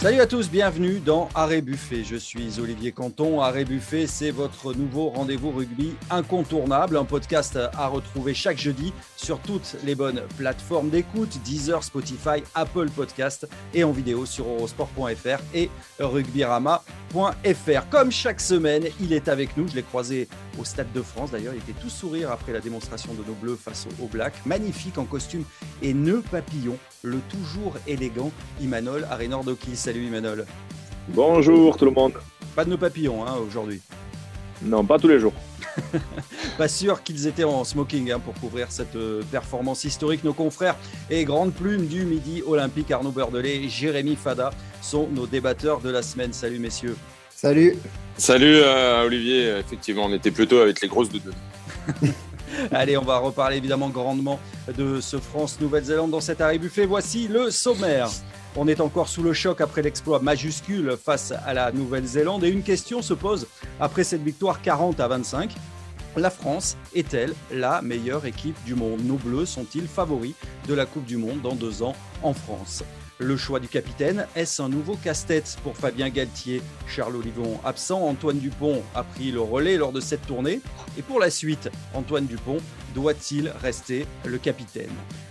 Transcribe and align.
Salut 0.00 0.20
à 0.20 0.28
tous, 0.28 0.48
bienvenue 0.48 1.00
dans 1.00 1.28
Arrêt 1.34 1.60
Buffet. 1.60 2.04
Je 2.04 2.14
suis 2.14 2.60
Olivier 2.60 2.92
Canton. 2.92 3.40
Arrêt 3.40 3.64
Buffet, 3.64 4.06
c'est 4.06 4.30
votre 4.30 4.72
nouveau 4.72 5.08
rendez-vous 5.08 5.50
rugby 5.50 5.96
incontournable, 6.08 6.96
un 6.96 7.04
podcast 7.04 7.58
à 7.76 7.88
retrouver 7.88 8.32
chaque 8.32 8.58
jeudi 8.58 8.92
sur 9.16 9.40
toutes 9.40 9.74
les 9.82 9.96
bonnes 9.96 10.22
plateformes 10.36 10.88
d'écoute, 10.88 11.40
Deezer, 11.42 11.82
Spotify, 11.82 12.44
Apple 12.54 12.88
Podcast 12.90 13.48
et 13.74 13.82
en 13.82 13.90
vidéo 13.90 14.24
sur 14.24 14.46
eurosport.fr 14.46 15.42
et 15.52 15.68
rugbyrama.fr. 15.98 17.88
Comme 17.90 18.12
chaque 18.12 18.40
semaine, 18.40 18.84
il 19.00 19.12
est 19.12 19.26
avec 19.26 19.56
nous. 19.56 19.66
Je 19.66 19.74
l'ai 19.74 19.82
croisé 19.82 20.28
au 20.60 20.64
Stade 20.64 20.92
de 20.92 21.02
France. 21.02 21.32
D'ailleurs, 21.32 21.54
il 21.54 21.60
était 21.68 21.80
tout 21.80 21.90
sourire 21.90 22.30
après 22.30 22.52
la 22.52 22.60
démonstration 22.60 23.14
de 23.14 23.24
nos 23.24 23.34
bleus 23.34 23.58
face 23.60 23.88
aux 24.00 24.06
Blacks. 24.06 24.46
Magnifique 24.46 24.96
en 24.96 25.06
costume 25.06 25.42
et 25.82 25.92
nœud 25.92 26.22
papillon, 26.30 26.78
le 27.02 27.18
toujours 27.28 27.74
élégant 27.86 28.30
Imanol 28.60 29.06
Arénordokis. 29.10 29.76
Salut 29.76 30.06
Imanol. 30.06 30.46
Bonjour 31.08 31.76
tout 31.76 31.84
le 31.84 31.90
monde. 31.90 32.14
Pas 32.54 32.64
de 32.64 32.70
nos 32.70 32.78
papillons 32.78 33.24
hein, 33.26 33.36
aujourd'hui. 33.46 33.80
Non, 34.62 34.84
pas 34.84 34.98
tous 34.98 35.08
les 35.08 35.20
jours. 35.20 35.34
pas 36.58 36.66
sûr 36.66 37.02
qu'ils 37.04 37.28
étaient 37.28 37.44
en 37.44 37.62
smoking 37.62 38.10
hein, 38.10 38.18
pour 38.18 38.34
couvrir 38.34 38.72
cette 38.72 38.96
euh, 38.96 39.22
performance 39.30 39.84
historique. 39.84 40.24
Nos 40.24 40.32
confrères 40.32 40.76
et 41.08 41.24
grandes 41.24 41.54
plumes 41.54 41.86
du 41.86 42.04
Midi 42.04 42.42
Olympique, 42.44 42.90
Arnaud 42.90 43.12
Beurdelet 43.12 43.56
et 43.56 43.68
Jérémy 43.68 44.16
Fada, 44.16 44.50
sont 44.82 45.08
nos 45.08 45.26
débatteurs 45.26 45.80
de 45.80 45.90
la 45.90 46.02
semaine. 46.02 46.32
Salut 46.32 46.58
messieurs. 46.58 46.96
Salut. 47.30 47.76
Salut 48.16 48.56
euh, 48.56 49.06
Olivier. 49.06 49.58
Effectivement, 49.58 50.06
on 50.06 50.12
était 50.12 50.32
plutôt 50.32 50.58
avec 50.58 50.80
les 50.80 50.88
grosses 50.88 51.10
de 51.10 51.20
deux. 51.20 52.08
Allez, 52.72 52.96
on 52.96 53.04
va 53.04 53.18
reparler 53.18 53.56
évidemment 53.56 53.88
grandement 53.88 54.38
de 54.76 55.00
ce 55.00 55.18
France-Nouvelle-Zélande 55.18 56.10
dans 56.10 56.20
cet 56.20 56.40
arrêt 56.40 56.58
buffet. 56.58 56.86
Voici 56.86 57.28
le 57.28 57.50
sommaire. 57.50 58.08
On 58.56 58.66
est 58.66 58.80
encore 58.80 59.08
sous 59.08 59.22
le 59.22 59.32
choc 59.32 59.60
après 59.60 59.82
l'exploit 59.82 60.20
majuscule 60.20 60.96
face 61.02 61.32
à 61.46 61.54
la 61.54 61.70
Nouvelle-Zélande 61.70 62.44
et 62.44 62.48
une 62.48 62.62
question 62.62 63.02
se 63.02 63.14
pose 63.14 63.46
après 63.78 64.04
cette 64.04 64.22
victoire 64.22 64.62
40 64.62 64.98
à 65.00 65.08
25. 65.08 65.54
La 66.16 66.30
France 66.30 66.76
est-elle 66.94 67.34
la 67.52 67.82
meilleure 67.82 68.26
équipe 68.26 68.56
du 68.64 68.74
monde? 68.74 69.00
Nos 69.04 69.16
Bleus 69.16 69.46
sont-ils 69.46 69.86
favoris 69.86 70.34
de 70.66 70.74
la 70.74 70.86
Coupe 70.86 71.04
du 71.04 71.16
Monde 71.16 71.40
dans 71.42 71.54
deux 71.54 71.82
ans 71.82 71.94
en 72.22 72.32
France? 72.32 72.82
Le 73.18 73.36
choix 73.36 73.60
du 73.60 73.68
capitaine, 73.68 74.26
est-ce 74.36 74.62
un 74.62 74.68
nouveau 74.68 74.94
casse-tête 74.96 75.58
pour 75.62 75.76
Fabien 75.76 76.08
Galtier? 76.08 76.62
Charles 76.86 77.16
Olivon 77.16 77.58
absent, 77.64 78.00
Antoine 78.00 78.38
Dupont 78.38 78.82
a 78.94 79.02
pris 79.02 79.30
le 79.30 79.40
relais 79.40 79.76
lors 79.76 79.92
de 79.92 80.00
cette 80.00 80.26
tournée. 80.26 80.60
Et 80.96 81.02
pour 81.02 81.20
la 81.20 81.30
suite, 81.30 81.70
Antoine 81.94 82.26
Dupont 82.26 82.58
doit-il 82.94 83.52
rester 83.62 84.06
le 84.24 84.38
capitaine? 84.38 84.90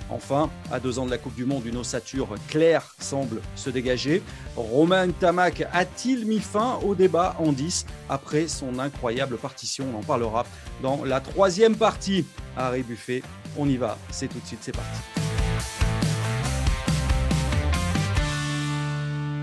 Enfin, 0.09 0.49
à 0.71 0.79
deux 0.79 0.99
ans 0.99 1.05
de 1.05 1.11
la 1.11 1.17
Coupe 1.17 1.35
du 1.35 1.45
Monde, 1.45 1.65
une 1.65 1.77
ossature 1.77 2.29
claire 2.47 2.95
semble 2.99 3.41
se 3.55 3.69
dégager. 3.69 4.21
Romain 4.55 5.09
Tamac 5.09 5.65
a-t-il 5.73 6.25
mis 6.25 6.39
fin 6.39 6.79
au 6.83 6.95
débat 6.95 7.35
en 7.39 7.51
10 7.51 7.85
après 8.09 8.47
son 8.47 8.79
incroyable 8.79 9.37
partition? 9.37 9.85
On 9.93 9.99
en 9.99 10.03
parlera 10.03 10.45
dans 10.81 11.03
la 11.03 11.19
troisième 11.19 11.75
partie. 11.75 12.25
Harry 12.55 12.83
Buffet, 12.83 13.21
on 13.57 13.67
y 13.67 13.77
va, 13.77 13.97
c'est 14.09 14.27
tout 14.27 14.39
de 14.39 14.47
suite, 14.47 14.59
c'est 14.61 14.75
parti. 14.75 15.16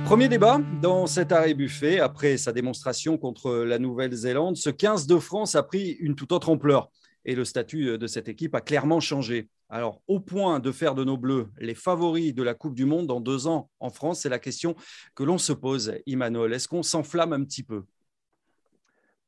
Premier 0.04 0.28
débat 0.28 0.60
dans 0.82 1.06
cet 1.06 1.32
arrêt 1.32 1.54
buffet. 1.54 1.98
Après 1.98 2.36
sa 2.36 2.52
démonstration 2.52 3.16
contre 3.16 3.64
la 3.64 3.78
Nouvelle-Zélande, 3.78 4.56
ce 4.56 4.68
15 4.68 5.06
de 5.06 5.18
France 5.18 5.54
a 5.54 5.62
pris 5.62 5.92
une 5.92 6.14
toute 6.14 6.30
autre 6.32 6.50
ampleur 6.50 6.90
et 7.24 7.34
le 7.34 7.44
statut 7.44 7.96
de 7.96 8.06
cette 8.06 8.28
équipe 8.28 8.54
a 8.54 8.60
clairement 8.60 9.00
changé. 9.00 9.48
Alors, 9.70 10.02
au 10.06 10.20
point 10.20 10.60
de 10.60 10.70
faire 10.72 10.94
de 10.94 11.04
nos 11.04 11.16
Bleus 11.16 11.48
les 11.58 11.74
favoris 11.74 12.34
de 12.34 12.42
la 12.42 12.52
Coupe 12.52 12.74
du 12.74 12.84
Monde 12.84 13.06
dans 13.06 13.20
deux 13.20 13.46
ans 13.46 13.70
en 13.80 13.88
France, 13.88 14.20
c'est 14.20 14.28
la 14.28 14.38
question 14.38 14.76
que 15.14 15.24
l'on 15.24 15.38
se 15.38 15.54
pose, 15.54 15.94
Imanol. 16.06 16.52
Est-ce 16.52 16.68
qu'on 16.68 16.82
s'enflamme 16.82 17.32
un 17.32 17.42
petit 17.42 17.62
peu? 17.62 17.84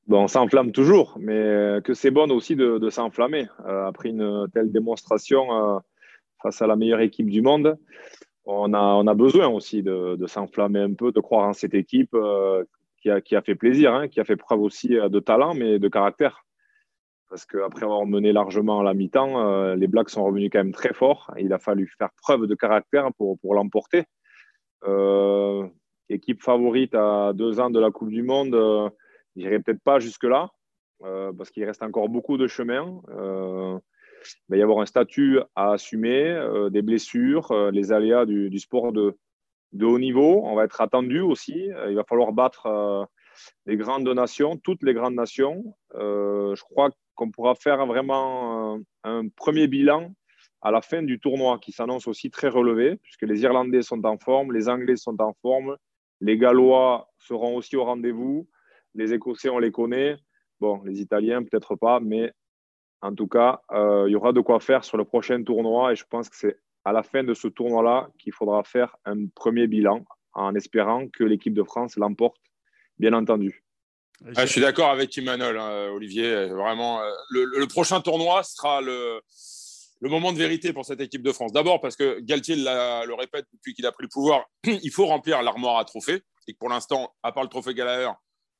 Bon, 0.06 0.24
On 0.24 0.28
s'enflamme 0.28 0.72
toujours, 0.72 1.16
mais 1.18 1.80
que 1.82 1.94
c'est 1.94 2.10
bon 2.10 2.30
aussi 2.30 2.54
de, 2.54 2.90
s'enflammer. 2.90 3.48
Euh, 3.66 3.86
après 3.86 4.10
une 4.10 4.46
telle 4.52 4.70
démonstration 4.70 5.52
euh, 5.52 5.78
face 6.42 6.60
à 6.62 6.66
la 6.66 6.76
meilleure 6.76 7.00
équipe 7.00 7.28
du 7.28 7.42
monde, 7.42 7.76
on 8.46 8.72
a, 9.06 9.14
besoin 9.14 9.48
aussi 9.48 9.82
de, 9.82 10.26
s'enflammer 10.26 10.80
un 10.80 10.94
peu, 10.94 11.12
de 11.12 11.20
croire 11.20 11.48
en 11.48 11.52
cette 11.52 11.74
équipe 11.74 12.14
euh, 12.14 12.64
qui, 13.02 13.10
a, 13.10 13.42
fait 13.42 13.54
plaisir, 13.54 13.92
hein, 13.94 14.08
qui 14.08 14.20
a 14.20 14.24
fait 14.24 14.36
preuve 14.36 14.60
aussi 14.60 14.96
euh, 14.96 15.08
de 15.08 15.20
talent, 15.20 15.54
mais 15.54 15.78
de 15.78 15.88
caractère. 15.88 16.44
Parce 17.28 17.44
qu'après 17.44 17.84
avoir 17.84 18.06
mené 18.06 18.32
largement 18.32 18.80
à 18.80 18.84
la 18.84 18.94
mi-temps, 18.94 19.44
euh, 19.44 19.74
les 19.74 19.88
Blacks 19.88 20.10
sont 20.10 20.24
revenus 20.24 20.48
quand 20.52 20.60
même 20.60 20.72
très 20.72 20.92
forts. 20.92 21.32
il 21.38 21.52
a 21.52 21.58
fallu 21.58 21.92
faire 21.98 22.10
preuve 22.22 22.46
de 22.46 22.54
caractère 22.54 23.12
pour, 23.14 23.38
pour 23.40 23.54
l'emporter. 23.54 24.04
équipe 26.08 26.42
favorite 26.42 26.94
à 26.94 27.32
deux 27.34 27.58
ans 27.58 27.70
de 27.70 27.80
la 27.80 27.90
Coupe 27.90 28.10
du 28.10 28.22
Monde, 28.22 28.54
je 28.54 29.40
n'irai 29.40 29.58
peut-être 29.58 29.82
pas 29.82 29.98
jusque-là, 29.98 30.50
parce 31.00 31.50
qu'il 31.50 31.64
reste 31.64 31.82
encore 31.82 32.08
beaucoup 32.08 32.38
de 32.38 32.46
chemin. 32.46 33.02
Il 34.48 34.52
va 34.52 34.56
y 34.56 34.62
avoir 34.62 34.80
un 34.80 34.86
statut 34.86 35.40
à 35.54 35.72
assumer, 35.72 36.28
euh, 36.28 36.70
des 36.70 36.82
blessures, 36.82 37.50
euh, 37.52 37.70
les 37.70 37.92
aléas 37.92 38.26
du, 38.26 38.58
sport 38.58 38.92
de, 38.92 39.16
haut 39.80 39.98
niveau. 39.98 40.42
On 40.44 40.54
va 40.54 40.64
être 40.64 40.80
attendu 40.80 41.20
aussi. 41.20 41.70
Euh, 41.72 41.90
il 41.90 41.96
va 41.96 42.04
falloir 42.04 42.32
battre 42.32 43.08
les 43.66 43.76
grandes 43.76 44.08
nations, 44.08 44.56
toutes 44.56 44.82
les 44.82 44.94
grandes 44.94 45.14
nations. 45.14 45.62
je 45.94 46.62
crois 46.62 46.90
qu'on 47.14 47.30
pourra 47.30 47.54
faire 47.54 47.86
vraiment 47.86 48.78
un, 49.04 49.28
premier 49.28 49.66
bilan 49.68 50.12
à 50.62 50.70
la 50.70 50.80
fin 50.80 51.02
du 51.02 51.20
tournoi 51.20 51.58
qui 51.58 51.72
s'annonce 51.72 52.08
aussi 52.08 52.30
très 52.30 52.48
relevé, 52.48 52.96
puisque 52.96 53.22
les 53.22 53.42
Irlandais 53.42 53.82
sont 53.82 54.04
en 54.04 54.18
forme, 54.18 54.52
les 54.52 54.68
Anglais 54.68 54.96
sont 54.96 55.20
en 55.20 55.34
forme, 55.42 55.76
les 56.20 56.38
Gallois 56.38 57.08
seront 57.18 57.56
aussi 57.56 57.76
au 57.76 57.84
rendez-vous, 57.84 58.48
les 58.94 59.12
Écossais, 59.12 59.50
on 59.50 59.58
les 59.58 59.70
connaît. 59.70 60.16
Bon, 60.60 60.82
les 60.84 61.00
Italiens, 61.02 61.42
peut-être 61.42 61.76
pas, 61.76 62.00
mais 62.00 62.32
en 63.02 63.14
tout 63.14 63.26
cas, 63.26 63.60
euh, 63.72 64.04
il 64.08 64.12
y 64.12 64.16
aura 64.16 64.32
de 64.32 64.40
quoi 64.40 64.60
faire 64.60 64.84
sur 64.84 64.96
le 64.96 65.04
prochain 65.04 65.42
tournoi 65.42 65.92
et 65.92 65.96
je 65.96 66.04
pense 66.08 66.28
que 66.28 66.36
c'est 66.36 66.58
à 66.84 66.92
la 66.92 67.02
fin 67.02 67.24
de 67.24 67.34
ce 67.34 67.48
tournoi-là 67.48 68.08
qu'il 68.18 68.32
faudra 68.32 68.62
faire 68.62 68.96
un 69.04 69.26
premier 69.26 69.66
bilan 69.66 70.04
en 70.34 70.54
espérant 70.54 71.08
que 71.08 71.24
l'équipe 71.24 71.54
de 71.54 71.62
France 71.62 71.96
l'emporte, 71.96 72.40
bien 72.98 73.12
entendu. 73.12 73.64
Ah, 74.34 74.46
je 74.46 74.52
suis 74.52 74.60
d'accord 74.60 74.90
avec 74.90 75.16
Emmanuel, 75.18 75.58
hein, 75.58 75.90
Olivier. 75.92 76.46
Vraiment, 76.46 77.00
euh, 77.00 77.10
le, 77.30 77.66
prochain 77.66 78.00
tournoi 78.00 78.42
sera 78.42 78.80
le, 78.80 79.20
le, 80.00 80.08
moment 80.08 80.32
de 80.32 80.38
vérité 80.38 80.72
pour 80.72 80.86
cette 80.86 81.00
équipe 81.00 81.22
de 81.22 81.32
France. 81.32 81.52
D'abord 81.52 81.80
parce 81.80 81.96
que 81.96 82.20
Galtier 82.20 82.56
le 82.56 83.14
répète 83.14 83.46
depuis 83.52 83.74
qu'il 83.74 83.84
a 83.84 83.92
pris 83.92 84.04
le 84.04 84.08
pouvoir, 84.08 84.46
il 84.64 84.90
faut 84.90 85.06
remplir 85.06 85.42
l'armoire 85.42 85.78
à 85.78 85.84
trophées 85.84 86.22
et 86.48 86.52
que 86.52 86.58
pour 86.58 86.70
l'instant, 86.70 87.14
à 87.22 87.32
part 87.32 87.42
le 87.42 87.50
trophée 87.50 87.74
Gallagher, 87.74 88.12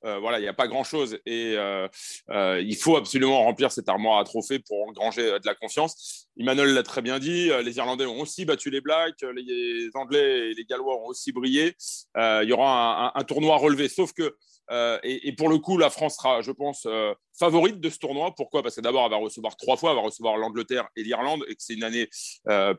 euh, 0.05 0.19
voilà, 0.19 0.39
il 0.39 0.43
n'y 0.43 0.49
a 0.49 0.55
pas 0.55 0.69
grand-chose 0.69 1.19
et 1.27 1.55
euh, 1.57 1.89
euh, 2.31 2.63
il 2.65 2.77
faut 2.77 2.97
absolument 2.97 3.43
remplir 3.43 3.73
cette 3.73 3.89
armoire 3.89 4.19
à 4.19 4.25
trophées 4.25 4.59
pour 4.59 4.87
engranger 4.89 5.23
de 5.23 5.47
la 5.47 5.55
confiance. 5.55 6.29
Emmanuel 6.39 6.75
l'a 6.75 6.83
très 6.83 7.03
bien 7.03 7.19
dit, 7.19 7.51
les 7.65 7.77
Irlandais 7.79 8.05
ont 8.05 8.21
aussi 8.21 8.45
battu 8.45 8.71
les 8.71 8.81
Blacks, 8.81 9.23
les 9.35 9.89
Anglais 9.95 10.51
et 10.51 10.55
les 10.55 10.65
Gallois 10.65 11.01
ont 11.03 11.07
aussi 11.07 11.33
brillé. 11.33 11.75
il 12.17 12.47
y 12.47 12.53
aura 12.53 13.19
un, 13.19 13.25
tournoi 13.25 13.57
relevé, 13.57 13.89
sauf 13.89 14.13
que, 14.13 14.37
et, 15.03 15.33
pour 15.33 15.49
le 15.49 15.59
coup, 15.59 15.79
la 15.79 15.89
France 15.89 16.17
sera, 16.17 16.43
je 16.43 16.51
pense, 16.53 16.87
favorite 17.39 17.81
de 17.81 17.89
ce 17.89 17.99
tournoi. 17.99 18.35
Pourquoi? 18.37 18.63
Parce 18.63 18.77
que 18.77 18.83
d'abord, 18.83 19.07
elle 19.07 19.13
va 19.13 19.17
recevoir 19.17 19.57
trois 19.57 19.79
fois, 19.79 19.91
elle 19.91 19.97
va 19.97 20.03
recevoir 20.03 20.37
l'Angleterre 20.37 20.87
et 20.95 21.03
l'Irlande, 21.03 21.43
et 21.49 21.55
que 21.55 21.63
c'est 21.63 21.75
une 21.75 21.85
année 21.85 22.07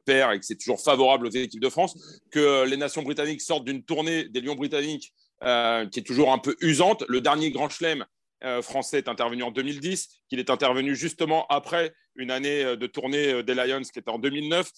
paire 0.06 0.32
et 0.34 0.40
que 0.40 0.46
c'est 0.46 0.58
toujours 0.58 0.80
favorable 0.80 1.26
aux 1.26 1.32
équipes 1.32 1.62
de 1.62 1.70
France, 1.70 1.98
que 2.30 2.64
les 2.66 2.78
nations 2.78 3.02
britanniques 3.02 3.42
sortent 3.42 3.66
d'une 3.66 3.84
tournée 3.84 4.26
des 4.26 4.40
Lions 4.40 4.56
britanniques 4.56 5.12
qui 5.42 6.00
est 6.00 6.06
toujours 6.06 6.31
un 6.31 6.40
peu 6.40 6.56
usante. 6.62 7.03
Le 7.08 7.22
dernier 7.22 7.52
grand 7.52 7.70
chelem 7.70 8.06
euh, 8.44 8.62
français 8.62 9.00
est 9.00 9.08
intervenu 9.08 9.44
en 9.44 9.52
2010, 9.52 10.09
qu'il 10.30 10.40
est 10.40 10.50
intervenu 10.52 10.96
justement 10.96 11.48
après 11.50 11.94
une 12.16 12.30
année 12.30 12.64
euh, 12.64 12.75
de 12.75 12.86
tournée 12.86 13.42
des 13.42 13.56
Lions 13.56 13.81
qui 13.81 13.98
était 13.98 14.12
en 14.12 14.20
2009. 14.20 14.70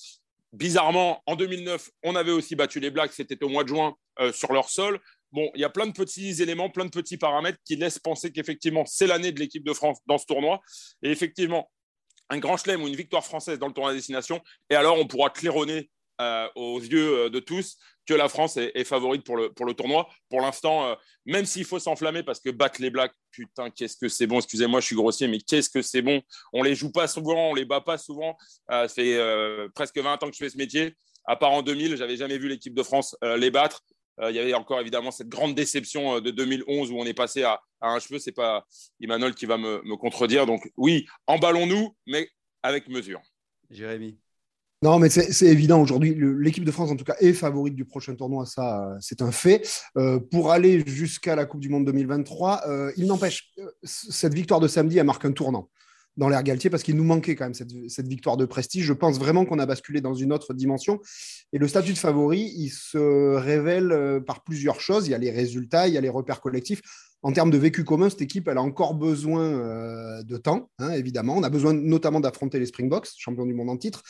Bizarrement, 0.53 1.22
en 1.26 1.35
2009, 1.35 1.90
on 2.03 2.16
avait 2.16 2.32
aussi 2.32 2.56
battu 2.56 2.79
les 2.79 2.90
Blacks, 2.90 3.11
c'était 3.14 3.44
au 3.44 3.50
mois 3.50 3.64
de 3.64 3.70
juin 3.70 3.96
sur 4.34 4.52
leur 4.52 4.67
sol. 4.67 5.00
Bon, 5.32 5.52
il 5.53 5.61
y 5.61 5.64
a 5.64 5.70
plein 5.70 5.85
de 5.85 5.91
petits 5.91 6.41
éléments, 6.41 6.72
plein 6.72 6.85
de 6.85 6.90
petits 6.90 7.17
paramètres 7.17 7.59
qui 7.64 7.76
laissent 7.76 8.00
penser 8.00 8.32
qu'effectivement, 8.32 8.84
c'est 8.85 9.06
l'année 9.06 9.32
de 9.32 9.40
l'équipe 9.40 9.64
de 9.64 9.73
France 9.73 10.00
dans 10.08 10.17
ce 10.17 10.26
tournoi. 10.26 10.59
Et 11.03 11.11
effectivement, 11.11 11.70
un 12.29 12.40
grand 12.40 12.58
chelem 12.58 12.82
ou 12.82 12.88
une 12.88 12.96
victoire 12.96 13.23
française 13.23 13.59
dans 13.59 13.67
le 13.67 13.73
tournoi 13.73 13.91
à 13.91 13.94
destination, 13.94 14.41
et 14.72 14.76
alors 14.76 14.97
on 14.97 15.06
pourra 15.06 15.29
claironner 15.29 15.91
aux 16.56 16.80
yeux 16.80 17.30
de 17.30 17.40
tous 17.40 17.78
que 18.10 18.16
la 18.16 18.28
France 18.28 18.58
est, 18.58 18.84
favorite 18.86 19.24
pour 19.24 19.38
le, 19.38 19.54
pour 19.54 19.68
le 19.68 19.76
tournoi. 19.76 20.10
Pour 20.30 20.42
l'instant, 20.42 20.88
euh, 20.88 20.96
même 21.28 21.46
s'il 21.46 21.64
faut 21.64 21.78
s'enflammer 21.78 22.24
parce 22.24 22.40
que 22.40 22.50
battre 22.50 22.82
les 22.82 22.90
Blacks, 22.90 23.14
putain, 23.30 23.70
qu'est-ce 23.70 23.98
que 23.98 24.10
c'est 24.10 24.26
bon. 24.26 24.40
Excusez-moi, 24.40 24.80
je 24.80 24.88
suis 24.88 24.96
grossier, 24.96 25.28
mais 25.28 25.38
qu'est-ce 25.38 25.70
que 25.70 25.84
c'est 25.84 26.02
bon. 26.02 26.20
On 26.52 26.64
les 26.64 26.74
joue 26.74 26.92
pas 26.92 27.08
souvent, 27.08 27.52
on 27.52 27.54
les 27.54 27.66
bat 27.66 27.82
pas 27.82 28.00
souvent. 28.00 28.36
Euh, 28.72 28.88
ça 28.88 28.96
fait 28.96 29.16
euh, 29.16 29.70
presque 29.76 30.00
20 30.00 30.24
ans 30.24 30.28
que 30.28 30.34
je 30.34 30.40
fais 30.40 30.50
ce 30.50 30.58
métier. 30.58 30.96
À 31.26 31.36
part 31.36 31.52
en 31.52 31.62
2000, 31.62 31.98
j'avais 31.98 32.18
jamais 32.18 32.40
vu 32.40 32.48
l'équipe 32.48 32.74
de 32.74 32.82
France 32.82 33.16
les 33.22 33.52
battre. 33.52 33.84
Il 34.22 34.36
y 34.36 34.40
avait 34.40 34.56
encore 34.56 34.82
évidemment 34.82 35.12
cette 35.12 35.30
grande 35.30 35.54
déception 35.54 36.20
de 36.20 36.32
2011 36.32 36.92
où 36.92 37.00
on 37.00 37.06
est 37.06 37.14
passé 37.14 37.44
à, 37.44 37.62
un 37.82 38.00
cheveu. 38.00 38.18
C'est 38.18 38.32
pas 38.32 38.66
Emmanuel 39.00 39.36
qui 39.36 39.46
va 39.46 39.58
me, 39.58 39.82
me 39.84 39.96
contredire. 39.96 40.48
Donc 40.48 40.68
oui, 40.76 41.06
emballons-nous, 41.28 41.96
mais 42.08 42.28
avec 42.64 42.88
mesure. 42.88 43.22
Jérémy. 43.70 44.18
Non, 44.81 44.97
mais 44.97 45.09
c'est 45.09 45.47
évident 45.47 45.81
aujourd'hui. 45.81 46.16
L'équipe 46.40 46.64
de 46.64 46.72
France, 46.72 46.90
en 46.90 46.96
tout 46.96 47.03
cas, 47.03 47.16
est 47.20 47.34
favorite 47.34 47.76
du 47.76 47.84
prochain 47.84 48.16
tournoi. 48.16 48.46
Ça, 48.46 48.96
c'est 49.02 49.22
un 49.22 49.31
fait. 49.31 49.67
Euh, 49.97 50.20
pour 50.20 50.52
aller 50.52 50.84
jusqu'à 50.87 51.35
la 51.35 51.46
Coupe 51.46 51.59
du 51.59 51.67
Monde 51.67 51.84
2023, 51.85 52.61
euh, 52.66 52.91
il 52.96 53.05
n'empêche, 53.08 53.52
euh, 53.59 53.70
cette 53.84 54.34
victoire 54.34 54.61
de 54.61 54.70
samedi, 54.70 54.97
elle 54.97 55.05
marque 55.05 55.26
un 55.26 55.34
tournant 55.34 55.70
dans 56.16 56.29
l'ère 56.29 56.43
Galtier 56.43 56.70
parce 56.70 56.84
qu'il 56.84 56.96
nous 56.96 57.03
manquait 57.03 57.35
quand 57.35 57.43
même 57.46 57.53
cette, 57.53 57.72
cette, 57.90 58.08
victoire 58.08 58.37
de 58.37 58.46
prestige. 58.46 58.85
Je 58.85 58.93
pense 58.93 59.20
vraiment 59.20 59.43
qu'on 59.46 59.59
a 59.59 59.66
basculé 59.66 59.99
dans 59.99 60.14
une 60.14 60.31
autre 60.31 60.53
dimension. 60.53 61.02
Et 61.52 61.58
le 61.58 61.67
statut 61.67 61.91
de 61.91 61.97
favori, 61.97 62.53
il 62.55 62.70
se 62.70 63.35
révèle 63.35 64.22
par 64.25 64.43
plusieurs 64.43 64.79
choses. 64.79 65.08
Il 65.08 65.11
y 65.11 65.14
a 65.14 65.17
les 65.17 65.32
résultats, 65.32 65.90
il 65.90 65.93
y 65.93 65.97
a 65.97 66.02
les 66.02 66.09
repères 66.09 66.40
collectifs. 66.40 66.82
En 67.22 67.34
termes 67.34 67.52
de 67.52 67.58
vécu 67.58 67.84
commun, 67.84 68.09
cette 68.09 68.22
équipe, 68.22 68.47
elle 68.47 68.58
a 68.58 68.61
encore 68.61 68.96
besoin 68.96 70.22
de 70.23 70.37
temps, 70.37 70.70
hein, 70.79 70.91
évidemment. 70.91 71.35
On 71.37 71.43
a 71.43 71.49
besoin 71.49 71.73
notamment 71.73 72.20
d'affronter 72.20 72.59
les 72.59 72.66
Springboks, 72.66 73.08
champions 73.17 73.46
du 73.46 73.53
monde 73.53 73.70
en 73.70 73.78
titre. 73.78 74.03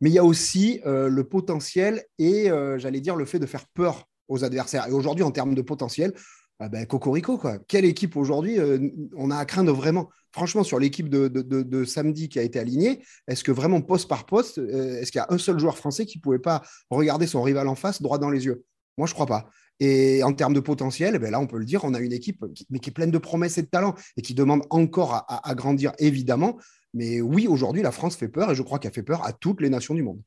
Mais 0.00 0.10
il 0.10 0.12
y 0.12 0.18
a 0.18 0.24
aussi 0.24 0.80
euh, 0.86 1.08
le 1.08 1.24
potentiel 1.24 2.04
et, 2.18 2.50
euh, 2.50 2.78
j'allais 2.78 3.00
dire, 3.00 3.16
le 3.16 3.24
fait 3.24 3.38
de 3.38 3.46
faire 3.46 3.66
peur 3.66 4.08
aux 4.28 4.44
adversaires. 4.44 4.86
Et 4.88 4.92
aujourd'hui, 4.92 5.24
en 5.24 5.30
termes 5.30 5.54
de 5.54 5.62
potentiel, 5.62 6.12
ah 6.58 6.68
ben, 6.68 6.86
Cocorico, 6.86 7.36
quoi. 7.36 7.58
Quelle 7.68 7.84
équipe 7.84 8.16
aujourd'hui 8.16 8.58
euh, 8.58 8.78
on 9.14 9.30
a 9.30 9.36
à 9.36 9.44
craindre 9.44 9.72
vraiment? 9.72 10.08
Franchement, 10.32 10.64
sur 10.64 10.78
l'équipe 10.78 11.08
de, 11.08 11.84
samedi 11.84 12.28
qui 12.28 12.38
a 12.38 12.42
été 12.42 12.58
alignée, 12.58 13.02
est-ce 13.26 13.42
que 13.42 13.52
vraiment 13.52 13.80
poste 13.80 14.08
par 14.08 14.26
poste, 14.26 14.58
est-ce 14.58 15.10
qu'il 15.10 15.18
y 15.18 15.22
a 15.22 15.26
un 15.30 15.38
seul 15.38 15.58
joueur 15.58 15.78
français 15.78 16.04
qui 16.04 16.18
ne 16.18 16.22
pouvait 16.22 16.38
pas 16.38 16.62
regarder 16.90 17.26
son 17.26 17.40
rival 17.40 17.68
en 17.68 17.74
face 17.74 18.02
droit 18.02 18.18
dans 18.18 18.28
les 18.28 18.44
yeux? 18.44 18.64
Moi, 18.98 19.06
je 19.06 19.12
ne 19.12 19.14
crois 19.14 19.26
pas. 19.26 19.48
Et 19.80 20.22
en 20.22 20.34
termes 20.34 20.52
de 20.52 20.60
potentiel, 20.60 21.18
ben 21.18 21.30
là, 21.30 21.40
on 21.40 21.46
peut 21.46 21.58
le 21.58 21.64
dire, 21.64 21.84
on 21.84 21.94
a 21.94 22.00
une 22.00 22.12
équipe 22.12 22.44
qui, 22.54 22.66
mais 22.68 22.80
qui 22.80 22.90
est 22.90 22.92
pleine 22.92 23.10
de 23.10 23.18
promesses 23.18 23.56
et 23.56 23.62
de 23.62 23.68
talents 23.68 23.94
et 24.18 24.22
qui 24.22 24.34
demande 24.34 24.62
encore 24.68 25.26
à 25.28 25.54
grandir, 25.54 25.92
évidemment. 25.98 26.58
Mais 26.96 27.20
oui, 27.20 27.46
aujourd'hui, 27.46 27.82
la 27.82 27.92
France 27.92 28.16
fait 28.16 28.28
peur 28.28 28.50
et 28.50 28.54
je 28.54 28.62
crois 28.62 28.78
qu'elle 28.78 28.94
fait 28.94 29.02
peur 29.02 29.22
à 29.22 29.34
toutes 29.34 29.60
les 29.60 29.68
nations 29.68 29.92
du 29.92 30.02
monde. 30.02 30.22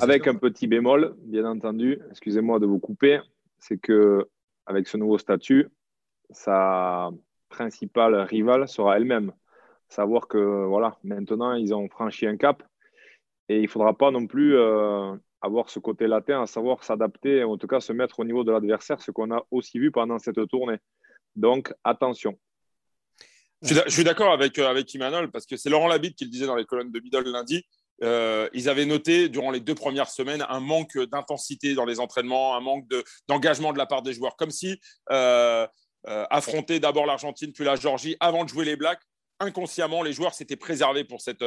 avec 0.00 0.26
un 0.26 0.34
petit 0.34 0.66
bémol, 0.66 1.14
bien 1.22 1.48
entendu, 1.48 2.00
excusez-moi 2.10 2.58
de 2.58 2.66
vous 2.66 2.80
couper, 2.80 3.20
c'est 3.60 3.78
que 3.78 4.28
avec 4.66 4.88
ce 4.88 4.96
nouveau 4.96 5.16
statut, 5.16 5.68
sa 6.30 7.10
principale 7.50 8.16
rivale 8.16 8.66
sera 8.68 8.96
elle-même. 8.96 9.30
Savoir 9.88 10.26
que 10.26 10.66
voilà, 10.66 10.98
maintenant 11.04 11.52
ils 11.52 11.72
ont 11.72 11.88
franchi 11.88 12.26
un 12.26 12.36
cap 12.36 12.64
et 13.48 13.58
il 13.58 13.62
ne 13.62 13.68
faudra 13.68 13.96
pas 13.96 14.10
non 14.10 14.26
plus 14.26 14.56
euh, 14.56 15.14
avoir 15.40 15.70
ce 15.70 15.78
côté 15.78 16.08
latin, 16.08 16.42
à 16.42 16.46
savoir 16.46 16.82
s'adapter, 16.82 17.44
en 17.44 17.58
tout 17.58 17.68
cas 17.68 17.78
se 17.78 17.92
mettre 17.92 18.18
au 18.18 18.24
niveau 18.24 18.42
de 18.42 18.50
l'adversaire, 18.50 19.00
ce 19.00 19.12
qu'on 19.12 19.30
a 19.30 19.46
aussi 19.52 19.78
vu 19.78 19.92
pendant 19.92 20.18
cette 20.18 20.48
tournée. 20.48 20.78
Donc 21.36 21.72
attention. 21.84 22.36
Je 23.62 23.88
suis 23.88 24.04
d'accord 24.04 24.32
avec, 24.32 24.58
euh, 24.58 24.68
avec 24.68 24.92
Imanol 24.94 25.30
parce 25.30 25.46
que 25.46 25.56
c'est 25.56 25.70
Laurent 25.70 25.88
Labitte 25.88 26.16
qui 26.16 26.24
le 26.24 26.30
disait 26.30 26.46
dans 26.46 26.56
les 26.56 26.66
colonnes 26.66 26.92
de 26.92 27.00
Middle 27.00 27.30
lundi. 27.30 27.64
Euh, 28.02 28.50
ils 28.52 28.68
avaient 28.68 28.84
noté 28.84 29.30
durant 29.30 29.50
les 29.50 29.60
deux 29.60 29.74
premières 29.74 30.10
semaines 30.10 30.44
un 30.50 30.60
manque 30.60 30.98
d'intensité 30.98 31.74
dans 31.74 31.86
les 31.86 31.98
entraînements, 31.98 32.54
un 32.54 32.60
manque 32.60 32.86
d'engagement 33.28 33.72
de, 33.72 33.78
la 33.78 33.86
part 33.86 34.02
des 34.02 34.12
joueurs, 34.12 34.36
comme 34.36 34.50
si 34.50 34.78
euh, 35.10 35.66
affronter 36.04 36.78
d'abord 36.78 37.06
l'Argentine 37.06 37.52
puis 37.52 37.64
la 37.64 37.76
Géorgie 37.76 38.16
avant 38.20 38.44
de 38.44 38.50
jouer 38.50 38.66
les 38.66 38.76
Blacks, 38.76 39.00
inconsciemment, 39.40 40.02
les 40.02 40.12
joueurs 40.12 40.34
s'étaient 40.34 40.56
préservés 40.56 41.04
pour 41.04 41.20
cette 41.22 41.42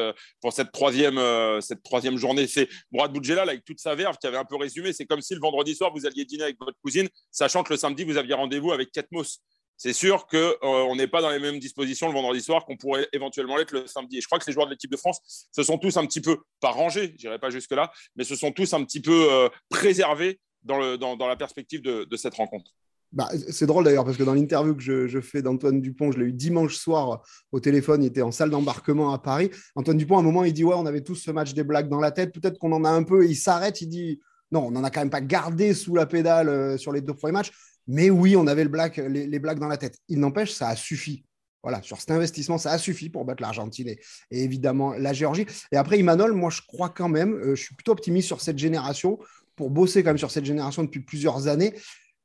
troisième 0.71 2.17
journée. 2.17 2.47
C'est 2.47 2.67
Brad 2.91 3.13
Boudjela, 3.13 3.43
avec 3.43 3.63
toute 3.63 3.79
sa 3.79 3.93
verve, 3.93 4.17
qui 4.17 4.27
avait 4.27 4.37
un 4.37 4.45
peu 4.45 4.57
résumé. 4.57 4.91
C'est 4.93 5.05
comme 5.05 5.21
si 5.21 5.33
le 5.33 5.39
vendredi 5.39 5.75
soir, 5.75 5.91
vous 5.93 6.05
alliez 6.05 6.25
dîner 6.25 6.43
avec 6.43 6.57
votre 6.59 6.77
cousine, 6.83 7.07
sachant 7.31 7.63
que 7.63 7.73
le 7.73 7.77
samedi, 7.77 8.03
vous 8.03 8.17
aviez 8.17 8.33
rendez-vous 8.33 8.71
avec 8.71 8.91
Ketmos 8.91 9.39
c'est 9.79 9.93
sûr 9.93 10.27
qu'on 10.27 10.37
euh, 10.37 10.95
n'est 10.95 11.07
pas 11.07 11.21
dans 11.21 11.29
les 11.29 11.39
mêmes 11.39 11.57
dispositions 11.57 12.07
le 12.07 12.13
vendredi 12.13 12.41
soir 12.41 12.65
qu'on 12.65 12.75
pourrait 12.75 13.07
éventuellement 13.13 13.55
l'être 13.55 13.71
le 13.71 13.87
samedi. 13.87 14.17
Et 14.17 14.21
je 14.21 14.27
crois 14.27 14.37
que 14.37 14.45
les 14.45 14.51
joueurs 14.51 14.65
de 14.65 14.71
l'équipe 14.71 14.91
de 14.91 14.97
France 14.97 15.47
se 15.51 15.63
sont 15.63 15.77
tous 15.77 15.95
un 15.95 16.05
petit 16.05 16.19
peu, 16.19 16.37
pas 16.59 16.71
rangés, 16.71 17.15
je 17.17 17.25
n'irai 17.25 17.39
pas 17.39 17.49
jusque-là, 17.49 17.89
mais 18.17 18.25
se 18.25 18.35
sont 18.35 18.51
tous 18.51 18.73
un 18.73 18.83
petit 18.83 18.99
peu 18.99 19.31
euh, 19.31 19.47
préservés 19.69 20.41
dans, 20.63 20.77
la 20.77 21.35
perspective 21.37 21.81
de, 21.81 22.17
cette 22.17 22.33
rencontre. 22.33 22.71
Bah, 23.13 23.29
c'est 23.49 23.65
drôle 23.65 23.85
d'ailleurs 23.85 24.03
parce 24.03 24.17
que 24.17 24.23
dans 24.23 24.33
l'interview 24.33 24.75
que 24.75 25.07
je, 25.07 25.21
fais 25.21 25.41
d'Antoine 25.41 25.79
Dupont, 25.79 26.11
je 26.11 26.19
l'ai 26.19 26.25
eu 26.25 26.33
dimanche 26.33 26.75
soir 26.75 27.23
au 27.53 27.61
téléphone, 27.61 28.03
il 28.03 28.07
était 28.07 28.21
en 28.21 28.31
salle 28.31 28.49
d'embarquement 28.49 29.13
à 29.13 29.17
Paris. 29.17 29.49
Antoine 29.75 29.97
Dupont, 29.97 30.17
à 30.17 30.19
un 30.19 30.23
moment, 30.23 30.43
il 30.43 30.51
dit 30.51 30.65
Ouais, 30.65 30.75
on 30.75 30.85
avait 30.85 31.01
tous 31.01 31.15
ce 31.15 31.31
match 31.31 31.53
des 31.53 31.63
blagues 31.63 31.87
dans 31.87 32.01
la 32.01 32.11
tête, 32.11 32.33
peut-être 32.33 32.59
qu'on 32.59 32.73
en 32.73 32.83
a 32.83 32.89
un 32.89 33.03
peu. 33.03 33.25
Il 33.25 33.37
s'arrête, 33.37 33.79
il 33.79 33.87
dit 33.87 34.19
Non, 34.51 34.67
on 34.67 34.71
n'en 34.71 34.83
a 34.83 34.91
quand 34.91 34.99
même 34.99 35.09
pas 35.09 35.21
gardé 35.21 35.73
sous 35.73 35.95
la 35.95 36.05
pédale 36.05 36.49
euh, 36.49 36.77
sur 36.77 36.91
les 36.91 36.99
deux 36.99 37.13
premiers 37.13 37.31
matchs. 37.31 37.51
Mais 37.89 38.11
oui, 38.11 38.35
on 38.35 38.45
avait 38.45 38.63
le 38.63 38.69
black, 38.69 38.97
les, 38.97 39.39
blagues 39.39 39.57
dans 39.57 39.67
la 39.67 39.77
tête. 39.77 39.97
Il 40.09 40.19
n'empêche, 40.19 40.53
ça 40.53 40.67
a 40.67 40.75
suffi. 40.75 41.25
Voilà, 41.63 41.81
sur 41.81 41.99
cet 41.99 42.11
investissement, 42.11 42.59
ça 42.59 42.71
a 42.71 42.77
suffi 42.77 43.09
pour 43.09 43.25
battre 43.25 43.41
l'Argentine 43.41 43.89
et, 43.89 43.99
évidemment 44.29 44.93
la 44.93 45.11
Géorgie. 45.11 45.47
Et 45.71 45.75
après, 45.75 45.97
Imanol, 45.97 46.33
moi, 46.33 46.51
je 46.51 46.61
crois 46.61 46.89
quand 46.89 47.09
même, 47.09 47.33
euh, 47.33 47.55
je 47.55 47.63
suis 47.63 47.75
plutôt 47.75 47.91
optimiste 47.91 48.27
sur 48.27 48.41
cette 48.41 48.59
génération. 48.59 49.17
Pour 49.55 49.71
bosser 49.71 50.03
quand 50.03 50.11
même 50.11 50.19
sur 50.19 50.29
cette 50.29 50.45
génération 50.45 50.83
depuis 50.83 51.01
plusieurs 51.01 51.47
années, 51.47 51.73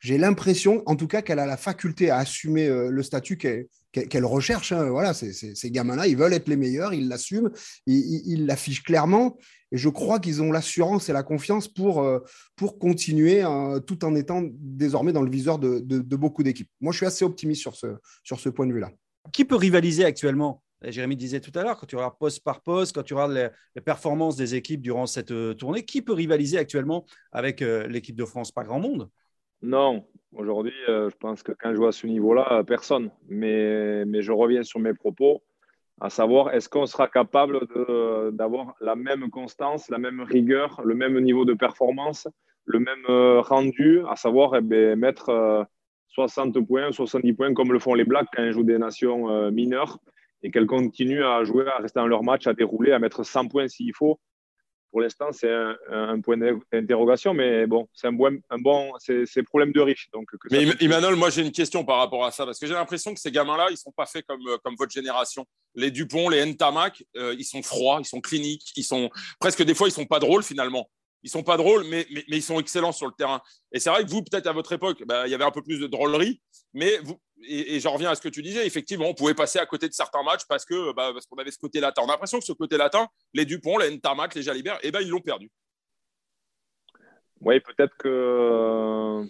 j'ai 0.00 0.19
l'impression, 0.19 0.82
en 0.84 0.96
tout 0.96 1.08
cas, 1.08 1.22
qu'elle 1.22 1.38
a 1.38 1.46
la 1.46 1.56
faculté 1.56 2.11
à 2.11 2.19
assumer 2.19 2.69
euh, 2.69 2.90
le 2.90 3.02
statut 3.02 3.38
qu'elle 3.38 4.25
recherche. 4.26 4.70
Hein. 4.70 4.90
Voilà, 4.90 5.14
ces 5.14 5.70
gamins-là, 5.70 6.06
ils 6.08 6.16
veulent 6.16 6.34
être 6.34 6.49
les 6.49 6.56
meilleurs, 6.56 6.93
ils 6.93 7.08
l'assument, 7.08 7.50
ils 7.87 8.44
l'affichent 8.44 8.82
clairement. 8.82 9.38
Et 9.75 9.76
je 9.76 9.88
crois 9.88 10.21
qu'ils 10.21 10.41
ont 10.41 10.53
l'assurance 10.53 11.09
et 11.09 11.12
la 11.12 11.25
confiance 11.25 11.67
pour, 11.67 12.00
euh, 12.00 12.21
pour 12.55 12.79
continuer 12.79 13.43
euh, 13.43 13.81
tout 13.81 14.05
en 14.05 14.15
étant 14.15 14.41
désormais 14.53 15.12
dans 15.12 15.23
le 15.23 15.31
viseur 15.31 15.59
de, 15.59 15.81
beaucoup 16.15 16.44
d'équipes. 16.44 16.71
Moi, 16.81 16.93
je 16.93 16.99
suis 16.99 17.06
assez 17.06 17.25
optimiste 17.25 17.61
sur 17.61 17.75
ce, 17.75 17.88
sur 18.23 18.38
ce 18.38 18.50
point 18.50 18.69
de 18.69 18.73
vue-là. 18.73 18.93
Qui 19.32 19.44
peut 19.44 19.56
rivaliser 19.56 20.05
actuellement? 20.05 20.62
Jérémy 20.81 21.17
disait 21.17 21.41
tout 21.41 21.50
à 21.59 21.65
l'heure, 21.65 21.76
quand 21.76 21.87
tu 21.87 21.97
regardes 21.97 22.17
poste 22.21 22.44
par 22.44 22.61
poste, 22.61 22.94
quand 22.94 23.03
tu 23.03 23.15
regardes 23.15 23.32
les, 23.75 23.82
performances 23.82 24.37
des 24.37 24.55
équipes 24.55 24.81
durant 24.81 25.06
cette 25.06 25.32
euh, 25.32 25.55
tournée, 25.55 25.85
qui 25.85 26.03
peut 26.03 26.12
rivaliser 26.12 26.56
actuellement 26.56 27.05
avec 27.32 27.61
l'équipe 27.61 28.15
de 28.15 28.25
France? 28.25 28.53
Pas 28.53 28.62
grand 28.62 28.79
monde. 28.79 29.11
Non, 29.61 30.06
aujourd'hui, 30.31 30.75
je 30.87 31.17
pense 31.19 31.43
que 31.43 31.50
quand 31.50 31.75
je 31.75 31.82
à 31.82 31.91
ce 31.91 32.06
niveau-là, 32.06 32.62
personne. 32.62 33.11
Mais, 33.29 34.05
mais 34.05 34.23
je 34.23 34.31
reviens 34.31 34.62
sur 34.62 34.79
mes 34.79 34.94
propos 34.94 35.43
à 36.00 36.11
savoir 36.11 36.52
est-ce 36.52 36.69
qu'on 36.69 36.87
sera 36.87 37.08
capable 37.08 37.61
d'avoir 38.32 38.75
la 38.81 38.96
même 38.96 39.31
constance, 39.31 39.88
la 39.88 39.99
même 39.99 40.20
rigueur, 40.20 40.81
le 40.85 40.94
même 40.94 41.19
niveau 41.20 41.44
de 41.44 41.55
performance, 41.55 42.29
le 42.67 42.79
même 42.79 43.05
euh, 43.08 43.41
rendu, 43.41 44.00
à 44.08 44.17
savoir 44.17 44.56
eh 44.56 44.96
mettre 44.96 45.67
60 46.08 46.56
euh, 46.56 46.62
points, 46.62 46.93
70 46.93 47.32
points 47.35 47.55
comme 47.55 47.73
le 47.73 47.79
font 47.79 47.94
les 47.94 48.05
Blacks 48.05 48.29
quand 48.35 48.43
ils 48.43 48.52
jouent 48.52 48.64
des 48.64 48.79
nations 48.79 49.31
euh, 49.31 49.50
mineures 49.50 49.99
et 50.43 50.50
qu'elles 50.50 50.67
continuent 50.67 51.25
à 51.25 51.44
jouer, 51.44 51.67
à 51.67 51.79
rester 51.79 52.00
dans 52.00 52.06
leur 52.06 52.23
match, 52.23 52.47
à 52.47 52.55
dérouler, 52.55 52.93
à 52.93 52.99
mettre 52.99 53.23
100 53.23 53.49
points 53.49 53.69
s'il 53.69 53.94
faut 53.94 54.19
pour 54.94 55.00
l'instant, 55.00 55.32
c'est 55.32 55.50
un, 55.91 56.20
point 56.20 56.37
d'interrogation, 56.37 57.35
mais 57.35 57.66
bon, 57.66 57.88
c'est 57.92 58.07
un 58.07 58.12
bon, 58.12 58.38
un 58.49 58.59
bon 58.59 58.92
c'est 59.00 59.42
problème 59.42 59.73
de 59.73 59.80
riche. 59.80 60.09
Donc, 60.12 60.28
mais 60.52 60.68
Emmanuel, 60.78 61.16
moi 61.16 61.30
j'ai 61.30 61.42
une 61.42 61.50
question 61.50 61.85
par 61.85 61.99
rapport 61.99 62.25
à 62.25 62.30
ça, 62.30 62.45
parce 62.45 62.61
que 62.61 62.68
j'ai 62.68 62.75
l'impression 62.75 63.12
que 63.12 63.18
ces 63.18 63.33
gamins-là, 63.33 63.66
ils 63.71 63.73
ne 63.73 63.76
sont 63.76 63.90
pas 63.90 64.07
faits 64.07 64.25
comme, 64.25 64.47
euh, 64.47 64.57
comme 64.62 64.76
votre 64.78 64.92
génération. 64.92 65.47
Les 65.75 65.90
Dupont, 65.90 66.28
les 66.28 66.47
Ntamak, 66.47 67.02
euh, 67.16 67.35
ils 67.37 67.45
sont 67.45 67.61
froids, 67.61 67.99
ils 68.00 68.07
sont 68.07 68.21
cliniques, 68.21 68.71
ils 68.76 68.85
sont 68.85 69.11
presque 69.40 69.64
des 69.64 69.75
fois, 69.75 69.88
ils 69.88 69.90
sont 69.90 70.07
pas 70.07 70.21
drôles 70.21 70.45
finalement. 70.45 70.88
Ils 71.25 71.31
sont 71.31 71.43
pas 71.43 71.57
drôles, 71.57 71.85
mais, 71.88 72.07
mais, 72.11 72.25
ils 72.28 72.43
sont 72.43 72.61
excellents 72.61 72.93
sur 72.93 73.07
le 73.07 73.12
terrain. 73.12 73.40
Et 73.73 73.81
c'est 73.81 73.90
vrai 73.90 74.04
que 74.04 74.11
vous, 74.11 74.23
peut-être 74.23 74.47
à 74.47 74.52
votre 74.52 74.73
époque, 74.73 75.02
bah, 75.07 75.26
il 75.26 75.31
y 75.31 75.35
avait 75.35 75.45
un 75.45 75.50
peu 75.50 75.62
plus 75.62 75.81
de 75.81 75.87
drôlerie, 75.87 76.40
mais 76.75 76.99
vous, 76.99 77.19
et, 77.49 77.81
j'en 77.81 77.93
reviens 77.93 78.11
à 78.11 78.14
ce 78.14 78.21
que 78.21 78.28
tu 78.28 78.43
disais, 78.43 78.66
effectivement, 78.66 79.09
on 79.09 79.14
pouvait 79.14 79.35
passer 79.35 79.59
à 79.59 79.66
côté 79.66 79.88
de 79.88 79.95
certains 79.95 80.23
matchs 80.23 80.45
parce 80.49 80.64
que 80.64 80.93
bah, 80.93 81.11
parce 81.12 81.26
qu'on 81.26 81.37
avait 81.37 81.50
ce 81.50 81.59
côté 81.59 81.81
latin. 81.81 82.02
On 82.04 82.09
a 82.09 82.12
l'impression 82.12 82.38
que 82.38 82.45
ce 82.45 82.52
côté 82.52 82.76
latin, 82.76 83.09
les 83.33 83.45
Dupont, 83.45 83.78
les 83.78 83.90
Ntamak, 83.90 84.35
les 84.35 84.43
Jalibert, 84.43 84.78
eh 84.83 84.90
ben, 84.90 85.00
ils 85.00 85.09
l'ont 85.09 85.21
perdu. 85.21 85.50
Oui, 87.40 87.61
peut-être 87.61 87.97
que 87.97 89.25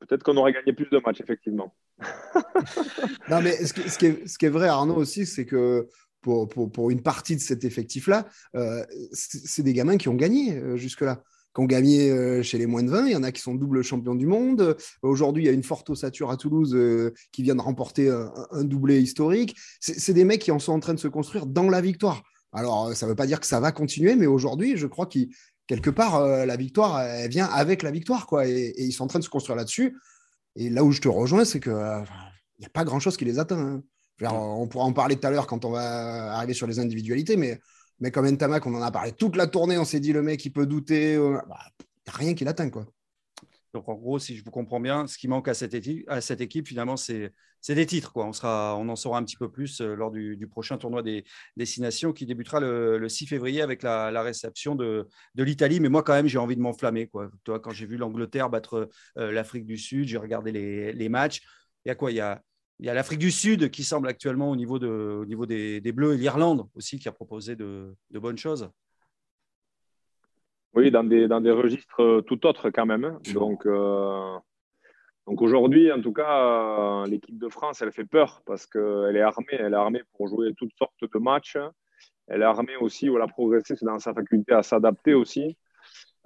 peut-être 0.00 0.22
qu'on 0.22 0.36
aurait 0.36 0.52
gagné 0.52 0.72
plus 0.72 0.88
de 0.90 1.00
matchs, 1.04 1.20
effectivement. 1.20 1.74
non, 3.30 3.40
mais 3.42 3.52
ce 3.64 3.72
qui, 3.72 3.80
est, 4.06 4.26
ce, 4.26 4.38
qui 4.38 4.46
est, 4.46 4.50
vrai, 4.50 4.68
Arnaud, 4.68 4.96
aussi, 4.96 5.26
c'est 5.26 5.46
que 5.46 5.88
pour, 6.20 6.90
une 6.90 7.02
partie 7.02 7.36
de 7.36 7.40
cet 7.40 7.64
effectif-là, 7.64 8.26
euh, 8.54 8.84
c'est 9.12 9.62
des 9.62 9.72
gamins 9.72 9.96
qui 9.96 10.08
ont 10.08 10.14
gagné 10.14 10.56
euh, 10.56 10.76
jusque-là 10.76 11.22
qui 11.54 11.62
ont 11.62 11.64
gagné 11.64 12.10
euh, 12.10 12.42
chez 12.42 12.58
les 12.58 12.66
moins 12.66 12.82
de 12.82 12.90
20. 12.90 13.06
Il 13.06 13.12
y 13.12 13.16
en 13.16 13.22
a 13.22 13.32
qui 13.32 13.40
sont 13.40 13.54
double 13.54 13.82
champions 13.82 14.14
du 14.14 14.26
monde. 14.26 14.76
Aujourd'hui, 15.00 15.44
il 15.44 15.46
y 15.46 15.48
a 15.48 15.52
une 15.52 15.62
forte 15.62 15.88
ossature 15.88 16.30
à 16.30 16.36
Toulouse 16.36 16.76
qui 17.32 17.42
vient 17.42 17.54
de 17.54 17.62
remporter 17.62 18.10
un, 18.10 18.64
doublé 18.64 19.00
historique. 19.00 19.56
C'est 19.80 20.12
des 20.12 20.24
mecs 20.24 20.42
qui 20.42 20.50
en 20.50 20.58
sont 20.58 20.74
en 20.74 20.80
train 20.80 20.92
de 20.92 20.98
se 20.98 21.08
construire 21.08 21.46
dans 21.46 21.70
la 21.70 21.80
victoire. 21.80 22.22
Alors, 22.52 22.94
ça 22.94 23.06
ne 23.06 23.10
veut 23.10 23.16
pas 23.16 23.26
dire 23.26 23.40
que 23.40 23.46
ça 23.46 23.58
va 23.58 23.72
continuer, 23.72 24.16
mais 24.16 24.26
aujourd'hui, 24.26 24.76
je 24.76 24.86
crois 24.86 25.06
que 25.06 25.20
quelque 25.66 25.88
part, 25.88 26.20
la 26.20 26.56
victoire, 26.56 27.00
elle 27.00 27.30
vient 27.30 27.46
avec 27.46 27.82
la 27.82 27.90
victoire. 27.90 28.26
Quoi, 28.26 28.46
et, 28.46 28.74
ils 28.76 28.92
sont 28.92 29.04
en 29.04 29.08
train 29.08 29.20
de 29.20 29.24
se 29.24 29.30
construire 29.30 29.56
là-dessus. 29.56 29.96
Et 30.56 30.68
là 30.68 30.84
où 30.84 30.92
je 30.92 31.00
te 31.00 31.08
rejoins, 31.08 31.46
c'est 31.46 31.60
qu'il 31.60 31.72
n'y 31.72 32.66
a 32.66 32.70
pas 32.70 32.84
grand-chose 32.84 33.16
qui 33.16 33.24
les 33.24 33.38
atteint. 33.38 33.58
Hein. 33.58 33.82
On 34.22 34.66
pourra 34.66 34.84
en 34.84 34.92
parler 34.92 35.16
tout 35.16 35.26
à 35.26 35.30
l'heure 35.30 35.46
quand 35.46 35.64
on 35.64 35.70
va 35.70 36.36
arriver 36.36 36.54
sur 36.54 36.66
les 36.66 36.78
individualités, 36.78 37.36
mais 37.36 37.60
mais 38.00 38.10
comme 38.10 38.28
Ntamak, 38.28 38.66
on 38.66 38.74
en 38.74 38.82
a 38.82 38.90
parlé 38.90 39.12
toute 39.12 39.36
la 39.36 39.46
tournée, 39.46 39.78
on 39.78 39.84
s'est 39.84 40.00
dit 40.00 40.12
le 40.12 40.22
mec, 40.22 40.44
il 40.44 40.50
peut 40.50 40.66
douter. 40.66 41.12
Il 41.12 41.18
euh, 41.18 41.30
n'y 41.30 41.48
bah, 41.48 41.58
a 42.08 42.12
rien 42.12 42.34
qui 42.34 42.44
l'atteint, 42.44 42.70
quoi. 42.70 42.86
Donc 43.72 43.88
en 43.88 43.94
gros, 43.94 44.18
si 44.18 44.36
je 44.36 44.44
vous 44.44 44.50
comprends 44.50 44.80
bien, 44.80 45.06
ce 45.06 45.18
qui 45.18 45.28
manque 45.28 45.48
à 45.48 45.54
cette 45.54 45.74
équipe, 45.74 46.08
à 46.08 46.20
cette 46.22 46.40
équipe 46.40 46.66
finalement, 46.66 46.96
c'est 46.96 47.32
des 47.68 47.86
titres. 47.86 48.12
Quoi. 48.12 48.24
On, 48.26 48.32
sera, 48.32 48.76
on 48.78 48.88
en 48.88 48.96
saura 48.96 49.18
un 49.18 49.24
petit 49.24 49.36
peu 49.36 49.50
plus 49.50 49.80
euh, 49.80 49.94
lors 49.94 50.10
du, 50.10 50.46
prochain 50.48 50.78
tournoi 50.78 51.02
des 51.02 51.24
destinations 51.56 52.12
qui 52.12 52.24
débutera 52.24 52.60
le, 52.60 53.06
6 53.08 53.26
février 53.26 53.60
avec 53.60 53.82
la, 53.82 54.22
réception 54.22 54.76
de, 54.76 55.08
de 55.34 55.42
l'Italie. 55.42 55.80
Mais 55.80 55.90
moi, 55.90 56.02
quand 56.02 56.14
même, 56.14 56.26
j'ai 56.26 56.38
envie 56.38 56.56
de 56.56 56.62
m'enflammer. 56.62 57.10
Toi, 57.44 57.60
quand 57.60 57.70
j'ai 57.70 57.86
vu 57.86 57.96
l'Angleterre 57.96 58.48
battre 58.48 58.88
euh, 59.18 59.32
l'Afrique 59.32 59.66
du 59.66 59.76
Sud, 59.76 60.08
j'ai 60.08 60.18
regardé 60.18 60.52
les, 60.52 60.92
les 60.92 61.08
matchs. 61.10 61.42
Il 61.84 61.88
y 61.88 61.92
a 61.92 61.94
quoi? 61.94 62.10
Il 62.12 62.16
y 62.16 62.20
a 62.20 62.42
il 62.78 62.86
y 62.86 62.90
a 62.90 62.94
l'Afrique 62.94 63.18
du 63.18 63.30
Sud 63.30 63.70
qui 63.70 63.84
semble 63.84 64.08
actuellement 64.08 64.50
au 64.50 64.56
niveau, 64.56 64.78
de, 64.78 64.88
au 64.88 65.24
niveau 65.24 65.46
des, 65.46 65.80
Bleus 65.92 66.14
et 66.14 66.18
l'Irlande 66.18 66.66
aussi 66.74 66.98
qui 66.98 67.08
a 67.08 67.12
proposé 67.12 67.56
de, 67.56 67.94
bonnes 68.10 68.36
choses. 68.36 68.70
Oui, 70.74 70.90
dans 70.90 71.04
des, 71.04 71.26
dans 71.26 71.40
des 71.40 71.50
registres 71.50 72.02
euh, 72.02 72.20
tout 72.20 72.46
autres 72.46 72.68
quand 72.68 72.84
même. 72.84 73.04
Hein. 73.04 73.18
Donc, 73.32 73.64
euh, 73.64 74.36
donc 75.26 75.40
aujourd'hui, 75.40 75.90
en 75.90 76.02
tout 76.02 76.12
cas, 76.12 77.02
euh, 77.02 77.06
l'équipe 77.06 77.38
de 77.38 77.48
France, 77.48 77.80
elle 77.80 77.92
fait 77.92 78.04
peur 78.04 78.42
parce 78.44 78.66
qu'elle 78.66 79.16
est 79.16 79.22
armée. 79.22 79.46
Elle 79.52 79.72
est 79.72 79.76
armée 79.76 80.02
pour 80.12 80.28
jouer 80.28 80.52
toutes 80.54 80.74
sortes 80.76 81.00
de 81.00 81.18
matchs. 81.18 81.56
Elle 82.26 82.42
est 82.42 82.44
armée 82.44 82.76
aussi, 82.76 83.08
voilà, 83.08 83.26
progresser, 83.26 83.74
c'est 83.74 83.86
dans 83.86 83.98
sa 83.98 84.12
faculté 84.12 84.52
à 84.52 84.62
s'adapter 84.62 85.14
aussi. 85.14 85.56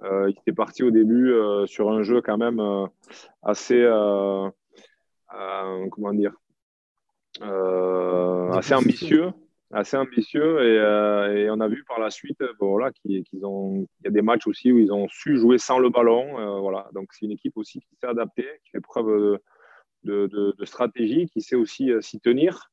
il 0.03 0.35
était 0.37 0.51
parti 0.51 0.83
au 0.83 0.91
début 0.91 1.31
sur 1.67 1.91
un 1.91 2.01
jeu 2.01 2.21
quand 2.21 2.39
même 2.39 2.59
assez, 3.43 3.87
comment 5.29 6.13
dire, 6.13 6.33
assez 7.39 8.73
ambitieux, 8.73 9.31
assez 9.71 9.97
ambitieux 9.97 10.59
euh, 10.59 11.35
et, 11.35 11.49
on 11.49 11.59
a 11.59 11.67
vu 11.67 11.83
par 11.87 11.99
la 11.99 12.09
suite, 12.09 12.43
voilà, 12.59 12.91
qu'ils 12.91 13.45
ont, 13.45 13.87
il 14.01 14.05
y 14.05 14.07
a 14.07 14.11
des 14.11 14.21
matchs 14.21 14.47
aussi 14.47 14.71
où 14.71 14.79
ils 14.79 14.91
ont 14.91 15.07
su 15.09 15.37
jouer 15.37 15.57
sans 15.57 15.79
le 15.79 15.89
ballon, 15.89 16.39
euh, 16.39 16.59
voilà. 16.59 16.89
Donc 16.93 17.09
c'est 17.13 17.25
une 17.25 17.31
équipe 17.31 17.57
aussi 17.57 17.79
qui 17.79 17.95
s'est 17.95 18.07
adaptée, 18.07 18.47
qui 18.63 18.71
fait 18.71 18.81
preuve 18.81 19.39
de, 20.03 20.27
de, 20.27 20.65
stratégie, 20.65 21.27
qui 21.27 21.41
sait 21.41 21.55
aussi 21.55 21.91
s'y 22.01 22.19
tenir. 22.19 22.71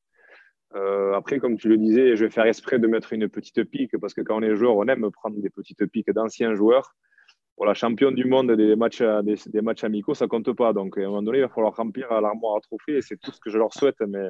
après, 1.14 1.38
comme 1.38 1.56
tu 1.56 1.68
le 1.68 1.76
disais, 1.76 2.16
je 2.16 2.24
vais 2.24 2.30
faire 2.30 2.46
esprit 2.46 2.78
de 2.78 2.86
mettre 2.86 3.12
une 3.12 3.28
petite 3.28 3.64
pique 3.64 3.96
parce 3.98 4.14
que 4.14 4.22
quand 4.22 4.38
on 4.38 4.42
est 4.42 4.56
joueur, 4.56 4.76
on 4.76 4.86
aime 4.86 5.10
prendre 5.10 5.40
des 5.40 5.50
petites 5.50 5.86
piques 5.86 6.10
d'anciens 6.10 6.54
joueurs 6.54 6.94
pour 7.58 7.66
la 7.66 7.74
championne 7.74 8.14
du 8.14 8.24
monde 8.24 8.52
des 8.52 8.76
matchs, 8.76 9.02
des, 9.02 9.60
matchs 9.62 9.82
amicaux, 9.82 10.14
ça 10.14 10.28
compte 10.28 10.52
pas. 10.52 10.72
Donc, 10.72 10.96
à 10.96 11.00
un 11.00 11.06
moment 11.06 11.22
donné, 11.22 11.38
il 11.38 11.40
va 11.40 11.48
falloir 11.48 11.74
remplir 11.74 12.08
l'armoire 12.20 12.56
à 12.56 12.60
trophées 12.60 12.98
et 12.98 13.02
c'est 13.02 13.16
tout 13.16 13.32
ce 13.32 13.40
que 13.40 13.50
je 13.50 13.58
leur 13.58 13.74
souhaite. 13.74 13.96
Mais 14.06 14.28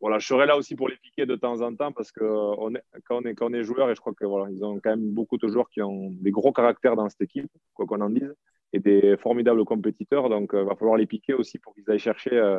voilà, 0.00 0.18
je 0.18 0.26
serai 0.26 0.46
là 0.46 0.56
aussi 0.56 0.74
pour 0.74 0.88
les 0.88 0.96
piquer 0.96 1.26
de 1.26 1.36
temps 1.36 1.60
en 1.60 1.76
temps 1.76 1.92
parce 1.92 2.10
que 2.10 2.24
on 2.24 2.74
est, 2.74 2.82
quand, 3.04 3.18
on 3.18 3.26
est, 3.26 3.34
quand 3.34 3.50
on 3.50 3.52
est 3.52 3.64
joueur, 3.64 3.90
et 3.90 3.94
je 3.94 4.00
crois 4.00 4.14
que 4.14 4.24
voilà, 4.24 4.50
ils 4.50 4.64
ont 4.64 4.80
quand 4.82 4.88
même 4.88 5.12
beaucoup 5.12 5.36
de 5.36 5.46
joueurs 5.46 5.68
qui 5.68 5.82
ont 5.82 6.08
des 6.12 6.30
gros 6.30 6.54
caractères 6.54 6.96
dans 6.96 7.06
cette 7.10 7.20
équipe, 7.20 7.50
quoi 7.74 7.84
qu'on 7.84 8.00
en 8.00 8.08
dise, 8.08 8.34
et 8.72 8.80
des 8.80 9.18
formidables 9.18 9.62
compétiteurs. 9.66 10.30
Donc, 10.30 10.52
il 10.54 10.60
euh, 10.60 10.64
va 10.64 10.74
falloir 10.74 10.96
les 10.96 11.06
piquer 11.06 11.34
aussi 11.34 11.58
pour 11.58 11.74
qu'ils 11.74 11.84
aillent 11.90 11.98
chercher 11.98 12.32
euh, 12.32 12.58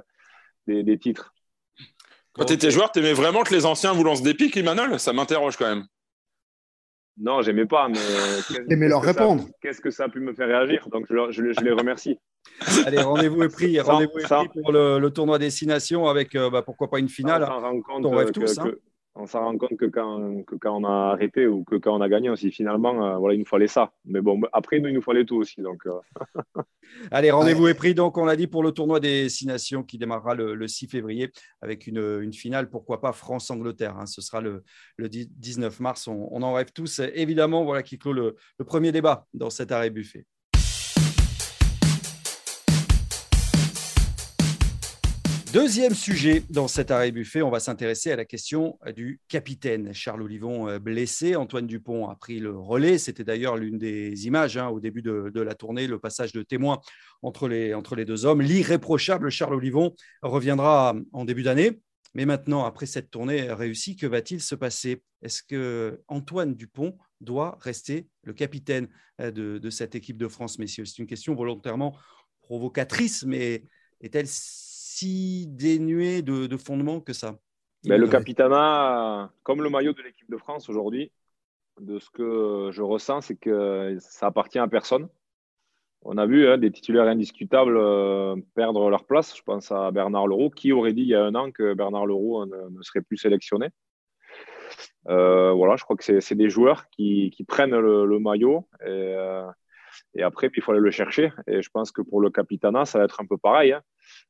des, 0.67 0.83
des, 0.83 0.99
titres. 0.99 1.33
Quand 2.33 2.45
tu 2.45 2.53
étais 2.53 2.69
joueur, 2.69 2.91
tu 2.91 2.99
aimais 2.99 3.13
vraiment 3.13 3.41
que 3.41 3.55
les 3.55 3.65
anciens 3.65 3.93
vous 3.93 4.03
lancent 4.03 4.21
des 4.21 4.35
piques, 4.35 4.55
Emmanuel 4.55 4.99
Ça 4.99 5.13
m'interroge 5.13 5.57
quand 5.57 5.67
même. 5.67 5.87
Non, 7.17 7.41
j'aimais 7.41 7.65
pas, 7.65 7.87
mais. 7.87 7.97
mais 8.75 8.87
leur 8.87 9.01
répondre. 9.01 9.45
Qu'est-ce 9.61 9.81
que 9.81 9.89
ça 9.89 10.05
a 10.05 10.09
pu 10.09 10.19
me 10.19 10.33
faire 10.33 10.47
réagir? 10.47 10.87
Donc, 10.91 11.05
je, 11.09 11.31
je, 11.31 11.63
les 11.63 11.71
remercie. 11.71 12.19
Allez, 12.85 13.01
rendez-vous 13.01 13.43
est 13.43 13.49
pris. 13.49 13.79
Rendez-vous 13.79 14.19
est 14.19 14.23
pris 14.23 14.49
pour 14.61 14.71
le, 14.71 14.99
le, 14.99 15.09
tournoi 15.11 15.39
destination 15.39 16.07
avec, 16.07 16.35
euh, 16.35 16.49
bah, 16.49 16.61
pourquoi 16.61 16.89
pas 16.89 16.99
une 16.99 17.09
finale. 17.09 17.43
On 17.43 17.47
s'en 17.47 17.61
rend 17.61 17.81
compte, 17.81 18.05
rêve 18.15 18.31
tous, 18.31 18.57
hein 18.59 18.71
on 19.15 19.27
s'en 19.27 19.39
rend 19.39 19.57
compte 19.57 19.77
que 19.77 19.85
quand, 19.85 20.43
quand, 20.59 20.81
on 20.81 20.83
a 20.83 21.13
arrêté 21.13 21.47
ou 21.47 21.63
que 21.63 21.75
quand 21.75 21.95
on 21.95 22.01
a 22.01 22.09
gagné 22.09 22.29
aussi, 22.29 22.51
finalement, 22.51 23.05
euh, 23.05 23.17
voilà, 23.17 23.35
il 23.35 23.39
nous 23.39 23.45
fallait 23.45 23.67
ça. 23.67 23.93
Mais 24.03 24.19
bon, 24.19 24.41
après, 24.51 24.79
nous, 24.79 24.89
il 24.89 24.95
nous 24.95 25.01
fallait 25.01 25.23
tout 25.23 25.37
aussi. 25.37 25.61
Donc, 25.61 25.85
euh. 25.85 25.99
Allez, 27.11 27.31
rendez-vous 27.31 27.67
est 27.67 27.73
pris. 27.73 27.95
Donc, 27.95 28.17
on 28.17 28.25
l'a 28.25 28.35
dit 28.35 28.47
pour 28.47 28.61
le 28.61 28.71
tournoi 28.71 28.99
des 28.99 29.29
Six 29.29 29.47
Nations 29.47 29.83
qui 29.83 29.97
démarrera 29.97 30.35
le, 30.35 30.67
6 30.67 30.87
février 30.87 31.31
avec 31.61 31.87
une, 31.87 32.21
une, 32.21 32.33
finale, 32.33 32.69
pourquoi 32.69 32.99
pas 32.99 33.13
France-Angleterre. 33.13 33.95
Hein. 33.97 34.05
Ce 34.05 34.21
sera 34.21 34.41
le, 34.41 34.63
le, 34.97 35.07
19 35.07 35.79
mars. 35.79 36.07
On, 36.07 36.27
on, 36.31 36.41
en 36.41 36.53
rêve 36.53 36.73
tous. 36.73 36.99
Évidemment, 37.13 37.63
voilà 37.63 37.83
qui 37.83 37.97
clôt 37.97 38.13
le, 38.13 38.35
le 38.59 38.65
premier 38.65 38.91
débat 38.91 39.25
dans 39.33 39.49
cet 39.49 39.71
arrêt 39.71 39.89
buffet. 39.89 40.25
Deuxième 45.55 45.95
sujet 45.95 46.43
dans 46.49 46.67
cet 46.67 46.91
arrêt 46.91 47.13
buffet, 47.13 47.41
on 47.41 47.49
va 47.49 47.61
s'intéresser 47.61 48.11
à 48.11 48.17
la 48.17 48.25
question 48.25 48.77
du 48.93 49.21
capitaine. 49.29 49.93
Charles 49.93 50.23
Olivon 50.23 50.67
euh, 50.67 50.79
blessé, 50.79 51.37
Antoine 51.37 51.65
Dupont 51.65 52.09
a 52.09 52.15
pris 52.15 52.39
le 52.39 52.59
relais. 52.59 52.97
C'était 52.97 53.23
d'ailleurs 53.23 53.55
l'une 53.55 53.77
des 53.77 54.27
images 54.27 54.57
hein, 54.57 54.67
au 54.67 54.81
début 54.81 55.01
de, 55.01 55.31
la 55.33 55.55
tournée, 55.55 55.87
le 55.87 55.97
passage 55.97 56.33
de 56.33 56.43
témoin 56.43 56.81
entre 57.21 57.47
les, 57.47 57.73
entre 57.73 57.95
les 57.95 58.03
deux 58.03 58.25
hommes. 58.25 58.41
L'irréprochable 58.41 59.29
Charles 59.29 59.53
Olivon 59.53 59.95
reviendra 60.21 60.93
en 61.13 61.23
début 61.23 61.43
d'année. 61.43 61.79
Mais 62.15 62.25
maintenant, 62.25 62.65
après 62.65 62.85
cette 62.85 63.09
tournée 63.09 63.49
réussie, 63.49 63.95
que 63.95 64.07
va-t-il 64.07 64.41
se 64.41 64.55
passer? 64.55 65.03
Est-ce 65.21 65.41
que 65.41 66.01
Antoine 66.09 66.55
Dupont 66.55 66.97
doit 67.21 67.57
rester 67.61 68.09
le 68.23 68.33
capitaine 68.33 68.89
euh, 69.21 69.31
de, 69.31 69.57
de 69.57 69.69
cette 69.69 69.95
équipe 69.95 70.17
de 70.17 70.27
France, 70.27 70.59
messieurs? 70.59 70.83
C'est 70.83 70.97
une 70.97 71.07
question 71.07 71.33
volontairement 71.33 71.97
provocatrice, 72.41 73.23
mais 73.23 73.63
est-elle 74.01 74.27
si 74.95 75.47
dénué 75.47 76.21
de, 76.21 76.55
fondement 76.55 77.01
que 77.01 77.11
ça. 77.11 77.37
Mais 77.85 77.97
le 77.97 78.07
capitanat, 78.07 79.29
comme 79.43 79.61
le 79.61 79.69
maillot 79.69 79.91
de 79.91 80.01
l'équipe 80.01 80.29
de 80.31 80.37
France 80.37 80.69
aujourd'hui, 80.69 81.11
de 81.81 81.99
ce 81.99 82.09
que 82.09 82.69
je 82.71 82.81
ressens, 82.81 83.21
c'est 83.21 83.35
que 83.35 83.97
ça 83.99 84.27
appartient 84.27 84.57
à 84.57 84.67
personne. 84.69 85.09
On 86.03 86.17
a 86.17 86.25
vu 86.25 86.47
hein, 86.47 86.57
des 86.57 86.71
titulaires 86.71 87.07
indiscutables 87.07 87.75
euh, 87.75 88.37
perdre 88.55 88.89
leur 88.89 89.05
place. 89.05 89.35
Je 89.35 89.43
pense 89.43 89.69
à 89.71 89.91
Bernard 89.91 90.27
Leroux. 90.27 90.49
Qui 90.49 90.71
aurait 90.71 90.93
dit 90.93 91.01
il 91.01 91.09
y 91.09 91.15
a 91.15 91.23
un 91.23 91.35
an 91.35 91.51
que 91.51 91.73
Bernard 91.73 92.05
Leroux 92.05 92.45
ne, 92.45 92.81
serait 92.81 93.01
plus 93.01 93.17
sélectionné? 93.17 93.69
Euh, 95.09 95.51
Voilà, 95.51 95.75
je 95.75 95.83
crois 95.83 95.97
que 95.97 96.21
c'est 96.21 96.35
des 96.35 96.49
joueurs 96.49 96.89
qui, 96.91 97.35
prennent 97.47 97.77
le, 97.77 98.19
maillot 98.19 98.67
et, 98.81 98.85
euh, 98.87 99.45
et, 100.15 100.23
après, 100.23 100.49
il 100.55 100.61
faut 100.61 100.71
aller 100.71 100.81
le 100.81 100.91
chercher. 100.91 101.31
Et 101.47 101.61
je 101.61 101.69
pense 101.69 101.91
que 101.91 102.01
pour 102.01 102.21
le 102.21 102.29
capitanat, 102.29 102.85
ça 102.85 102.99
va 102.99 103.05
être 103.05 103.21
un 103.21 103.25
peu 103.25 103.37
pareil. 103.37 103.73
Hein. 103.73 103.81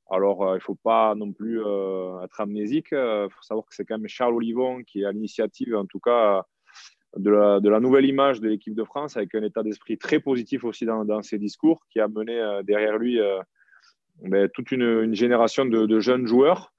Alors, 0.09 0.43
euh, 0.43 0.53
il 0.53 0.55
ne 0.55 0.59
faut 0.59 0.75
pas 0.75 1.15
non 1.15 1.31
plus 1.31 1.61
euh, 1.63 2.21
être 2.23 2.41
amnésique. 2.41 2.87
Il 2.91 2.97
euh, 2.97 3.29
faut 3.29 3.41
savoir 3.41 3.65
que 3.65 3.75
c'est 3.75 3.85
quand 3.85 3.97
même 3.97 4.07
Charles 4.07 4.35
Olivon 4.35 4.83
qui 4.83 5.01
est 5.01 5.05
à 5.05 5.11
l'initiative, 5.11 5.75
en 5.75 5.85
tout 5.85 5.99
cas, 5.99 6.43
de 7.17 7.29
la, 7.29 7.79
nouvelle 7.79 8.05
image 8.05 8.41
de 8.41 8.49
l'équipe 8.49 8.75
de 8.75 8.83
France, 8.83 9.15
avec 9.15 9.33
un 9.35 9.43
état 9.43 9.63
d'esprit 9.63 9.97
très 9.97 10.19
positif 10.19 10.63
aussi 10.63 10.85
dans, 10.85 11.21
ses 11.21 11.37
discours, 11.37 11.85
qui 11.89 11.99
a 11.99 12.07
mené 12.09 12.59
derrière 12.63 12.97
lui 12.97 13.19
ben, 14.21 14.49
toute 14.53 14.71
une, 14.73 15.13
génération 15.13 15.65
de, 15.65 15.99
jeunes 16.01 16.27
joueurs 16.27 16.73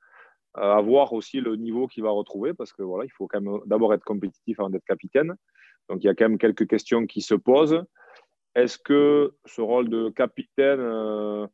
à 0.52 0.78
voir 0.82 1.14
aussi 1.14 1.40
le 1.40 1.56
niveau 1.56 1.86
qu'il 1.86 2.02
va 2.02 2.10
retrouver, 2.10 2.52
parce 2.52 2.74
que 2.74 2.82
voilà, 2.82 3.06
il 3.06 3.10
faut 3.12 3.26
quand 3.26 3.40
même 3.40 3.60
d'abord 3.64 3.94
être 3.94 4.04
compétitif 4.04 4.60
avant 4.60 4.68
d'être 4.68 4.84
capitaine. 4.84 5.34
Donc, 5.88 6.04
il 6.04 6.06
y 6.06 6.10
a 6.10 6.14
quand 6.14 6.28
même 6.28 6.38
quelques 6.38 6.66
questions 6.66 7.06
qui 7.06 7.22
se 7.22 7.34
posent. 7.34 7.82
Est-ce 8.56 8.78
que 8.78 9.34
ce 9.44 9.60
rôle 9.60 9.90
de 9.90 10.08
capitaine 10.08 10.80
euh, 10.80 11.46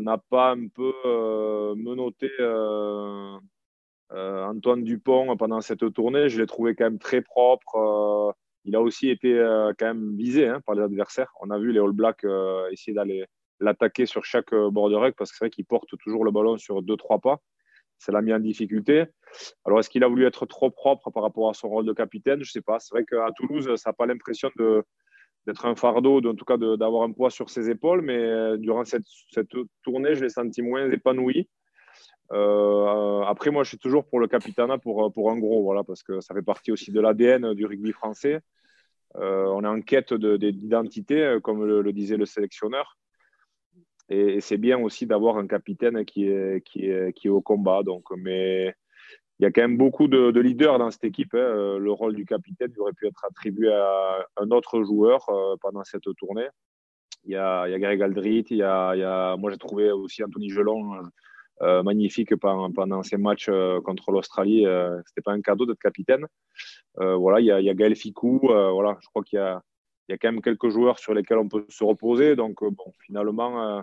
n'a 0.00 0.16
pas 0.16 0.52
un 0.52 0.66
peu 0.68 0.94
euh, 1.04 1.74
menotté 1.74 2.30
euh, 2.40 3.36
Antoine 4.10 4.82
Dupont 4.82 5.36
pendant 5.36 5.60
cette 5.60 5.92
tournée? 5.92 6.30
Je 6.30 6.40
l'ai 6.40 6.46
trouvé 6.46 6.74
quand 6.74 6.84
même 6.84 6.98
très 6.98 7.20
propre. 7.20 8.34
il 8.64 8.74
a 8.74 8.80
aussi 8.80 9.10
été 9.10 9.34
quand 9.78 9.86
même 9.86 10.16
visé 10.16 10.48
hein, 10.48 10.62
par 10.64 10.74
les 10.74 10.82
adversaires. 10.84 11.30
On 11.42 11.50
a 11.50 11.58
vu 11.58 11.70
les 11.70 11.80
All 11.80 11.92
Blacks 11.92 12.24
essayer 12.70 12.94
d'aller 12.94 13.26
l'attaquer 13.60 14.06
sur 14.06 14.24
chaque 14.24 14.54
bord 14.54 14.88
de 14.88 14.96
règle 14.96 15.16
parce 15.16 15.30
que 15.30 15.36
c'est 15.36 15.44
vrai 15.44 15.50
qu'il 15.50 15.66
porte 15.66 15.98
toujours 15.98 16.24
le 16.24 16.30
ballon 16.30 16.56
sur 16.56 16.80
deux, 16.80 16.96
trois 16.96 17.18
pas. 17.18 17.42
Ça 17.98 18.10
l'a 18.10 18.22
mis 18.22 18.32
en 18.32 18.40
difficulté. 18.40 19.04
Alors, 19.66 19.80
est-ce 19.80 19.90
qu'il 19.90 20.04
a 20.04 20.08
voulu 20.08 20.24
être 20.24 20.46
trop 20.46 20.70
propre 20.70 21.10
par 21.10 21.22
rapport 21.22 21.50
à 21.50 21.54
son 21.54 21.68
rôle 21.68 21.84
de 21.84 21.92
capitaine? 21.92 22.42
Je 22.42 22.48
ne 22.48 22.52
sais 22.52 22.62
pas. 22.62 22.78
C'est 22.78 22.94
vrai 22.94 23.04
qu'à 23.04 23.28
Toulouse, 23.36 23.74
ça 23.76 23.90
n'a 23.90 23.94
pas 23.94 24.06
l'impression 24.06 24.50
de, 24.56 24.82
d'être 25.46 25.66
un 25.66 25.76
fardeau, 25.76 26.18
en 26.18 26.34
tout 26.34 26.44
cas 26.44 26.56
d'avoir 26.56 27.02
un 27.04 27.12
poids 27.12 27.30
sur 27.30 27.50
ses 27.50 27.70
épaules. 27.70 28.02
Mais 28.02 28.16
euh, 28.16 28.56
durant 28.56 28.84
cette, 28.84 29.06
cette 29.30 29.48
tournée, 29.82 30.14
je 30.14 30.24
l'ai 30.24 30.30
senti 30.30 30.62
moins 30.62 30.90
épanoui. 30.90 31.48
Euh, 32.32 33.20
après, 33.22 33.50
moi, 33.50 33.62
je 33.62 33.68
suis 33.68 33.78
toujours 33.78 34.06
pour 34.06 34.18
le 34.18 34.26
capitanat 34.26 34.78
pour, 34.78 35.12
pour 35.12 35.30
un 35.30 35.38
gros, 35.38 35.62
voilà, 35.62 35.84
parce 35.84 36.02
que 36.02 36.20
ça 36.20 36.34
fait 36.34 36.42
partie 36.42 36.72
aussi 36.72 36.90
de 36.90 37.00
l'ADN 37.00 37.54
du 37.54 37.66
rugby 37.66 37.92
français. 37.92 38.40
Euh, 39.16 39.46
on 39.46 39.62
est 39.62 39.68
en 39.68 39.80
quête 39.80 40.12
d'identité, 40.12 41.38
comme 41.42 41.64
le, 41.64 41.92
disait 41.92 42.16
le 42.16 42.26
sélectionneur. 42.26 42.98
Et, 44.08 44.40
c'est 44.40 44.58
bien 44.58 44.78
aussi 44.78 45.06
d'avoir 45.06 45.38
un 45.38 45.46
capitaine 45.46 46.04
qui 46.04 46.26
est, 46.26 46.64
qui, 46.64 46.86
est, 46.86 47.12
qui 47.12 47.28
est 47.28 47.30
au 47.30 47.40
combat. 47.40 47.82
Donc, 47.84 48.04
mais 48.16 48.74
il 49.38 49.42
y 49.42 49.46
a 49.46 49.50
quand 49.50 49.62
même 49.62 49.76
beaucoup 49.76 50.08
de, 50.08 50.40
leaders 50.40 50.78
dans 50.78 50.90
cette 50.90 51.04
équipe. 51.04 51.34
Hein. 51.34 51.38
Euh, 51.38 51.78
le 51.78 51.92
rôle 51.92 52.14
du 52.14 52.24
capitaine 52.24 52.72
aurait 52.78 52.92
pu 52.92 53.06
être 53.06 53.24
attribué 53.24 53.72
à 53.72 54.26
un 54.38 54.50
autre 54.50 54.82
joueur 54.82 55.28
euh, 55.28 55.56
pendant 55.60 55.84
cette 55.84 56.08
tournée. 56.16 56.48
Il 57.24 57.32
y 57.32 57.36
a, 57.36 57.66
il 57.68 57.72
y 57.72 57.74
a 57.74 57.78
Greg 57.78 58.00
Aldrit, 58.02 58.46
il 58.50 58.58
y 58.58 58.62
a, 58.62 58.94
il 58.94 59.00
y 59.00 59.04
a 59.04 59.36
moi 59.36 59.50
j'ai 59.50 59.58
trouvé 59.58 59.90
aussi 59.90 60.22
Anthony 60.22 60.48
Gelon 60.48 60.92
euh, 61.62 61.82
magnifique 61.82 62.36
pendant, 62.36 62.70
pendant 62.72 63.02
ces 63.02 63.16
matchs 63.16 63.50
contre 63.84 64.12
l'Australie. 64.12 64.64
C'était 65.06 65.22
pas 65.22 65.32
un 65.32 65.40
cadeau 65.40 65.66
d'être 65.66 65.80
capitaine. 65.80 66.26
voilà, 66.94 67.40
il 67.40 67.46
y, 67.46 67.50
a, 67.50 67.60
il 67.60 67.66
y 67.66 67.70
a 67.70 67.74
Gaël 67.74 67.96
Ficou. 67.96 68.38
voilà, 68.42 68.96
je 69.02 69.08
crois 69.08 69.24
qu'il 69.24 69.38
y 69.38 69.42
a, 69.42 69.60
il 70.08 70.12
y 70.12 70.14
a 70.14 70.18
quand 70.18 70.30
même 70.30 70.40
quelques 70.40 70.68
joueurs 70.68 71.00
sur 71.00 71.14
lesquels 71.14 71.38
on 71.38 71.48
peut 71.48 71.66
se 71.68 71.82
reposer. 71.82 72.36
Donc, 72.36 72.62
bon, 72.62 72.92
finalement, 73.00 73.82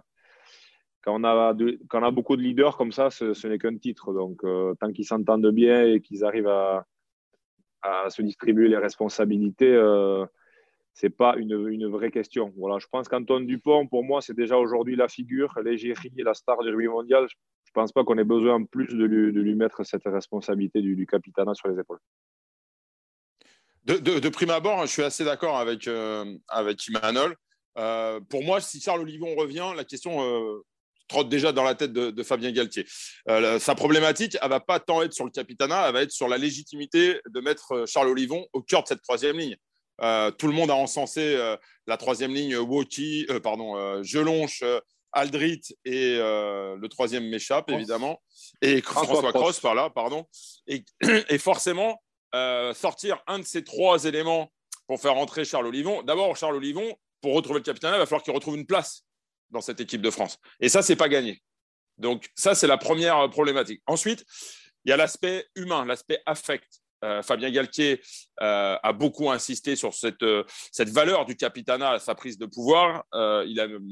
quand, 1.03 1.19
on 1.19 1.23
a 1.23 1.55
quand 1.89 2.01
on 2.01 2.05
a 2.05 2.11
beaucoup 2.11 2.35
de 2.35 2.41
leaders 2.41 2.77
comme 2.77 2.91
ça, 2.91 3.09
ce, 3.09 3.47
n'est 3.47 3.57
qu'un 3.57 3.77
titre. 3.77 4.13
Donc, 4.13 4.41
tant 4.79 4.91
qu'ils 4.91 5.05
s'entendent 5.05 5.51
bien 5.51 5.85
et 5.85 6.01
qu'ils 6.01 6.23
arrivent 6.23 6.47
à, 6.47 6.85
se 8.09 8.21
distribuer 8.21 8.69
les 8.69 8.77
responsabilités, 8.77 9.75
c'est 10.93 11.09
pas 11.09 11.35
une, 11.37 11.67
une, 11.69 11.87
vraie 11.87 12.11
question. 12.11 12.53
Voilà, 12.55 12.77
je 12.79 12.87
pense 12.87 13.09
qu'Antoine 13.09 13.47
Dupont, 13.47 13.87
pour 13.87 14.03
moi, 14.03 14.21
c'est 14.21 14.35
déjà 14.35 14.57
aujourd'hui 14.57 14.95
la 14.95 15.07
figure, 15.07 15.59
l'égérie, 15.63 16.11
la 16.17 16.33
star 16.33 16.61
du 16.61 16.69
rugby 16.69 16.87
mondial. 16.87 17.27
Je 17.29 17.35
ne 17.71 17.73
pense 17.73 17.91
pas 17.91 18.03
qu'on 18.03 18.17
ait 18.17 18.23
besoin 18.23 18.55
en 18.55 18.65
plus 18.65 18.87
de 18.87 19.03
lui, 19.03 19.33
de 19.33 19.41
lui 19.41 19.55
mettre 19.55 19.83
cette 19.83 20.03
responsabilité 20.05 20.81
du, 20.81 20.95
du, 20.95 21.07
sur 21.53 21.67
les 21.67 21.79
épaules. 21.79 21.99
De, 23.85 24.29
prime 24.29 24.51
abord, 24.51 24.81
je 24.85 24.91
suis 24.91 25.01
assez 25.01 25.25
d'accord 25.25 25.57
avec, 25.57 25.87
euh, 25.87 26.37
avec 26.47 26.87
Imanol. 26.87 27.35
Euh, 27.77 28.21
pour 28.29 28.43
moi, 28.43 28.61
si 28.61 28.79
Charles 28.79 29.01
Olivon 29.01 29.35
revient, 29.35 29.73
la 29.75 29.83
question 29.83 30.21
euh, 30.21 30.61
trotte 31.13 31.29
déjà 31.29 31.51
dans 31.51 31.63
la 31.63 31.75
tête 31.75 31.93
de, 31.93 32.23
Fabien 32.23 32.51
Galtier. 32.51 32.85
sa 33.27 33.75
problématique, 33.75 34.35
elle 34.41 34.47
ne 34.47 34.53
va 34.53 34.59
pas 34.59 34.79
tant 34.79 35.01
être 35.03 35.13
sur 35.13 35.25
le 35.25 35.31
capitanat, 35.31 35.87
elle 35.87 35.93
va 35.93 36.01
être 36.01 36.11
sur 36.11 36.27
la 36.27 36.37
légitimité 36.37 37.19
de 37.29 37.39
mettre 37.39 37.85
Charles 37.87 38.09
Olivon 38.09 38.45
au 38.53 38.61
cœur 38.61 38.83
de 38.83 38.87
cette 38.87 39.01
troisième 39.01 39.37
ligne. 39.37 39.57
Euh, 40.01 40.31
tout 40.31 40.47
le 40.47 40.53
monde 40.53 40.71
a 40.71 40.75
encensé 40.75 41.21
euh, 41.21 41.55
la 41.85 41.97
troisième 41.97 42.33
ligne 42.33 42.57
Woki, 42.57 43.27
euh, 43.29 43.39
pardon, 43.39 44.01
Gelonche, 44.03 44.63
Aldrit 45.11 45.61
et 45.85 46.17
le 46.17 46.87
troisième 46.87 47.29
m'échappe 47.29 47.69
évidemment 47.69 48.19
et 48.63 48.81
François, 48.81 49.31
Cross 49.31 49.59
par 49.59 49.75
là, 49.75 49.91
pardon. 49.91 50.25
Et, 50.67 50.83
forcément 51.37 52.01
sortir 52.73 53.21
un 53.27 53.39
de 53.39 53.43
ces 53.43 53.63
trois 53.63 54.05
éléments 54.05 54.51
pour 54.87 54.99
faire 54.99 55.15
entrer 55.17 55.45
Charles 55.45 55.67
Olivon. 55.67 56.01
D'abord, 56.01 56.35
Charles 56.35 56.55
Olivon, 56.55 56.97
pour 57.21 57.35
retrouver 57.35 57.59
le 57.59 57.63
capitaine, 57.63 57.91
il 57.93 57.99
va 57.99 58.07
falloir 58.07 58.23
qu'il 58.23 58.33
retrouve 58.33 58.57
une 58.57 58.65
place 58.65 59.03
dans 59.53 59.61
cette 59.61 59.79
équipe 59.79 60.01
de 60.01 60.09
France. 60.09 60.37
Et 60.59 60.67
ça, 60.67 60.81
c'est 60.81 60.95
pas 60.95 61.07
gagné. 61.07 61.41
Donc 61.97 62.29
ça, 62.35 62.55
c'est 62.55 62.67
la 62.67 62.77
première 62.77 63.29
problématique. 63.29 63.81
Ensuite, 63.85 64.25
il 64.83 64.89
y 64.89 64.91
a 64.91 64.97
l'aspect 64.97 65.45
humain, 65.55 65.85
l'aspect 65.85 66.21
affect. 66.25 66.67
Euh, 67.03 67.21
Fabien 67.21 67.51
Galtier 67.51 68.01
euh, 68.41 68.77
a 68.81 68.93
beaucoup 68.93 69.29
insisté 69.29 69.75
sur 69.75 69.93
cette, 69.93 70.23
euh, 70.23 70.43
cette 70.71 70.89
valeur 70.89 71.25
du 71.25 71.35
capitanat 71.35 71.91
à 71.91 71.99
sa 71.99 72.15
prise 72.15 72.37
de 72.37 72.45
pouvoir. 72.45 73.03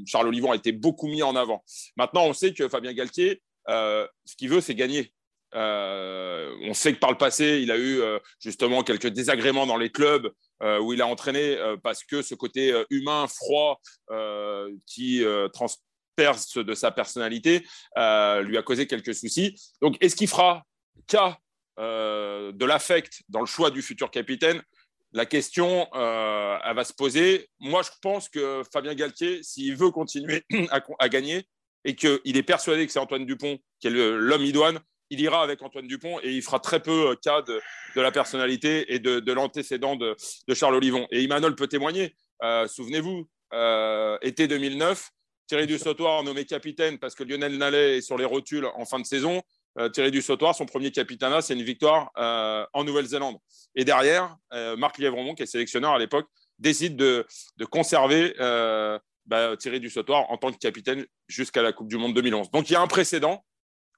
Charles 0.06 0.28
Olivon 0.28 0.52
a 0.52 0.56
été 0.56 0.72
beaucoup 0.72 1.08
mis 1.08 1.22
en 1.22 1.36
avant. 1.36 1.64
Maintenant, 1.98 2.26
on 2.26 2.34
sait 2.34 2.54
que 2.54 2.68
Fabien 2.70 2.94
Galtier, 2.94 3.42
ce 3.68 4.36
qu'il 4.38 4.50
veut, 4.50 4.62
c'est 4.62 4.76
gagner. 4.76 5.14
On 5.54 6.74
sait 6.74 6.94
que 6.94 7.00
par 7.00 7.12
le 7.12 7.18
passé, 7.18 7.60
il 7.62 7.72
a 7.72 7.78
eu 7.78 8.02
justement 8.40 8.84
quelques 8.84 9.08
désagréments 9.08 9.66
dans 9.66 9.78
les 9.78 9.92
clubs 9.92 10.32
où 10.82 10.94
il 10.94 11.02
a 11.02 11.08
entraîné 11.08 11.58
parce 11.84 12.04
que 12.04 12.22
ce 12.22 12.36
côté 12.36 12.74
humain, 12.90 13.28
froid, 13.28 13.82
qui 14.86 15.24
transperce 15.54 16.58
de 16.58 16.74
sa 16.74 16.92
personnalité, 16.92 17.60
lui 17.98 18.58
a 18.58 18.64
causé 18.64 18.88
quelques 18.88 19.14
soucis. 19.14 19.56
Donc, 19.82 19.98
est-ce 20.02 20.16
qu'il 20.16 20.28
fera 20.28 20.64
cas 21.08 21.38
euh, 21.80 22.52
de 22.52 22.66
l'affect 22.66 23.24
dans 23.30 23.40
le 23.40 23.46
choix 23.46 23.72
du 23.72 23.82
futur 23.82 24.12
capitaine, 24.12 24.62
la 25.14 25.26
question, 25.26 25.88
euh, 25.96 26.58
elle 26.64 26.76
va 26.76 26.84
se 26.84 26.94
poser. 26.94 27.50
Moi, 27.60 27.82
je 27.82 27.90
pense 28.02 28.30
que 28.30 28.62
Fabien 28.72 28.94
Galtier, 28.94 29.42
s'il 29.42 29.76
veut 29.76 29.90
continuer 29.90 30.44
à, 31.00 31.10
gagner 31.10 31.48
et 31.84 31.96
qu'il 31.96 32.38
est 32.38 32.44
persuadé 32.44 32.86
que 32.86 32.92
c'est 32.92 33.00
Antoine 33.00 33.26
Dupont 33.26 33.58
qui 33.80 33.88
est 33.88 33.90
l'homme 33.90 34.44
idoine, 34.44 34.80
il 35.12 35.22
ira 35.22 35.44
avec 35.44 35.62
Antoine 35.62 35.86
Dupont 35.86 36.20
et 36.24 36.32
il 36.32 36.42
fera 36.42 36.60
très 36.60 36.80
peu 36.80 37.12
euh, 37.12 37.16
cas 37.16 37.44
de, 37.44 37.62
la 37.96 38.12
personnalité 38.12 38.92
et 38.92 38.98
de, 38.98 39.32
l'antécédent 39.32 39.96
de, 39.96 40.16
Charles 40.54 40.76
Olivon. 40.76 41.08
Et 41.12 41.22
Imanol 41.22 41.56
peut 41.56 41.68
témoigner. 41.68 42.16
Souvenez-vous, 42.68 43.30
été 44.24 44.48
2009, 44.48 45.12
Thierry 45.48 45.68
Dussautoir 45.68 46.24
nommé 46.24 46.46
capitaine 46.46 46.98
parce 46.98 47.14
que 47.14 47.24
Lionel 47.24 47.58
Nallet 47.58 47.98
est 47.98 48.02
sur 48.02 48.18
les 48.18 48.26
rotules 48.26 48.66
en 48.74 48.86
fin 48.86 49.00
de 49.00 49.06
saison. 49.06 49.42
Euh, 49.80 49.90
Thierry 49.90 50.12
Dussautoir, 50.12 50.56
son 50.56 50.66
premier 50.66 50.92
capitanat, 50.92 51.42
c'est 51.42 51.54
une 51.54 51.64
victoire 51.64 52.12
euh, 52.18 52.66
en 52.74 52.84
Nouvelle-Zélande. 52.84 53.38
Et 53.76 53.86
derrière, 53.86 54.36
euh, 54.54 54.76
Marc 54.76 54.98
Lièvremont, 54.98 55.34
qui 55.34 55.44
est 55.44 55.48
sélectionneur 55.48 55.92
à 55.92 56.00
l'époque, 56.00 56.28
décide 56.60 56.96
de, 56.96 57.26
conserver 57.70 58.34
bah, 59.26 59.56
Thierry 59.58 59.80
Dussautoir 59.80 60.30
en 60.32 60.38
tant 60.38 60.52
que 60.52 60.58
capitaine 60.58 61.06
jusqu'à 61.28 61.62
la 61.62 61.74
Coupe 61.74 61.88
du 61.88 61.98
Monde 61.98 62.14
2011. 62.14 62.52
Donc 62.52 62.70
il 62.70 62.74
y 62.74 62.76
a 62.76 62.82
un 62.82 62.88
précédent. 62.88 63.44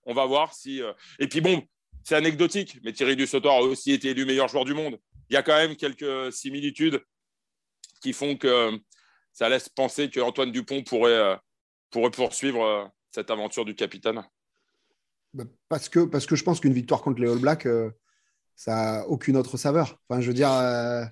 On 0.06 0.13
va 0.13 0.26
voir 0.26 0.54
si. 0.54 0.82
Et 1.20 1.28
puis 1.28 1.42
bon, 1.42 1.62
c'est 2.04 2.16
anecdotique, 2.16 2.80
mais 2.84 2.92
Thierry 2.92 3.16
Dussautoir 3.16 3.56
a 3.56 3.62
aussi 3.62 3.92
été 3.92 4.10
élu 4.10 4.26
meilleur 4.26 4.48
joueur 4.48 4.66
du 4.66 4.74
monde. 4.74 4.98
Il 5.30 5.34
y 5.34 5.38
a 5.38 5.44
quand 5.44 5.56
même 5.56 5.76
quelques 5.76 6.32
similitudes 6.34 7.02
qui 8.02 8.13
font 8.13 8.36
que 8.36 8.78
ça 9.32 9.50
laisse 9.50 9.70
penser 9.70 10.10
que 10.10 10.20
Antoine 10.20 10.52
Dupont 10.52 10.84
pourrait, 10.84 11.38
pourrait 11.89 12.12
poursuivre 12.12 12.92
cette 13.12 13.32
aventure 13.32 13.63
du 13.63 13.76
capitaine. 13.76 14.24
Bah, 15.34 15.46
parce, 15.68 15.89
que, 15.89 16.02
parce 16.02 16.26
que 16.26 16.36
je 16.36 16.44
pense 16.44 16.60
qu'une 16.60 16.74
victoire 16.74 17.02
contre 17.02 17.22
les 17.22 17.30
All 17.30 17.39
Blacks, 17.39 17.66
euh, 17.66 17.92
ça 18.56 18.76
n'a 18.76 19.08
aucune 19.08 19.36
autre 19.36 19.58
saveur. 19.58 20.00
Enfin, 20.08 20.22
je 20.22 20.28
veux 20.28 20.34
dire, 20.34 20.52
euh, 20.52 21.04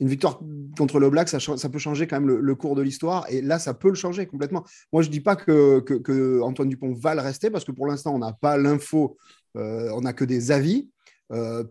une 0.00 0.08
victoire 0.08 0.40
contre 0.76 0.98
les 0.98 1.06
All 1.06 1.12
Blacks, 1.12 1.28
ça, 1.28 1.68
peut 1.68 1.78
changer 1.78 2.06
quand 2.06 2.20
même 2.20 2.28
le, 2.28 2.54
cours 2.54 2.74
de 2.74 2.82
l'histoire. 2.82 3.26
Et 3.30 3.40
là, 3.40 3.58
ça 3.58 3.74
peut 3.74 3.88
le 3.88 3.94
changer 3.94 4.26
complètement. 4.26 4.64
Moi, 4.92 5.02
je 5.02 5.08
ne 5.08 5.12
dis 5.12 5.20
pas 5.20 5.36
que, 5.36 6.40
Antoine 6.40 6.68
Dupont 6.68 6.92
va 6.92 7.14
le 7.14 7.20
rester, 7.20 7.50
parce 7.50 7.64
que 7.64 7.72
pour 7.72 7.86
l'instant, 7.86 8.14
on 8.14 8.18
n'a 8.18 8.32
pas 8.32 8.56
l'info, 8.56 9.16
euh, 9.56 9.90
on 9.94 10.00
n'a 10.00 10.12
que 10.12 10.24
des 10.24 10.50
avis. 10.50 10.88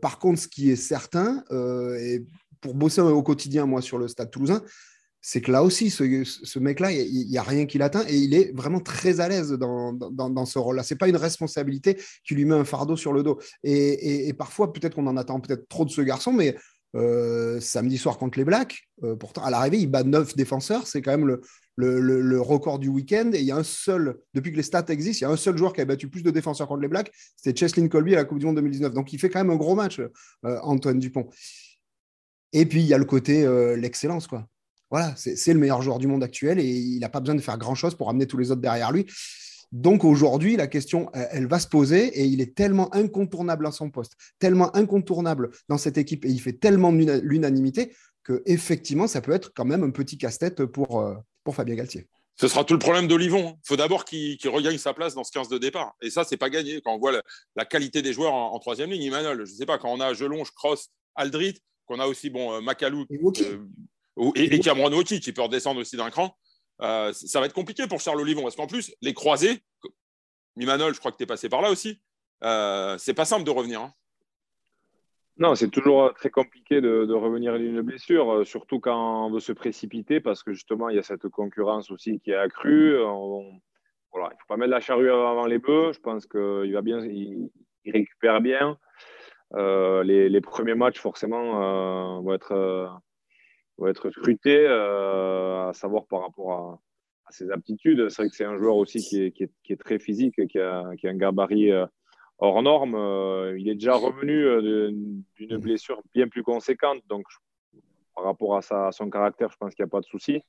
par 0.02 0.20
contre, 0.20 0.40
ce 0.40 0.48
qui 0.48 0.72
est 0.72 0.78
certain, 0.78 1.44
et 1.52 2.26
pour 2.62 2.74
bosser 2.76 3.02
au 3.02 3.24
quotidien, 3.24 3.66
moi, 3.66 3.82
sur 3.82 3.98
le 3.98 4.08
stade 4.08 4.32
toulousain, 4.32 4.62
c'est 5.26 5.40
que 5.40 5.52
là 5.52 5.64
aussi, 5.64 5.90
ce, 5.90 6.60
mec-là, 6.60 6.92
il 6.92 7.28
n'y 7.30 7.38
a 7.38 7.44
rien 7.44 7.66
qui 7.66 7.78
l'atteint 7.78 8.04
et 8.10 8.18
il 8.18 8.34
est 8.34 8.52
vraiment 8.54 8.82
très 8.82 9.22
à 9.22 9.30
l'aise 9.30 9.54
dans, 9.54 10.46
ce 10.46 10.60
rôle-là. 10.60 10.84
Ce 10.84 10.94
n'est 10.94 10.98
pas 10.98 11.08
une 11.08 11.16
responsabilité 11.16 11.98
qui 12.26 12.36
lui 12.36 12.44
met 12.44 12.56
un 12.56 12.66
fardeau 12.66 12.98
sur 12.98 13.14
le 13.14 13.24
dos. 13.24 13.40
Et, 13.64 14.34
parfois, 14.38 14.74
peut-être 14.74 14.96
qu'on 14.96 15.08
en 15.08 15.16
attend 15.16 15.40
peut-être 15.40 15.70
trop 15.70 15.86
de 15.86 15.90
ce 15.90 16.02
garçon, 16.02 16.34
mais 16.34 16.58
euh, 16.96 17.60
samedi 17.60 17.98
soir 17.98 18.18
contre 18.18 18.38
les 18.38 18.46
Blacks, 18.46 18.88
euh, 19.04 19.16
pourtant, 19.16 19.44
à 19.44 19.50
l'arrivée, 19.50 19.80
il 19.80 19.88
bat 19.88 20.04
neuf 20.04 20.36
défenseurs. 20.36 20.88
C'est 20.88 21.02
quand 21.02 21.18
même 21.18 21.38
le, 21.76 22.42
record 22.42 22.80
du 22.80 22.88
week-end. 22.88 23.32
Et 23.34 23.40
il 23.40 23.46
y 23.46 23.52
a 23.52 23.58
un 23.58 23.64
seul, 23.64 24.20
depuis 24.34 24.52
que 24.52 24.58
les 24.58 24.64
stats 24.64 24.86
existent, 24.90 25.26
il 25.26 25.30
y 25.30 25.32
a 25.32 25.34
un 25.34 25.38
seul 25.38 25.58
joueur 25.58 25.74
qui 25.74 25.82
a 25.82 25.86
battu 25.86 26.08
plus 26.08 26.24
de 26.24 26.32
défenseurs 26.32 26.68
contre 26.68 26.82
les 26.82 26.88
Blacks, 26.88 27.12
c'était 27.36 27.58
Cheslin 27.58 27.88
Colby 27.88 28.14
à 28.14 28.18
la 28.18 28.26
Coupe 28.26 28.40
du 28.40 28.46
Monde 28.46 28.56
2019. 28.56 28.94
Donc, 28.94 29.12
il 29.14 29.20
fait 29.20 29.30
quand 29.30 29.40
même 29.40 29.52
un 29.52 29.58
gros 29.58 29.76
match, 29.76 30.00
euh, 30.00 30.60
Antoine 30.62 31.00
Dupont. 31.00 31.30
Et 32.52 32.66
puis, 32.66 32.82
il 32.82 32.88
y 32.88 32.94
a 32.94 33.00
le 33.00 33.06
côté 33.06 33.48
l'excellence, 33.76 34.28
quoi 34.28 34.48
voilà, 34.92 35.16
c'est 35.16 35.54
le 35.54 35.60
meilleur 35.60 35.82
joueur 35.82 35.98
du 35.98 36.06
monde 36.06 36.24
actuel 36.24 36.60
et 36.60 36.70
il 36.70 37.00
n'a 37.00 37.10
pas 37.10 37.20
besoin 37.20 37.34
de 37.34 37.42
faire 37.42 37.58
grand-chose 37.58 37.96
pour 37.96 38.12
amener 38.12 38.28
tous 38.28 38.38
les 38.38 38.52
autres 38.52 38.62
derrière 38.62 38.92
lui. 38.92 39.08
Donc 39.74 40.04
aujourd'hui, 40.04 40.56
la 40.56 40.68
question, 40.68 41.10
elle 41.14 41.48
va 41.48 41.58
se 41.58 41.68
poser 41.68 42.06
et 42.20 42.26
il 42.26 42.42
est 42.42 42.56
tellement 42.56 42.94
incontournable 42.94 43.66
à 43.66 43.72
son 43.72 43.90
poste, 43.90 44.14
tellement 44.38 44.74
incontournable 44.76 45.50
dans 45.68 45.80
cette 45.80 45.98
équipe 45.98 46.26
et 46.26 46.30
il 46.30 46.40
fait 46.40 46.54
tellement 46.54 46.92
l'unanimité 46.92 47.92
que 48.24 48.44
effectivement, 48.46 49.08
ça 49.08 49.20
peut 49.20 49.32
être 49.32 49.52
quand 49.56 49.66
même 49.66 49.84
un 49.84 49.90
petit 49.90 50.20
casse-tête 50.20 50.64
pour, 50.66 51.02
euh, 51.02 51.16
pour 51.44 51.56
Fabien 51.56 51.74
Galtier. 51.74 52.08
Ce 52.36 52.48
sera 52.48 52.64
tout 52.64 52.74
le 52.74 52.80
problème 52.80 53.08
d'Olivon. 53.08 53.58
Il 53.64 53.68
faut 53.68 53.76
d'abord 53.76 54.06
qu'il 54.06 54.38
regagne 54.46 54.78
sa 54.78 54.94
place 54.94 55.16
dans 55.16 55.24
ce 55.24 55.32
15 55.32 55.50
de 55.50 55.58
départ. 55.58 55.96
Et 56.04 56.12
ça, 56.12 56.24
c'est 56.24 56.38
pas 56.38 56.52
gagné. 56.52 56.80
Quand 56.82 56.94
on 56.94 57.00
voit 57.00 57.12
la, 57.56 57.66
qualité 57.66 58.04
des 58.04 58.14
joueurs 58.14 58.34
en, 58.34 58.60
troisième 58.60 58.92
ligne, 58.92 59.04
Emmanuel, 59.04 59.38
je 59.38 59.52
ne 59.52 59.58
sais 59.58 59.66
pas, 59.66 59.80
quand 59.80 59.92
on 59.92 60.00
a 60.00 60.14
Gelonge, 60.14 60.52
Cross, 60.52 60.90
Aldrit, 61.16 61.60
qu'on 61.86 62.00
a 62.00 62.06
aussi 62.06 62.30
bon, 62.30 62.54
euh, 62.54 62.62
Macalou, 62.62 63.06
et, 64.36 64.60
Cameron 64.60 64.94
Wauki 64.94 65.20
qui 65.20 65.32
peut 65.32 65.42
redescendre 65.42 65.82
aussi 65.82 65.98
d'un 65.98 66.12
cran. 66.12 66.36
Euh, 66.84 67.14
ça 67.14 67.40
va 67.40 67.46
être 67.46 67.54
compliqué 67.54 67.88
pour 67.88 68.02
Charles 68.02 68.20
Olivon 68.20 68.44
parce 68.44 68.56
qu'en 68.56 68.68
plus, 68.68 68.94
les 69.02 69.14
croisés, 69.14 69.64
Mimanol, 70.58 70.94
je 70.94 71.00
crois 71.00 71.12
que 71.12 71.18
tu 71.18 71.24
es 71.24 71.28
passé 71.28 71.48
par 71.48 71.62
là 71.62 71.72
aussi, 71.72 72.02
euh, 72.44 72.98
c'est 72.98 73.14
pas 73.14 73.26
simple 73.26 73.46
de 73.46 73.52
revenir. 73.52 73.82
Hein. 73.82 73.94
Non, 75.38 75.56
c'est 75.56 75.70
toujours 75.70 76.14
très 76.14 76.30
compliqué 76.30 76.82
de, 76.82 77.12
revenir 77.14 77.58
d'une 77.58 77.82
blessure, 77.82 78.32
euh, 78.32 78.44
surtout 78.44 78.80
quand 78.80 79.28
on 79.28 79.32
veut 79.32 79.40
se 79.40 79.54
précipiter 79.54 80.20
parce 80.20 80.44
que 80.44 80.54
justement, 80.54 80.90
il 80.90 80.98
y 80.98 81.00
a 81.00 81.04
cette 81.04 81.28
concurrence 81.30 81.90
aussi 81.90 82.20
qui 82.20 82.32
est 82.32 82.36
accrue. 82.36 82.98
voilà, 84.12 84.30
il 84.30 84.36
ne 84.36 84.40
faut 84.40 84.48
pas 84.48 84.58
mettre 84.58 84.72
la 84.72 84.82
charrue 84.82 85.10
avant 85.10 85.48
les 85.48 85.60
bœufs. 85.60 85.94
Je 85.94 86.00
pense 86.02 86.28
qu'il 86.28 86.74
va 86.74 86.82
bien, 86.82 87.00
il, 87.06 87.50
récupère 87.86 88.42
bien. 88.42 88.78
les, 89.54 90.42
premiers 90.42 90.76
matchs, 90.76 91.00
forcément, 91.00 92.22
vont 92.22 92.34
être 92.34 93.02
va 93.78 93.90
être 93.90 94.10
scruté, 94.12 94.66
euh, 94.68 95.70
à 95.70 95.74
savoir 95.74 96.06
par 96.06 96.22
rapport 96.22 96.52
à, 96.52 96.80
ses 97.32 97.50
aptitudes. 97.52 98.10
C'est 98.10 98.22
vrai 98.22 98.30
que 98.30 98.36
c'est 98.36 98.46
un 98.46 98.58
joueur 98.58 98.76
aussi 98.76 99.00
qui 99.00 99.24
est, 99.24 99.32
qui 99.32 99.44
est, 99.44 99.52
qui 99.64 99.74
est 99.74 99.78
très 99.78 99.98
physique, 99.98 100.36
qui 100.48 100.60
a, 100.60 100.92
qui 100.98 101.08
a 101.08 101.12
un 101.12 101.16
gabarit 101.16 101.72
euh, 101.72 101.88
hors 102.38 102.62
norme. 102.62 102.94
Euh, 102.96 103.58
il 103.58 103.70
est 103.70 103.74
déjà 103.74 103.96
revenu 103.96 104.46
d'une 105.36 105.58
blessure 105.58 106.02
bien 106.14 106.28
plus 106.28 106.44
conséquente. 106.44 107.02
Donc, 107.08 107.26
par 108.14 108.26
rapport 108.26 108.56
à, 108.56 108.62
sa, 108.62 108.92
son 108.92 109.10
caractère, 109.10 109.50
je 109.52 109.58
pense 109.58 109.74
qu'il 109.74 109.84
n'y 109.84 109.90
a 109.90 109.92
pas 109.92 110.02
de 110.02 110.06
souci. 110.06 110.44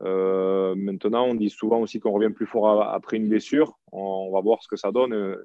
maintenant, 0.00 1.26
on 1.26 1.34
dit 1.34 1.50
souvent 1.50 1.80
aussi 1.80 2.00
qu'on 2.00 2.12
revient 2.12 2.32
plus 2.32 2.46
fort 2.46 2.82
après 2.82 3.18
une 3.18 3.28
blessure. 3.28 3.78
On, 3.92 4.30
va 4.32 4.40
voir 4.40 4.62
ce 4.62 4.68
que 4.68 4.76
ça 4.76 4.92
donne. 4.92 5.36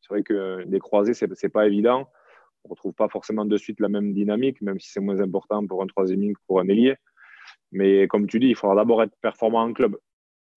C'est 0.00 0.08
vrai 0.08 0.22
que 0.22 0.64
les 0.66 0.78
croisés, 0.78 1.12
ce 1.12 1.26
n'est 1.26 1.50
pas 1.50 1.66
évident 1.66 2.08
on 2.64 2.68
ne 2.68 2.70
retrouve 2.74 2.92
pas 2.92 3.08
forcément 3.08 3.44
de 3.44 3.56
suite 3.56 3.80
la 3.80 3.88
même 3.88 4.12
dynamique, 4.12 4.60
même 4.60 4.78
si 4.78 4.90
c'est 4.90 5.00
moins 5.00 5.20
important 5.20 5.66
pour 5.66 5.82
un 5.82 5.86
troisième 5.86 6.20
ligne 6.20 6.34
que 6.34 6.40
pour 6.46 6.60
un 6.60 6.68
ailier. 6.68 6.96
Mais 7.72 8.06
comme 8.08 8.26
tu 8.26 8.38
dis, 8.38 8.48
il 8.48 8.54
faudra 8.54 8.76
d'abord 8.76 9.02
être 9.02 9.14
performant 9.20 9.62
en 9.62 9.72
club 9.72 9.96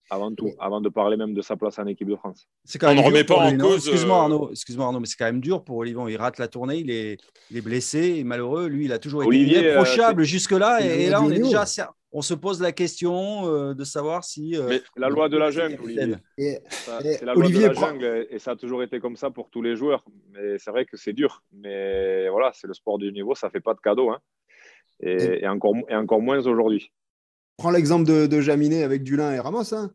avant 0.09 0.33
tout, 0.33 0.51
avant 0.59 0.81
de 0.81 0.89
parler 0.89 1.15
même 1.15 1.33
de 1.33 1.41
sa 1.41 1.55
place 1.55 1.79
en 1.79 1.87
équipe 1.87 2.09
de 2.09 2.15
France. 2.15 2.47
Quand 2.79 2.91
On 2.91 2.95
ne 2.95 3.01
remet 3.01 3.23
pas 3.23 3.37
en 3.37 3.57
cause. 3.57 3.87
Excuse-moi 3.87 4.17
euh, 4.17 4.21
Arnaud, 4.21 4.51
excuse 4.51 4.77
Arnaud, 4.77 4.99
mais 4.99 5.05
c'est 5.05 5.15
quand 5.15 5.25
même 5.25 5.39
dur 5.39 5.63
pour 5.63 5.77
Olivon. 5.77 6.07
Il 6.07 6.17
rate 6.17 6.37
la 6.37 6.49
tournée, 6.49 6.77
il 6.77 6.91
est, 6.91 7.17
il 7.49 7.57
est 7.57 7.61
blessé, 7.61 8.15
et 8.17 8.23
malheureux. 8.23 8.67
Lui, 8.67 8.85
il 8.85 8.93
a 8.93 8.99
toujours 8.99 9.23
été 9.23 9.37
irréprochable 9.37 10.23
jusque-là. 10.23 10.81
Et, 10.81 11.09
là, 11.09 11.21
on 11.21 11.31
est 11.31 11.39
déjà, 11.39 11.65
on 12.11 12.21
se 12.21 12.33
pose 12.33 12.61
la 12.61 12.71
question 12.71 13.47
euh, 13.47 13.73
de 13.73 13.83
savoir 13.83 14.23
si. 14.23 14.55
Euh, 14.55 14.67
mais 14.67 14.81
la 14.97 15.09
loi 15.09 15.29
de 15.29 15.37
la 15.37 15.51
jungle, 15.51 15.79
Olivier. 15.81 16.15
C'est 16.37 17.23
la 17.23 17.33
loi 17.33 17.47
de 17.47 17.59
la 17.59 17.73
jungle, 17.73 18.27
et 18.29 18.39
ça 18.39 18.51
a 18.51 18.55
toujours 18.55 18.83
été 18.83 18.99
comme 18.99 19.15
ça 19.15 19.29
pour 19.29 19.49
tous 19.49 19.61
les 19.61 19.75
joueurs. 19.75 20.03
Mais 20.31 20.57
c'est 20.57 20.71
vrai 20.71 20.85
que 20.85 20.97
c'est 20.97 21.13
dur. 21.13 21.43
Mais 21.53 22.29
voilà, 22.29 22.51
c'est 22.53 22.67
le 22.67 22.73
sport 22.73 22.97
du 22.97 23.11
niveau, 23.11 23.35
ça 23.35 23.49
fait 23.49 23.61
pas 23.61 23.73
de 23.73 23.79
cadeau, 23.79 24.09
hein. 24.09 24.19
et, 25.01 25.47
encore, 25.47 25.75
et 25.89 25.95
encore 25.95 26.21
moins 26.21 26.45
aujourd'hui. 26.45 26.91
Prends 27.57 27.71
l'exemple 27.71 28.07
de, 28.07 28.25
de 28.25 28.41
Jaminet 28.41 28.83
avec 28.83 29.03
Dulin 29.03 29.33
et 29.33 29.39
Ramos. 29.39 29.73
Hein 29.73 29.91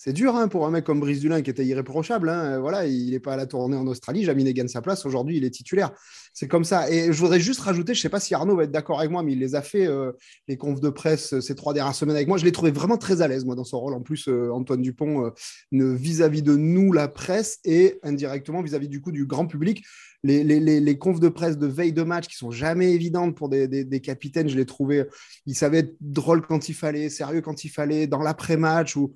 c'est 0.00 0.12
dur 0.12 0.36
hein, 0.36 0.46
pour 0.46 0.64
un 0.64 0.70
mec 0.70 0.84
comme 0.84 1.00
Brice 1.00 1.18
Dulin 1.18 1.42
qui 1.42 1.50
était 1.50 1.66
irréprochable. 1.66 2.28
Hein. 2.28 2.60
Voilà, 2.60 2.86
il 2.86 3.10
n'est 3.10 3.18
pas 3.18 3.34
à 3.34 3.36
la 3.36 3.46
tournée 3.46 3.76
en 3.76 3.84
Australie. 3.88 4.22
Jaminet 4.22 4.54
gagne 4.54 4.68
sa 4.68 4.80
place. 4.80 5.04
Aujourd'hui, 5.04 5.38
il 5.38 5.44
est 5.44 5.50
titulaire. 5.50 5.90
C'est 6.32 6.46
comme 6.46 6.62
ça. 6.62 6.88
Et 6.88 7.12
je 7.12 7.18
voudrais 7.18 7.40
juste 7.40 7.58
rajouter, 7.58 7.94
je 7.94 7.98
ne 7.98 8.02
sais 8.02 8.08
pas 8.08 8.20
si 8.20 8.32
Arnaud 8.32 8.54
va 8.54 8.62
être 8.62 8.70
d'accord 8.70 9.00
avec 9.00 9.10
moi, 9.10 9.24
mais 9.24 9.32
il 9.32 9.40
les 9.40 9.56
a 9.56 9.62
fait, 9.62 9.88
euh, 9.88 10.12
les 10.46 10.56
confs 10.56 10.80
de 10.80 10.88
presse, 10.88 11.34
euh, 11.34 11.40
ces 11.40 11.56
trois 11.56 11.74
dernières 11.74 11.96
semaines 11.96 12.14
avec 12.14 12.28
moi. 12.28 12.38
Je 12.38 12.44
l'ai 12.44 12.52
trouvé 12.52 12.70
vraiment 12.70 12.96
très 12.96 13.22
à 13.22 13.28
l'aise, 13.28 13.44
moi, 13.44 13.56
dans 13.56 13.64
son 13.64 13.80
rôle. 13.80 13.94
En 13.94 14.00
plus, 14.00 14.28
euh, 14.28 14.52
Antoine 14.52 14.82
Dupont, 14.82 15.32
vis-à-vis 15.72 16.42
de 16.42 16.54
nous, 16.54 16.92
la 16.92 17.08
presse, 17.08 17.58
et 17.64 17.98
indirectement 18.04 18.62
vis-à-vis 18.62 18.88
du 18.88 19.00
coup 19.00 19.10
du 19.10 19.26
grand 19.26 19.48
public. 19.48 19.84
Les, 20.22 20.98
confs 20.98 21.20
de 21.20 21.28
presse 21.28 21.58
de 21.58 21.66
veille 21.66 21.92
de 21.92 22.02
match 22.04 22.28
qui 22.28 22.36
sont 22.36 22.52
jamais 22.52 22.92
évidentes 22.92 23.36
pour 23.36 23.48
des, 23.48 23.66
des 23.66 24.00
capitaines, 24.00 24.48
je 24.48 24.56
l'ai 24.56 24.66
trouvé. 24.66 25.06
Il 25.46 25.56
savait 25.56 25.78
être 25.78 25.96
drôle 26.00 26.46
quand 26.46 26.68
il 26.68 26.74
fallait, 26.74 27.08
sérieux 27.08 27.40
quand 27.40 27.64
il 27.64 27.68
fallait, 27.68 28.06
dans 28.06 28.22
l'après-match 28.22 28.94
ou 28.94 29.14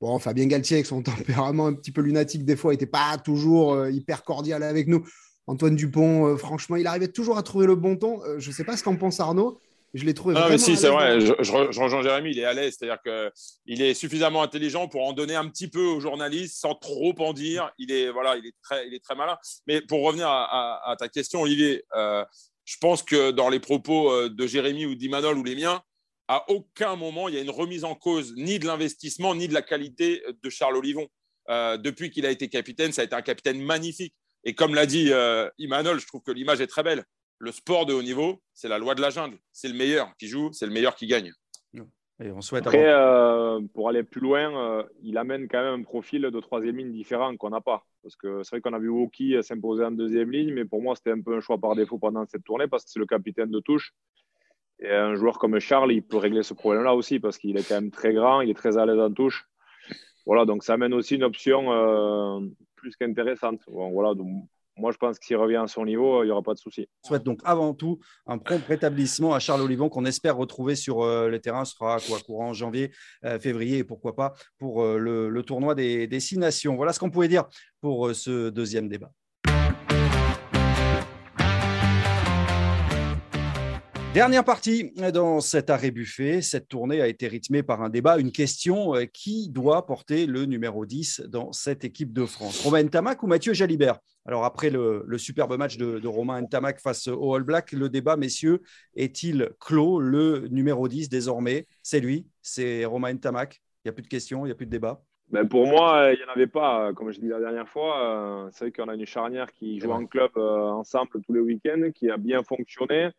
Bon, 0.00 0.18
Fabien 0.18 0.46
Galtier, 0.46 0.76
avec 0.76 0.86
son 0.86 1.02
tempérament 1.02 1.66
un 1.66 1.74
petit 1.74 1.92
peu 1.92 2.00
lunatique, 2.00 2.44
des 2.44 2.56
fois, 2.56 2.72
n'était 2.72 2.86
pas 2.86 3.18
toujours 3.18 3.74
euh, 3.74 3.90
hyper 3.90 4.24
cordial 4.24 4.62
avec 4.62 4.88
nous. 4.88 5.06
Antoine 5.46 5.76
Dupont, 5.76 6.26
euh, 6.26 6.36
franchement, 6.36 6.76
il 6.76 6.86
arrivait 6.86 7.08
toujours 7.08 7.36
à 7.36 7.42
trouver 7.42 7.66
le 7.66 7.74
bon 7.74 7.96
ton. 7.96 8.22
Euh, 8.24 8.38
je 8.38 8.48
ne 8.48 8.54
sais 8.54 8.64
pas 8.64 8.76
ce 8.76 8.84
qu'en 8.84 8.96
pense 8.96 9.20
Arnaud. 9.20 9.60
Je 9.92 10.04
l'ai 10.04 10.14
trouvé. 10.14 10.34
Non, 10.34 10.48
mais 10.48 10.56
si, 10.56 10.76
c'est 10.76 10.88
vrai. 10.88 11.20
Je, 11.20 11.32
rejoins 11.32 12.02
Jérémy, 12.02 12.30
il 12.30 12.38
est 12.38 12.44
à 12.44 12.52
l'aise. 12.52 12.76
C'est-à-dire 12.78 13.00
qu'il 13.02 13.82
est 13.82 13.92
suffisamment 13.92 14.40
intelligent 14.40 14.86
pour 14.86 15.04
en 15.04 15.12
donner 15.12 15.34
un 15.34 15.48
petit 15.48 15.66
peu 15.66 15.84
aux 15.84 15.98
journalistes 15.98 16.60
sans 16.60 16.76
trop 16.76 17.12
en 17.18 17.32
dire. 17.32 17.72
Il 17.76 17.90
est, 17.90 18.08
voilà, 18.08 18.36
il 18.36 18.46
est, 18.46 18.54
très, 18.62 18.86
il 18.86 18.94
est 18.94 19.02
très 19.02 19.16
malin. 19.16 19.36
Mais 19.66 19.80
pour 19.80 20.04
revenir 20.04 20.28
à, 20.28 20.94
ta 20.96 21.08
question, 21.08 21.42
Olivier, 21.42 21.82
je 21.92 22.76
pense 22.80 23.02
que 23.02 23.32
dans 23.32 23.48
les 23.48 23.58
propos 23.58 24.28
de 24.28 24.46
Jérémy 24.46 24.86
ou 24.86 24.94
d'Imanol 24.94 25.36
ou 25.36 25.42
les 25.42 25.56
miens, 25.56 25.82
à 26.30 26.44
aucun 26.48 26.94
moment 26.94 27.28
il 27.28 27.34
y 27.34 27.38
a 27.38 27.40
une 27.40 27.50
remise 27.50 27.82
en 27.82 27.96
cause 27.96 28.34
ni 28.36 28.60
de 28.60 28.66
l'investissement 28.66 29.34
ni 29.34 29.48
de 29.48 29.52
la 29.52 29.62
qualité 29.62 30.22
de 30.42 30.48
Charles 30.48 30.76
Olivon. 30.76 31.08
Euh, 31.48 31.76
depuis 31.76 32.10
qu'il 32.10 32.24
a 32.24 32.30
été 32.30 32.48
capitaine, 32.48 32.92
ça 32.92 33.02
a 33.02 33.04
été 33.04 33.16
un 33.16 33.22
capitaine 33.22 33.60
magnifique. 33.60 34.14
Et 34.44 34.54
comme 34.54 34.76
l'a 34.76 34.86
dit 34.86 35.08
euh, 35.10 35.50
Imanol, 35.58 35.98
je 35.98 36.06
trouve 36.06 36.22
que 36.22 36.30
l'image 36.30 36.60
est 36.60 36.68
très 36.68 36.84
belle. 36.84 37.02
Le 37.40 37.50
sport 37.50 37.84
de 37.84 37.94
haut 37.94 38.02
niveau, 38.02 38.40
c'est 38.54 38.68
la 38.68 38.78
loi 38.78 38.94
de 38.94 39.00
la 39.00 39.10
jungle. 39.10 39.38
C'est 39.50 39.66
le 39.66 39.74
meilleur 39.74 40.16
qui 40.18 40.28
joue, 40.28 40.52
c'est 40.52 40.66
le 40.66 40.72
meilleur 40.72 40.94
qui 40.94 41.08
gagne. 41.08 41.32
Et 42.22 42.30
on 42.30 42.42
souhaite 42.42 42.66
Après, 42.66 42.84
euh, 42.86 43.60
pour 43.72 43.88
aller 43.88 44.02
plus 44.02 44.20
loin, 44.20 44.84
il 45.02 45.16
amène 45.18 45.48
quand 45.48 45.62
même 45.62 45.80
un 45.80 45.82
profil 45.82 46.20
de 46.20 46.40
troisième 46.40 46.76
ligne 46.76 46.92
différent 46.92 47.34
qu'on 47.36 47.50
n'a 47.50 47.62
pas. 47.62 47.86
Parce 48.02 48.14
que 48.14 48.44
c'est 48.44 48.50
vrai 48.50 48.60
qu'on 48.60 48.74
a 48.74 48.78
vu 48.78 48.90
Woki 48.90 49.42
s'imposer 49.42 49.84
en 49.84 49.90
deuxième 49.90 50.30
ligne, 50.30 50.52
mais 50.52 50.66
pour 50.66 50.80
moi, 50.80 50.94
c'était 50.94 51.12
un 51.12 51.22
peu 51.22 51.34
un 51.34 51.40
choix 51.40 51.58
par 51.58 51.74
défaut 51.74 51.98
pendant 51.98 52.24
cette 52.26 52.44
tournée 52.44 52.68
parce 52.68 52.84
que 52.84 52.90
c'est 52.90 53.00
le 53.00 53.06
capitaine 53.06 53.50
de 53.50 53.60
touche. 53.60 53.94
Et 54.82 54.90
un 54.90 55.14
joueur 55.14 55.38
comme 55.38 55.58
Charles, 55.58 55.92
il 55.92 56.02
peut 56.02 56.16
régler 56.16 56.42
ce 56.42 56.54
problème-là 56.54 56.94
aussi 56.94 57.20
parce 57.20 57.36
qu'il 57.36 57.56
est 57.58 57.68
quand 57.68 57.74
même 57.74 57.90
très 57.90 58.14
grand, 58.14 58.40
il 58.40 58.50
est 58.50 58.54
très 58.54 58.78
à 58.78 58.86
l'aise 58.86 58.98
en 58.98 59.12
touche. 59.12 59.46
Voilà, 60.24 60.44
donc 60.44 60.64
ça 60.64 60.74
amène 60.74 60.94
aussi 60.94 61.16
une 61.16 61.24
option 61.24 61.72
euh, 61.72 62.40
plus 62.76 62.96
qu'intéressante. 62.96 63.60
voilà, 63.66 64.14
moi, 64.76 64.92
je 64.92 64.96
pense 64.96 65.18
que 65.18 65.26
s'il 65.26 65.36
revient 65.36 65.56
à 65.56 65.66
son 65.66 65.84
niveau, 65.84 66.22
il 66.22 66.26
n'y 66.26 66.32
aura 66.32 66.42
pas 66.42 66.54
de 66.54 66.58
souci. 66.58 66.88
Je 67.02 67.08
souhaite 67.08 67.24
donc 67.24 67.40
avant 67.44 67.74
tout 67.74 67.98
un 68.26 68.38
prompt 68.38 68.64
rétablissement 68.66 69.34
à 69.34 69.38
Charles 69.38 69.60
Olivon 69.60 69.90
qu'on 69.90 70.06
espère 70.06 70.36
retrouver 70.36 70.76
sur 70.76 71.02
euh, 71.02 71.28
le 71.28 71.38
terrain. 71.40 71.66
Ce 71.66 71.74
sera 71.74 71.98
quoi, 72.00 72.18
courant 72.20 72.54
janvier, 72.54 72.90
euh, 73.24 73.38
février 73.38 73.78
et 73.78 73.84
pourquoi 73.84 74.16
pas 74.16 74.32
pour 74.58 74.82
le, 74.84 75.42
tournoi 75.42 75.74
des, 75.74 76.06
des, 76.06 76.20
six 76.20 76.38
nations. 76.38 76.76
Voilà 76.76 76.94
ce 76.94 77.00
qu'on 77.00 77.10
pouvait 77.10 77.28
dire 77.28 77.44
pour 77.80 78.14
ce 78.14 78.48
deuxième 78.48 78.88
débat. 78.88 79.10
Dernière 84.12 84.44
partie 84.44 84.90
dans 85.12 85.38
cet 85.38 85.70
arrêt 85.70 85.92
buffet. 85.92 86.42
Cette 86.42 86.66
tournée 86.66 87.00
a 87.00 87.06
été 87.06 87.28
rythmée 87.28 87.62
par 87.62 87.80
un 87.80 87.88
débat, 87.88 88.18
une 88.18 88.32
question 88.32 88.96
euh, 88.96 89.04
qui 89.04 89.48
doit 89.50 89.86
porter 89.86 90.26
le 90.26 90.46
numéro 90.46 90.84
10 90.84 91.26
dans 91.28 91.52
cette 91.52 91.84
équipe 91.84 92.12
de 92.12 92.26
France 92.26 92.64
Romain 92.64 92.84
Tamac 92.88 93.22
ou 93.22 93.28
Mathieu 93.28 93.52
Jalibert? 93.52 94.00
Alors, 94.26 94.44
après 94.44 94.68
le, 94.68 95.06
superbe 95.16 95.56
match 95.56 95.76
de, 95.76 96.04
Romain 96.08 96.44
Tamac 96.44 96.80
face 96.80 97.06
au 97.06 97.34
All 97.36 97.44
Black, 97.44 97.70
le 97.70 97.88
débat, 97.88 98.16
messieurs, 98.16 98.62
est-il 98.96 99.50
clos? 99.60 100.00
Le 100.00 100.48
numéro 100.48 100.88
10 100.88 101.08
désormais, 101.08 101.68
c'est 101.84 102.00
lui, 102.00 102.26
c'est 102.42 102.84
Romain 102.84 103.16
Tamac. 103.16 103.62
Il 103.84 103.88
n'y 103.88 103.90
a 103.90 103.92
plus 103.92 104.02
de 104.02 104.08
questions, 104.08 104.44
il 104.44 104.48
n'y 104.48 104.52
a 104.52 104.56
plus 104.56 104.66
de 104.66 104.72
débat. 104.72 105.04
Ben 105.28 105.48
pour 105.48 105.68
moi, 105.68 106.10
il 106.12 106.16
n'y 106.16 106.24
en 106.24 106.32
avait 106.34 106.48
pas. 106.48 106.92
Comme 106.94 107.12
je 107.12 107.20
dis 107.20 107.28
la 107.28 107.38
dernière 107.38 107.68
fois, 107.68 108.44
euh, 108.44 108.48
c'est 108.50 108.64
vrai 108.64 108.72
qu'on 108.72 108.88
a 108.88 108.94
une 108.96 109.06
charnière 109.06 109.52
qui 109.52 109.78
joue 109.78 109.92
en 109.92 110.04
club 110.04 110.32
euh, 110.36 110.70
ensemble 110.70 111.10
tous 111.24 111.32
les 111.32 111.38
week-ends, 111.38 111.90
qui 111.94 112.10
a 112.10 112.16
bien 112.16 112.42
fonctionné. 112.42 113.10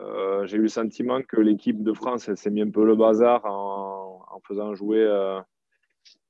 Euh, 0.00 0.46
j'ai 0.46 0.56
eu 0.56 0.62
le 0.62 0.68
sentiment 0.68 1.22
que 1.22 1.40
l'équipe 1.40 1.82
de 1.82 1.92
France 1.92 2.32
s'est 2.34 2.50
mis 2.50 2.62
un 2.62 2.70
peu 2.70 2.84
le 2.84 2.94
bazar 2.94 3.44
en, 3.44 4.40
faisant 4.46 4.74
jouer 4.74 5.00
euh, 5.00 5.40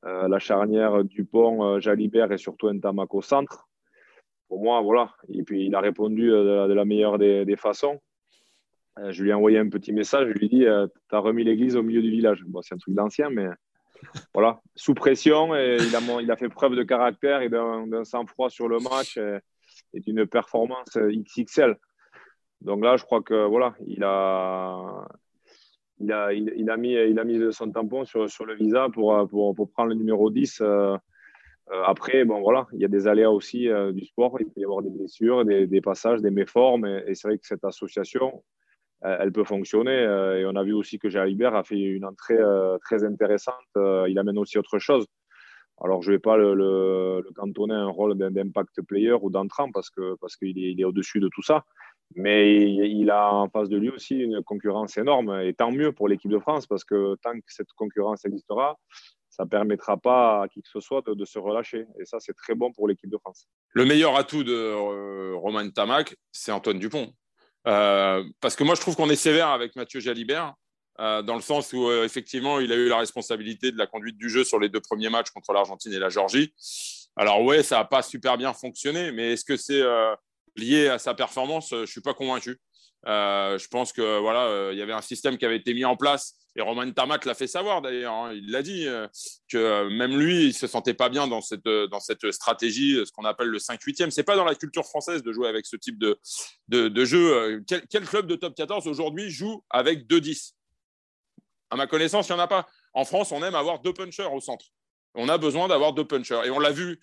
euh, 0.04 0.28
la 0.28 0.38
charnière 0.38 1.04
Dupont, 1.04 1.78
Jalibert 1.78 2.32
et 2.32 2.38
surtout 2.38 2.72
Ntamak 2.72 3.14
au 3.14 3.22
centre. 3.22 3.68
Pour 4.48 4.62
moi, 4.62 4.80
voilà. 4.80 5.12
Et 5.28 5.42
puis 5.42 5.66
il 5.66 5.74
a 5.74 5.80
répondu 5.80 6.28
de 6.30 6.72
la, 6.72 6.84
meilleure 6.84 7.18
des, 7.18 7.56
façons. 7.56 8.00
je 8.96 9.22
lui 9.22 9.30
ai 9.30 9.34
envoyé 9.34 9.58
un 9.58 9.68
petit 9.68 9.92
message. 9.92 10.28
Je 10.28 10.32
lui 10.32 10.46
ai 10.46 10.48
dit 10.48 10.64
Tu 11.08 11.14
as 11.14 11.18
remis 11.18 11.44
l'église 11.44 11.76
au 11.76 11.82
milieu 11.82 12.00
du 12.00 12.10
village. 12.10 12.42
Bon, 12.46 12.62
c'est 12.62 12.74
un 12.74 12.78
truc 12.78 12.94
d'ancien, 12.94 13.28
mais 13.30 13.46
voilà. 14.34 14.60
Sous 14.74 14.94
pression, 14.94 15.54
et 15.54 15.76
il, 15.78 15.94
a, 15.94 16.00
il 16.20 16.30
a 16.30 16.36
fait 16.36 16.48
preuve 16.48 16.74
de 16.74 16.82
caractère 16.82 17.42
et 17.42 17.50
d'un 17.50 18.04
sang-froid 18.04 18.48
sur 18.48 18.68
le 18.68 18.78
match 18.78 19.18
et, 19.18 19.38
et 19.92 20.00
d'une 20.00 20.26
performance 20.26 20.96
XXL. 20.96 21.76
Donc 22.60 22.82
là, 22.84 22.96
je 22.96 23.04
crois 23.04 23.22
que 23.22 23.46
voilà, 23.46 23.74
il 23.86 24.02
a, 24.02 25.06
il 26.00 26.12
a, 26.12 26.32
il, 26.32 26.70
a, 26.70 26.76
mis, 26.76 26.92
il 26.92 27.18
a 27.18 27.24
mis 27.24 27.52
son 27.52 27.70
tampon 27.70 28.04
sur, 28.04 28.30
sur 28.30 28.44
le 28.46 28.54
visa 28.54 28.88
pour, 28.92 29.28
pour, 29.28 29.54
pour 29.54 29.70
prendre 29.70 29.90
le 29.90 29.94
numéro 29.96 30.30
10. 30.30 30.60
Euh, 30.60 30.96
euh, 31.70 31.82
après, 31.84 32.24
bon, 32.24 32.40
voilà, 32.40 32.66
il 32.72 32.80
y 32.80 32.84
a 32.84 32.88
des 32.88 33.08
aléas 33.08 33.30
aussi 33.30 33.68
euh, 33.68 33.92
du 33.92 34.04
sport. 34.04 34.36
Il 34.40 34.46
peut 34.46 34.60
y 34.60 34.64
avoir 34.64 34.82
des 34.82 34.90
blessures, 34.90 35.44
des, 35.44 35.80
passages, 35.80 36.20
des 36.20 36.30
méformes. 36.30 36.86
Et, 36.86 37.14
c'est 37.14 37.28
vrai 37.28 37.38
que 37.38 37.46
cette 37.46 37.64
association, 37.64 38.42
elle 39.02 39.32
peut 39.32 39.44
fonctionner. 39.44 40.02
et 40.40 40.44
on 40.46 40.56
a 40.56 40.64
vu 40.64 40.72
aussi 40.72 40.98
que 40.98 41.08
Jalibert 41.08 41.54
a 41.54 41.62
fait 41.62 41.78
une 41.78 42.04
entrée 42.04 42.38
très 42.82 43.04
intéressante. 43.04 43.54
il 43.76 44.18
amène 44.18 44.38
aussi 44.38 44.58
autre 44.58 44.78
chose. 44.78 45.06
Alors, 45.80 46.02
je 46.02 46.10
ne 46.10 46.16
vais 46.16 46.18
pas 46.18 46.36
le, 46.36 46.54
le, 46.54 47.22
le, 47.24 47.30
cantonner 47.34 47.74
un 47.74 47.86
rôle 47.86 48.16
d'impact 48.16 48.82
player 48.82 49.12
ou 49.12 49.30
d'entrant 49.30 49.70
parce 49.70 49.90
qu'il 49.90 50.16
parce 50.20 50.34
est, 50.42 50.50
il 50.50 50.80
est 50.80 50.84
au-dessus 50.84 51.20
de 51.20 51.28
tout 51.28 51.42
ça. 51.42 51.64
Mais 52.14 52.62
il 52.62 53.10
a 53.10 53.32
en 53.32 53.48
face 53.48 53.68
de 53.68 53.76
lui 53.76 53.90
aussi 53.90 54.16
une 54.16 54.42
concurrence 54.42 54.96
énorme. 54.96 55.40
Et 55.42 55.52
tant 55.54 55.70
mieux 55.70 55.92
pour 55.92 56.08
l'équipe 56.08 56.30
de 56.30 56.38
France, 56.38 56.66
parce 56.66 56.84
que 56.84 57.16
tant 57.22 57.34
que 57.34 57.46
cette 57.48 57.72
concurrence 57.76 58.24
existera, 58.24 58.78
ça 59.38 59.44
ne 59.44 59.50
permettra 59.50 59.96
pas 59.96 60.42
à 60.42 60.48
qui 60.48 60.60
que 60.62 60.68
ce 60.68 60.80
soit 60.80 61.00
de, 61.06 61.24
se 61.24 61.38
relâcher. 61.38 61.86
Et 62.00 62.04
ça, 62.04 62.18
c'est 62.18 62.34
très 62.34 62.56
bon 62.56 62.72
pour 62.72 62.88
l'équipe 62.88 63.08
de 63.08 63.18
France. 63.18 63.46
Le 63.72 63.84
meilleur 63.84 64.16
atout 64.16 64.42
de 64.42 64.52
euh, 64.52 65.36
Romain 65.36 65.70
Tamac, 65.70 66.16
c'est 66.32 66.50
Antoine 66.50 66.80
Dupont. 66.80 67.12
Euh, 67.68 68.24
parce 68.40 68.56
que 68.56 68.64
moi, 68.64 68.74
je 68.74 68.80
trouve 68.80 68.96
qu'on 68.96 69.08
est 69.10 69.16
sévère 69.16 69.48
avec 69.48 69.76
Mathieu 69.76 70.00
Jalibert, 70.00 70.54
euh, 70.98 71.22
dans 71.22 71.36
le 71.36 71.40
sens 71.40 71.72
où, 71.72 71.88
effectivement, 72.02 72.58
il 72.58 72.72
a 72.72 72.74
eu 72.74 72.88
la 72.88 72.98
responsabilité 72.98 73.70
de 73.70 73.78
la 73.78 73.86
conduite 73.86 74.16
du 74.16 74.28
jeu 74.28 74.42
sur 74.42 74.58
les 74.58 74.68
deux 74.68 74.80
premiers 74.80 75.08
matchs 75.08 75.30
contre 75.30 75.52
l'Argentine 75.52 75.92
et 75.92 76.00
la 76.00 76.08
Géorgie. 76.08 76.52
Alors, 77.14 77.44
ouais, 77.44 77.62
ça 77.62 77.76
n'a 77.76 77.84
pas 77.84 78.02
super 78.02 78.38
bien 78.38 78.52
fonctionné, 78.52 79.12
mais 79.12 79.34
est-ce 79.34 79.44
que 79.44 79.56
c'est 79.56 79.82
lié 80.56 80.88
à 80.88 80.98
sa 80.98 81.14
performance, 81.14 81.72
euh, 81.72 81.86
je 81.86 81.90
suis 81.90 82.00
pas 82.00 82.14
convaincu. 82.14 82.60
Euh, 83.06 83.56
je 83.58 83.68
pense 83.68 83.92
que 83.92 84.18
voilà, 84.18 84.46
euh, 84.46 84.70
il 84.72 84.78
y 84.78 84.82
avait 84.82 84.92
un 84.92 85.02
système 85.02 85.38
qui 85.38 85.44
avait 85.44 85.56
été 85.56 85.72
mis 85.72 85.84
en 85.84 85.96
place 85.96 86.34
et 86.56 86.60
Romain 86.60 86.90
Tamat 86.90 87.20
l'a 87.24 87.34
fait 87.34 87.46
savoir 87.46 87.80
d'ailleurs. 87.80 88.12
Hein. 88.12 88.32
il 88.34 88.50
l'a 88.50 88.62
dit 88.62 88.86
que 89.48 89.88
même 89.88 90.18
lui, 90.18 90.46
il 90.46 90.54
se 90.54 90.66
sentait 90.66 90.94
pas 90.94 91.08
bien 91.08 91.28
dans 91.28 91.40
cette 91.40 91.68
dans 91.68 92.00
cette 92.00 92.32
stratégie, 92.32 93.00
ce 93.06 93.12
qu'on 93.12 93.24
appelle 93.24 93.46
le 93.46 93.58
5-8e. 93.58 94.10
C'est 94.10 94.24
pas 94.24 94.34
dans 94.34 94.44
la 94.44 94.56
culture 94.56 94.84
française 94.84 95.22
de 95.22 95.32
jouer 95.32 95.48
avec 95.48 95.66
ce 95.66 95.76
type 95.76 95.98
de 95.98 96.18
de, 96.66 97.04
jeu. 97.04 97.62
Quel, 97.68 98.04
club 98.04 98.26
de 98.26 98.34
top 98.34 98.56
14 98.56 98.88
aujourd'hui 98.88 99.30
joue 99.30 99.62
avec 99.70 100.08
2-10 100.08 100.54
À 101.70 101.76
ma 101.76 101.86
connaissance, 101.86 102.26
il 102.26 102.32
y 102.32 102.34
en 102.34 102.40
a 102.40 102.48
pas. 102.48 102.66
En 102.92 103.04
France, 103.04 103.30
on 103.30 103.44
aime 103.44 103.54
avoir 103.54 103.78
deux 103.78 103.92
punchers 103.92 104.28
au 104.32 104.40
centre. 104.40 104.66
On 105.14 105.28
a 105.28 105.38
besoin 105.38 105.68
d'avoir 105.68 105.92
deux 105.92 106.06
punchers 106.06 106.40
et 106.44 106.50
on 106.50 106.58
l'a 106.58 106.72
vu 106.72 107.00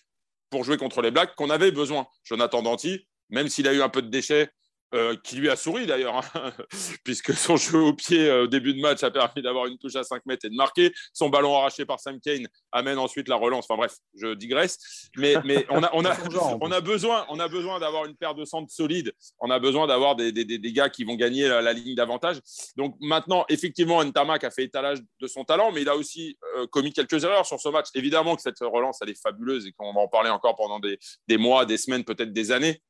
pour 0.49 0.63
jouer 0.63 0.77
contre 0.77 1.01
les 1.01 1.11
Blacks 1.11 1.35
qu'on 1.35 1.49
avait 1.49 1.71
besoin. 1.71 2.07
Jonathan 2.23 2.61
Danty, 2.61 3.07
même 3.29 3.47
s'il 3.47 3.67
a 3.67 3.73
eu 3.73 3.81
un 3.81 3.89
peu 3.89 4.01
de 4.01 4.09
déchets, 4.09 4.49
euh, 4.95 5.15
qui 5.23 5.35
lui 5.35 5.49
a 5.49 5.57
souri 5.57 5.85
d'ailleurs, 5.87 6.15
hein, 6.35 6.53
puisque 7.03 7.33
son 7.33 7.57
jeu 7.57 7.79
au 7.79 7.93
pied 7.93 8.29
euh, 8.29 8.43
au 8.43 8.47
début 8.47 8.73
de 8.73 8.79
match 8.79 9.03
a 9.03 9.11
permis 9.11 9.41
d'avoir 9.41 9.65
une 9.65 9.77
touche 9.77 9.95
à 9.95 10.03
5 10.03 10.25
mètres 10.25 10.45
et 10.45 10.49
de 10.49 10.55
marquer. 10.55 10.93
Son 11.11 11.27
ballon 11.27 11.53
arraché 11.57 11.85
par 11.85 11.99
Sam 11.99 12.19
Kane 12.21 12.47
amène 12.71 12.97
ensuite 12.97 13.27
la 13.27 13.35
relance. 13.35 13.65
Enfin 13.67 13.77
bref, 13.77 13.95
je 14.13 14.35
digresse. 14.35 15.09
Mais, 15.17 15.35
mais 15.43 15.65
on, 15.69 15.83
a, 15.83 15.89
on, 15.93 16.05
a, 16.05 16.15
on 16.61 16.71
a 16.71 16.79
besoin, 16.79 17.25
on 17.29 17.39
a 17.39 17.47
besoin 17.49 17.79
d'avoir 17.79 18.05
une 18.05 18.15
paire 18.15 18.35
de 18.35 18.45
centres 18.45 18.71
solides. 18.71 19.11
On 19.39 19.49
a 19.49 19.59
besoin 19.59 19.85
d'avoir 19.85 20.15
des, 20.15 20.31
des, 20.31 20.45
des, 20.45 20.71
gars 20.71 20.89
qui 20.89 21.03
vont 21.03 21.15
gagner 21.15 21.47
la, 21.47 21.73
ligne 21.73 21.95
d'avantage. 21.95 22.39
Donc 22.77 22.95
maintenant, 23.01 23.43
effectivement, 23.49 24.01
Ntamak 24.01 24.45
a 24.45 24.51
fait 24.51 24.63
étalage 24.63 24.99
de 25.19 25.27
son 25.27 25.43
talent, 25.43 25.73
mais 25.73 25.81
il 25.81 25.89
a 25.89 25.95
aussi 25.97 26.37
euh, 26.57 26.67
commis 26.67 26.93
quelques 26.93 27.23
erreurs 27.23 27.45
sur 27.45 27.59
ce 27.59 27.67
match. 27.67 27.87
Évidemment 27.95 28.35
que 28.35 28.43
cette 28.43 28.59
relance, 28.59 28.99
elle 29.01 29.09
est 29.09 29.21
fabuleuse 29.21 29.65
et 29.67 29.73
qu'on 29.73 29.93
va 29.93 30.01
en 30.01 30.07
parler 30.07 30.29
encore 30.29 30.55
pendant 30.55 30.79
des, 30.79 30.99
des 31.27 31.37
mois, 31.37 31.65
des 31.65 31.77
semaines, 31.77 32.05
peut-être 32.05 32.31
des 32.31 32.51
années 32.51 32.81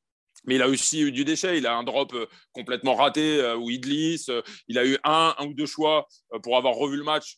mais 0.46 0.56
il 0.56 0.62
a 0.62 0.68
aussi 0.68 1.02
eu 1.02 1.12
du 1.12 1.26
déchet. 1.26 1.58
Il 1.58 1.68
a 1.68 1.76
un 1.76 1.84
drop 1.84 2.14
euh, 2.14 2.26
complètement 2.54 2.96
raté 2.96 3.40
euh, 3.40 3.56
où 3.56 3.70
il 3.70 3.80
glisse. 3.80 4.30
Euh, 4.30 4.42
il 4.68 4.78
a 4.78 4.86
eu 4.86 4.98
un, 5.04 5.36
un 5.38 5.46
ou 5.46 5.54
deux 5.54 5.66
choix 5.66 6.08
pour 6.44 6.58
avoir 6.58 6.76
revu 6.76 6.98
le 6.98 7.04
match 7.04 7.38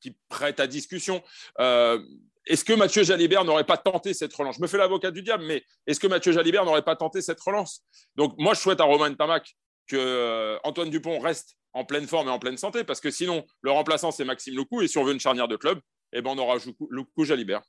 qui 0.00 0.16
prête 0.28 0.60
à 0.60 0.66
discussion. 0.66 1.22
est-ce 1.58 2.64
que 2.64 2.72
Mathieu 2.72 3.02
Jalibert 3.02 3.44
n'aurait 3.44 3.66
pas 3.66 3.76
tenté 3.76 4.14
cette 4.14 4.32
relance? 4.34 4.56
Je 4.56 4.62
me 4.62 4.66
fais 4.66 4.78
l'avocat 4.78 5.10
du 5.10 5.22
diable, 5.22 5.44
mais 5.44 5.62
est-ce 5.86 6.00
que 6.00 6.06
Mathieu 6.06 6.32
Jalibert 6.32 6.64
n'aurait 6.64 6.82
pas 6.82 6.96
tenté 6.96 7.20
cette 7.20 7.40
relance? 7.40 7.84
Donc, 8.16 8.34
moi, 8.38 8.54
je 8.54 8.60
souhaite 8.60 8.80
à 8.80 8.84
Romain 8.84 9.12
Tamac 9.12 9.54
que 9.86 10.58
Antoine 10.64 10.88
Dupont 10.88 11.18
reste 11.18 11.56
en 11.74 11.84
pleine 11.84 12.06
forme 12.06 12.28
et 12.28 12.30
en 12.30 12.38
pleine 12.38 12.56
santé, 12.56 12.82
parce 12.82 13.00
que 13.00 13.10
sinon, 13.10 13.44
le 13.60 13.70
remplaçant, 13.70 14.10
c'est 14.10 14.24
Maxime 14.24 14.56
Lecou, 14.56 14.80
et 14.80 14.88
si 14.88 14.96
on 14.96 15.04
veut 15.04 15.12
une 15.12 15.20
charnière 15.20 15.48
de 15.48 15.56
club, 15.56 15.78
eh 16.14 16.22
ben, 16.22 16.30
on 16.30 16.38
aura 16.38 16.56
Lecou 16.90 17.24
Jalibert. 17.24 17.62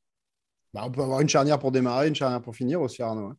Bah, 0.74 0.84
on 0.86 0.92
peut 0.92 1.02
avoir 1.02 1.20
une 1.20 1.28
charnière 1.28 1.60
pour 1.60 1.72
démarrer, 1.72 2.08
une 2.08 2.16
charnière 2.16 2.42
pour 2.42 2.56
finir 2.56 2.82
aussi, 2.82 3.02
Arnaud. 3.02 3.28
Hein. 3.28 3.38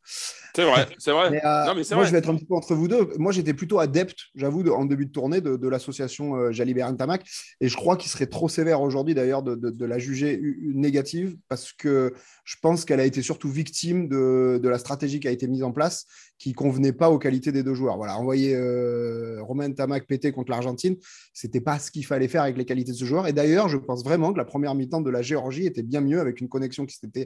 C'est 0.54 0.64
vrai, 0.64 0.86
c'est 0.98 1.12
vrai. 1.12 1.40
Euh, 1.42 1.74
moi, 1.92 2.04
je 2.04 2.12
vais 2.12 2.18
être 2.18 2.28
un 2.28 2.36
petit 2.36 2.44
peu 2.44 2.54
entre 2.54 2.74
vous 2.74 2.88
deux. 2.88 3.08
Moi, 3.16 3.32
j'étais 3.32 3.54
plutôt 3.54 3.78
adepte, 3.78 4.18
j'avoue, 4.34 4.68
en 4.68 4.84
début 4.84 5.06
de 5.06 5.12
tournée 5.12 5.40
de, 5.40 5.68
l'association 5.68 6.36
euh, 6.36 6.52
Jalibert 6.52 6.94
Tamac. 6.94 7.24
Et 7.62 7.68
je 7.68 7.76
crois 7.76 7.96
qu'il 7.96 8.10
serait 8.10 8.26
trop 8.26 8.50
sévère 8.50 8.82
aujourd'hui, 8.82 9.14
d'ailleurs, 9.14 9.42
de, 9.42 9.84
la 9.84 9.98
juger 9.98 10.40
négative, 10.62 11.36
parce 11.48 11.72
que 11.72 12.12
je 12.44 12.56
pense 12.60 12.84
qu'elle 12.84 13.00
a 13.00 13.06
été 13.06 13.22
surtout 13.22 13.48
victime 13.48 14.08
de, 14.08 14.60
la 14.62 14.78
stratégie 14.78 15.18
qui 15.18 15.28
a 15.28 15.30
été 15.30 15.48
mise 15.48 15.62
en 15.62 15.72
place, 15.72 16.06
qui 16.38 16.52
convenait 16.52 16.92
pas 16.92 17.10
aux 17.10 17.18
qualités 17.18 17.52
des 17.52 17.62
deux 17.62 17.74
joueurs. 17.74 17.96
Voilà, 17.96 18.18
envoyer 18.18 18.54
euh, 18.54 19.42
Romain 19.42 19.70
Tamac 19.72 20.06
péter 20.06 20.32
contre 20.32 20.50
l'Argentine, 20.50 20.96
c'était 21.32 21.60
pas 21.60 21.78
ce 21.78 21.90
qu'il 21.90 22.04
fallait 22.04 22.28
faire 22.28 22.42
avec 22.42 22.58
les 22.58 22.64
qualités 22.64 22.92
de 22.92 22.96
ce 22.96 23.04
joueur. 23.04 23.26
Et 23.26 23.32
d'ailleurs, 23.32 23.68
je 23.68 23.78
pense 23.78 24.04
vraiment 24.04 24.32
que 24.32 24.38
la 24.38 24.44
première 24.44 24.74
mi-temps 24.74 25.00
de 25.00 25.10
la 25.10 25.22
Géorgie 25.22 25.66
était 25.66 25.82
bien 25.82 26.00
mieux 26.00 26.20
avec 26.20 26.40
une 26.40 26.48
connexion 26.48 26.84
qui 26.84 26.96
s'était 26.96 27.21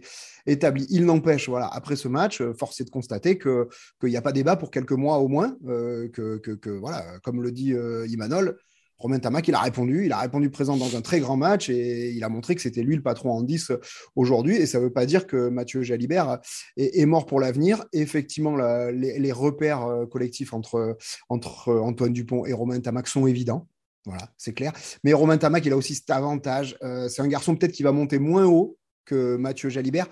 établie. 0.47 0.87
Il 0.91 1.05
n'empêche, 1.05 1.49
voilà, 1.49 1.69
après 1.69 1.97
ce 1.97 2.09
match, 2.09 2.41
euh, 2.41 2.53
force 2.55 2.81
est 2.81 2.85
de 2.85 2.91
constater 2.91 3.39
qu'il 3.39 3.67
n'y 4.05 4.17
a 4.17 4.23
pas 4.23 4.33
débat 4.33 4.57
pour 4.57 4.71
quelques 4.71 4.93
mois 4.93 5.19
au 5.19 5.29
moins, 5.29 5.57
euh, 5.67 6.09
que, 6.09 6.71
voilà, 6.79 7.05
comme 7.23 7.43
le 7.43 7.53
dit 7.53 7.73
euh, 7.73 8.07
Imanol, 8.09 8.59
Romain 8.99 9.19
Tamac, 9.19 9.47
il 9.47 9.55
a 9.55 9.61
répondu, 9.61 10.07
il 10.07 10.13
a 10.13 10.19
répondu 10.19 10.49
présent 10.49 10.75
dans 10.79 10.97
un 10.97 11.03
très 11.03 11.21
grand 11.21 11.37
match 11.37 11.69
et 11.69 12.13
il 12.13 12.25
a 12.25 12.31
montré 12.31 12.55
que 12.55 12.63
c'était 12.63 12.83
lui 12.83 12.97
le 12.97 13.03
patron 13.03 13.31
en 13.31 13.43
10 13.43 13.73
aujourd'hui. 14.15 14.57
Et 14.57 14.65
ça 14.65 14.79
ne 14.79 14.85
veut 14.85 14.93
pas 14.93 15.05
dire 15.05 15.27
que 15.27 15.51
Mathieu 15.51 15.83
Jalibert 15.83 16.39
est, 16.79 17.05
mort 17.05 17.27
pour 17.27 17.39
l'avenir. 17.39 17.85
Effectivement, 17.93 18.57
les, 18.57 19.33
repères 19.33 19.87
collectifs 20.11 20.55
entre, 20.55 20.97
entre 21.29 21.75
Antoine 21.75 22.15
Dupont 22.15 22.47
et 22.47 22.55
Romain 22.55 22.81
Tamac 22.81 23.07
sont 23.07 23.27
évidents. 23.27 23.69
Voilà, 24.07 24.31
c'est 24.39 24.55
clair. 24.55 24.73
Mais 25.05 25.13
Romain 25.13 25.37
Tamac, 25.37 25.67
il 25.67 25.75
a 25.75 25.77
aussi 25.77 25.95
cet 25.95 26.09
avantage. 26.09 26.79
c'est 27.11 27.21
un 27.21 27.29
garçon 27.29 27.55
peut-être 27.55 27.73
qui 27.73 27.83
va 27.83 27.93
monter 27.93 28.19
moins 28.19 28.47
haut 28.47 28.79
que 29.07 29.37
Mathieu 29.37 29.71
Jalibert, 29.71 30.09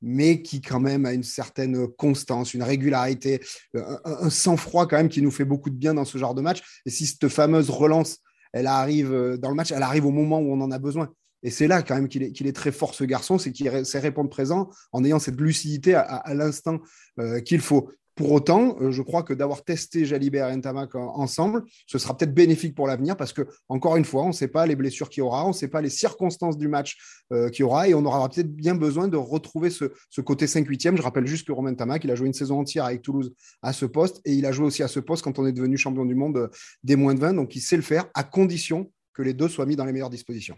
mais 0.00 0.42
qui 0.42 0.60
quand 0.60 0.80
même 0.80 1.06
a 1.06 1.12
une 1.12 1.22
certaine 1.22 1.88
constance, 1.88 2.54
une 2.54 2.62
régularité, 2.62 3.40
un, 3.74 4.30
sang-froid 4.30 4.86
quand 4.86 4.98
même 4.98 5.08
qui 5.08 5.22
nous 5.22 5.30
fait 5.30 5.46
beaucoup 5.46 5.70
de 5.70 5.76
bien 5.76 5.94
dans 5.94 6.04
ce 6.04 6.18
genre 6.18 6.34
de 6.34 6.42
match. 6.42 6.62
Et 6.86 6.90
si 6.90 7.06
cette 7.06 7.28
fameuse 7.28 7.70
relance, 7.70 8.18
elle 8.52 8.66
arrive 8.66 9.12
euh, 9.12 9.36
dans 9.36 9.48
le 9.48 9.54
match, 9.56 9.72
elle 9.72 9.82
arrive 9.82 10.06
au 10.06 10.10
moment 10.10 10.38
où 10.38 10.52
on 10.52 10.60
en 10.60 10.70
a 10.70 10.78
besoin. 10.78 11.10
Et 11.42 11.50
c'est 11.50 11.66
là 11.66 11.82
quand 11.82 11.94
même 11.94 12.08
qu'il 12.08 12.22
est, 12.22 12.56
très 12.56 12.72
fort 12.72 12.94
ce 12.94 13.04
garçon, 13.04 13.38
c'est 13.38 13.52
qu'il 13.52 13.84
sait 13.84 13.98
répondre 13.98 14.30
présent 14.30 14.70
en 14.92 15.04
ayant 15.04 15.18
cette 15.18 15.38
lucidité 15.38 15.94
à, 15.94 16.32
l'instant 16.32 16.78
euh, 17.20 17.40
qu'il 17.40 17.60
faut. 17.60 17.90
Pour 18.14 18.30
autant, 18.30 18.76
euh, 18.80 18.92
je 18.92 19.02
crois 19.02 19.24
que 19.24 19.34
d'avoir 19.34 19.64
testé 19.64 20.04
Jalibert 20.04 20.48
et 20.48 20.56
Ntamak 20.56 20.94
ensemble, 20.94 21.64
ce 21.86 21.98
sera 21.98 22.16
peut-être 22.16 22.32
bénéfique 22.32 22.74
pour 22.74 22.86
l'avenir 22.86 23.16
parce 23.16 23.32
que, 23.32 23.42
encore 23.68 23.96
une 23.96 24.04
fois, 24.04 24.22
on 24.22 24.28
ne 24.28 24.32
sait 24.32 24.48
pas 24.48 24.66
les 24.66 24.76
blessures 24.76 25.08
qu'il 25.08 25.20
y 25.20 25.22
aura, 25.22 25.44
on 25.44 25.48
ne 25.48 25.52
sait 25.52 25.68
pas 25.68 25.80
les 25.80 25.90
circonstances 25.90 26.56
du 26.56 26.68
match 26.68 26.96
euh, 27.32 27.48
qu'il 27.48 27.60
y 27.60 27.62
aura 27.64 27.88
et 27.88 27.94
on 27.94 28.04
aura 28.04 28.28
peut-être 28.28 28.54
bien 28.54 28.76
besoin 28.76 29.08
de 29.08 29.16
retrouver 29.16 29.70
ce, 29.70 29.86
côté 30.20 30.46
5-8e. 30.46 30.96
Je 30.96 31.02
rappelle 31.02 31.26
juste 31.26 31.46
que 31.46 31.52
Romain 31.52 31.72
Ntamak, 31.72 32.04
il 32.04 32.10
a 32.10 32.14
joué 32.14 32.28
une 32.28 32.34
saison 32.34 32.60
entière 32.60 32.84
avec 32.84 33.02
Toulouse 33.02 33.34
à 33.62 33.72
ce 33.72 33.84
poste 33.84 34.20
et 34.24 34.32
il 34.32 34.46
a 34.46 34.52
joué 34.52 34.66
aussi 34.66 34.84
à 34.84 34.88
ce 34.88 35.00
poste 35.00 35.24
quand 35.24 35.38
on 35.40 35.46
est 35.46 35.52
devenu 35.52 35.76
champion 35.76 36.04
du 36.04 36.14
monde 36.14 36.36
euh, 36.36 36.48
des 36.84 36.94
moins 36.94 37.14
de 37.14 37.20
20. 37.20 37.34
Donc, 37.34 37.56
il 37.56 37.60
sait 37.60 37.76
le 37.76 37.82
faire 37.82 38.06
à 38.14 38.22
condition 38.22 38.92
que 39.12 39.22
les 39.22 39.34
deux 39.34 39.48
soient 39.48 39.66
mis 39.66 39.76
dans 39.76 39.84
les 39.84 39.92
meilleures 39.92 40.10
dispositions. 40.10 40.56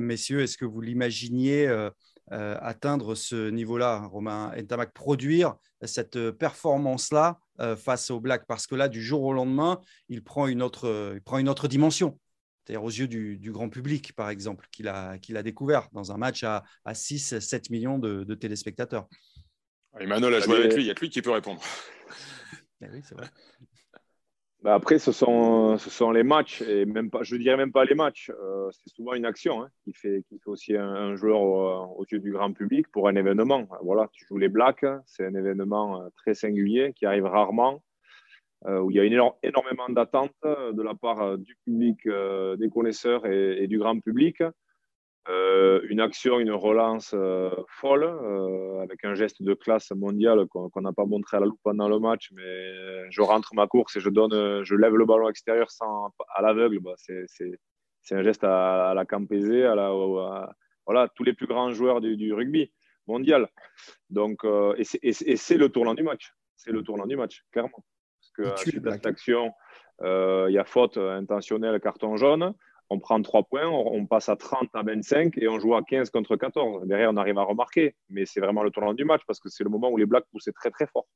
Messieurs, 0.00 0.42
est-ce 0.42 0.56
que 0.56 0.64
vous 0.64 0.80
l'imaginiez 0.80 1.66
euh, 1.66 1.90
atteindre 2.30 3.14
ce 3.14 3.50
niveau-là, 3.50 4.06
Romain 4.06 4.52
Ntamak, 4.56 4.92
produire 4.92 5.56
cette 5.82 6.30
performance-là 6.30 7.38
euh, 7.60 7.76
face 7.76 8.10
au 8.10 8.20
Black, 8.20 8.46
parce 8.46 8.66
que 8.66 8.74
là, 8.74 8.88
du 8.88 9.02
jour 9.02 9.22
au 9.22 9.32
lendemain, 9.32 9.80
il 10.08 10.24
prend 10.24 10.46
une 10.46 10.62
autre, 10.62 11.12
il 11.14 11.20
prend 11.20 11.38
une 11.38 11.48
autre 11.48 11.68
dimension. 11.68 12.18
C'est-à-dire 12.64 12.84
aux 12.84 12.90
yeux 12.90 13.08
du, 13.08 13.52
grand 13.52 13.68
public, 13.68 14.14
par 14.14 14.30
exemple, 14.30 14.66
qu'il 14.70 14.88
a, 14.88 15.18
qu'il 15.18 15.36
a 15.36 15.42
découvert 15.42 15.88
dans 15.92 16.12
un 16.12 16.16
match 16.16 16.44
à, 16.44 16.62
à 16.84 16.92
6-7 16.92 17.70
millions 17.70 17.98
de, 17.98 18.34
téléspectateurs. 18.34 19.08
Emmanuel 19.98 20.34
a 20.34 20.40
joué 20.40 20.56
avec 20.56 20.74
lui, 20.74 20.84
il 20.84 20.86
y 20.86 20.90
a 20.90 20.94
que 20.94 21.00
lui 21.00 21.10
qui 21.10 21.20
peut 21.20 21.32
répondre. 21.32 21.60
Eh 22.80 22.88
oui, 22.90 23.00
c'est 23.04 23.14
vrai. 23.14 23.28
Bah, 24.62 24.74
après, 24.74 25.00
ce 25.00 25.10
sont, 25.10 25.76
les 26.12 26.22
matchs, 26.22 26.62
et 26.62 26.84
même 26.84 27.10
pas, 27.10 27.24
je 27.24 27.34
ne 27.34 27.40
dirais 27.40 27.56
même 27.56 27.72
pas 27.72 27.84
les 27.84 27.96
matchs, 27.96 28.30
euh, 28.30 28.70
c'est 28.70 28.94
souvent 28.94 29.14
une 29.14 29.24
action 29.24 29.64
hein, 29.64 29.68
qui, 29.82 29.92
fait, 29.92 30.22
aussi 30.46 30.76
un, 30.76 31.16
joueur 31.16 31.40
aux 31.98 32.04
yeux 32.12 32.20
du 32.20 32.30
grand 32.30 32.52
public 32.52 32.86
pour 32.92 33.08
un 33.08 33.16
événement. 33.16 33.66
Voilà, 33.82 34.08
tu 34.12 34.24
joues 34.24 34.38
les 34.38 34.48
Blacks, 34.48 34.86
c'est 35.04 35.26
un 35.26 35.34
événement 35.34 36.02
euh, 36.02 36.08
très 36.16 36.34
singulier 36.34 36.92
qui 36.94 37.06
arrive 37.06 37.24
rarement, 37.24 37.82
euh, 38.66 38.78
où 38.78 38.92
il 38.92 38.98
y 38.98 39.00
a 39.00 39.04
énormément 39.42 39.88
d'attentes 39.88 40.30
de 40.44 40.82
la 40.82 40.94
part 40.94 41.38
du 41.38 41.56
public, 41.64 41.98
des 42.06 42.70
connaisseurs 42.70 43.26
et 43.26 43.66
du 43.66 43.78
grand 43.78 43.98
public. 43.98 44.44
Euh, 45.28 45.80
une 45.88 46.00
action, 46.00 46.40
une 46.40 46.50
relance 46.50 47.12
euh, 47.14 47.50
folle, 47.68 48.02
euh, 48.02 48.80
avec 48.80 49.04
un 49.04 49.14
geste 49.14 49.40
de 49.40 49.54
classe 49.54 49.92
mondiale 49.92 50.46
qu'on 50.48 50.80
n'a 50.80 50.92
pas 50.92 51.04
montré 51.04 51.36
à 51.36 51.40
la 51.40 51.46
loupe 51.46 51.60
pendant 51.62 51.88
le 51.88 52.00
match, 52.00 52.30
mais 52.32 53.08
je 53.10 53.22
rentre 53.22 53.54
ma 53.54 53.68
course 53.68 53.94
et 53.96 54.00
je 54.00 54.08
donne, 54.08 54.64
je 54.64 54.74
lève 54.74 54.96
le 54.96 55.04
ballon 55.04 55.28
extérieur 55.28 55.70
sans, 55.70 56.12
à 56.34 56.42
l'aveugle. 56.42 56.80
Bah, 56.80 56.94
c'est 56.96 58.14
un 58.16 58.22
geste 58.24 58.42
à, 58.42 58.94
la 58.96 59.04
Campese, 59.04 59.48
à, 59.48 59.76
la, 59.76 59.92
voilà, 60.86 61.08
tous 61.14 61.22
les 61.22 61.34
plus 61.34 61.46
grands 61.46 61.70
joueurs 61.70 62.00
du, 62.00 62.32
rugby 62.32 62.72
mondial. 63.06 63.48
Donc, 64.10 64.44
et 64.76 65.12
c'est 65.12 65.56
le 65.56 65.68
tournant 65.68 65.94
du 65.94 66.02
match. 66.02 66.32
C'est 66.56 66.72
le 66.72 66.82
tournant 66.82 67.06
du 67.06 67.16
match, 67.16 67.44
clairement. 67.52 67.84
Parce 68.18 68.56
que 68.56 68.88
à 68.88 68.92
cette 68.92 69.06
action, 69.06 69.52
il 70.00 70.52
y 70.52 70.58
a 70.58 70.64
faute 70.64 70.96
intentionnelle, 70.96 71.78
carton 71.80 72.16
jaune 72.16 72.54
on 72.92 72.98
prend 72.98 73.20
3 73.22 73.44
points, 73.44 73.66
on, 73.66 74.04
passe 74.06 74.28
à 74.28 74.36
30 74.36 74.68
à 74.74 74.82
25 74.82 75.38
et 75.38 75.48
on 75.48 75.58
joue 75.58 75.74
à 75.74 75.82
15 75.82 76.10
contre 76.10 76.36
14. 76.36 76.86
Derrière, 76.86 77.10
on 77.10 77.16
arrive 77.16 77.38
à 77.38 77.42
remarquer, 77.42 77.94
mais 78.10 78.26
c'est 78.26 78.40
vraiment 78.40 78.62
le 78.62 78.70
tournant 78.70 78.92
du 78.92 79.06
match 79.06 79.22
parce 79.26 79.40
que 79.40 79.48
c'est 79.48 79.64
le 79.64 79.70
moment 79.70 79.90
où 79.90 79.96
les 79.96 80.04
Blacks 80.04 80.26
poussaient 80.30 80.52
très 80.52 80.70
très 80.70 80.86
fort. 80.86 81.06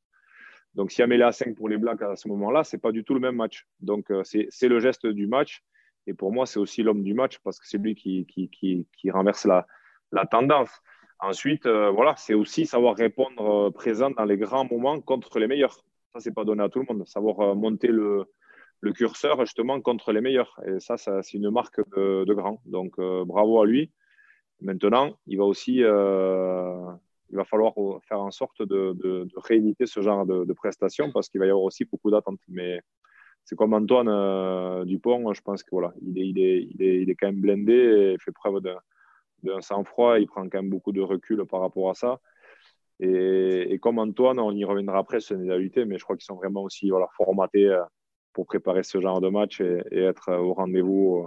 Donc, 0.75 0.91
si 0.91 1.03
mêlé 1.05 1.23
à 1.23 1.33
5 1.33 1.55
pour 1.55 1.69
les 1.69 1.77
Blacks 1.77 2.01
à 2.01 2.17
ce 2.17 2.29
moment-là, 2.29 2.65
ce 2.65 2.77
n'est 2.77 2.81
pas 2.81 2.93
du 2.93 3.05
tout 3.05 3.13
le 3.13 3.21
même 3.21 3.37
match. 3.37 3.67
Donc, 3.81 4.11
euh, 4.11 4.23
c'est 4.25 4.69
le 4.69 4.81
geste 4.81 5.07
du 5.07 5.27
match. 5.27 5.63
Et 6.07 6.15
pour 6.15 6.33
moi, 6.33 6.47
c'est 6.47 6.59
aussi 6.59 6.83
l'homme 6.83 7.03
du 7.03 7.13
match 7.13 7.39
parce 7.45 7.59
que 7.61 7.67
c'est 7.67 7.79
lui 7.79 7.95
qui, 7.95 9.11
renverse 9.11 9.45
la, 9.45 9.67
la, 10.13 10.25
tendance. 10.25 10.71
Ensuite, 11.19 11.67
euh, 11.67 11.91
voilà, 11.91 12.15
c'est 12.17 12.35
aussi 12.35 12.65
savoir 12.65 12.97
répondre 12.97 13.67
euh, 13.67 13.71
présent 13.71 14.11
dans 14.11 14.25
les 14.25 14.39
grands 14.39 14.67
moments 14.67 15.01
contre 15.01 15.39
les 15.39 15.47
meilleurs. 15.47 15.75
Ça, 16.15 16.21
c'est 16.21 16.35
pas 16.35 16.45
donné 16.45 16.63
à 16.63 16.71
tout 16.71 16.79
le 16.79 16.87
monde. 16.89 17.07
Savoir 17.07 17.55
monter 17.55 17.89
le, 17.89 18.27
le 18.81 18.93
curseur 18.93 19.41
justement 19.41 19.81
contre 19.81 20.13
les 20.13 20.21
meilleurs. 20.21 20.59
Et 20.67 20.81
ça, 20.81 20.97
ça 20.97 21.23
c'est 21.23 21.37
une 21.39 21.51
marque 21.51 21.81
de, 21.97 22.35
grand. 22.35 22.61
Donc 22.67 22.99
euh, 22.99 23.25
bravo 23.25 23.61
à 23.61 23.67
lui. 23.67 23.91
Maintenant, 24.61 25.17
il 25.27 25.39
va 25.39 25.45
aussi, 25.45 25.83
euh, 25.83 26.93
il 27.31 27.37
va 27.37 27.45
falloir 27.45 27.75
faire 28.09 28.21
en 28.21 28.31
sorte 28.31 28.63
de, 28.63 29.29
rééditer 29.37 29.87
ce 29.87 30.01
genre 30.01 30.25
de, 30.27 30.53
prestations 30.53 31.13
parce 31.13 31.29
qu'il 31.29 31.41
va 31.41 31.47
y 31.47 31.51
avoir 31.51 31.65
aussi 31.65 31.85
beaucoup 31.85 32.11
d'attentes. 32.11 32.41
Mais 32.49 32.81
c'est 33.45 33.57
comme 33.57 33.75
Antoine 33.75 34.09
euh, 34.09 34.85
Dupont, 34.85 35.33
je 35.33 35.43
pense 35.43 35.63
que 35.63 35.71
voilà, 35.71 35.93
il 36.03 36.19
est, 36.19 36.27
il 36.29 36.39
est, 36.41 36.69
il 36.71 36.83
est, 36.83 37.03
il 37.03 37.11
est 37.11 37.15
quand 37.15 37.29
même 37.29 37.41
blindé 37.41 38.15
il 38.15 38.21
fait 38.21 38.33
preuve 38.33 38.61
d'un 39.43 39.61
sang-froid. 39.61 40.19
Il 40.19 40.27
prend 40.27 40.49
quand 40.49 40.63
même 40.63 40.71
beaucoup 40.71 40.93
de 40.93 41.03
recul 41.03 41.45
par 41.47 41.61
rapport 41.61 41.91
à 41.91 41.95
ça. 41.95 42.21
Et, 42.99 43.79
comme 43.83 43.99
Antoine, 43.99 44.39
on 44.39 44.53
y 44.53 44.65
reviendra 44.65 44.99
après 44.99 45.19
les 45.31 45.51
réalités, 45.51 45.85
mais 45.85 45.99
je 45.99 46.05
crois 46.05 46.17
qu'ils 46.17 46.25
sont 46.25 46.37
vraiment 46.37 46.63
aussi 46.63 46.89
voilà, 46.89 47.09
formatés 47.15 47.69
pour 48.37 48.45
préparer 48.45 48.83
ce 48.83 49.01
genre 49.01 49.23
de 49.23 49.31
match 49.31 49.63
et, 49.63 49.83
être 49.93 50.31
au 50.31 50.53
rendez-vous 50.53 51.27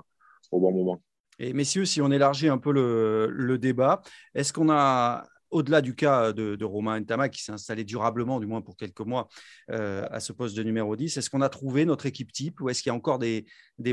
au 0.51 0.59
bon 0.59 0.71
moment. 0.71 1.01
Et 1.39 1.53
messieurs, 1.53 1.85
si 1.85 2.03
on 2.03 2.11
élargit 2.11 2.49
un 2.49 2.59
peu 2.59 2.71
le, 2.71 3.57
débat, 3.57 4.03
est-ce 4.35 4.53
qu'on 4.53 4.69
a 4.69 5.23
au-delà 5.49 5.81
du 5.81 5.95
cas 5.95 6.33
de, 6.33 6.63
Romain 6.63 6.99
Ntama 6.99 7.27
qui 7.29 7.41
s'est 7.41 7.51
installé 7.51 7.83
durablement, 7.83 8.39
du 8.39 8.45
moins 8.45 8.61
pour 8.61 8.77
quelques 8.77 8.99
mois, 8.99 9.27
euh, 9.71 10.05
à 10.11 10.19
ce 10.19 10.33
poste 10.33 10.55
de 10.55 10.61
numéro 10.61 10.95
10, 10.95 11.17
est-ce 11.17 11.31
qu'on 11.31 11.41
a 11.41 11.49
trouvé 11.49 11.83
notre 11.83 12.05
équipe 12.05 12.31
type 12.31 12.61
ou 12.61 12.69
est-ce 12.69 12.83
qu'il 12.83 12.91
y 12.91 12.93
a 12.93 12.95
encore 12.95 13.17
des, 13.17 13.47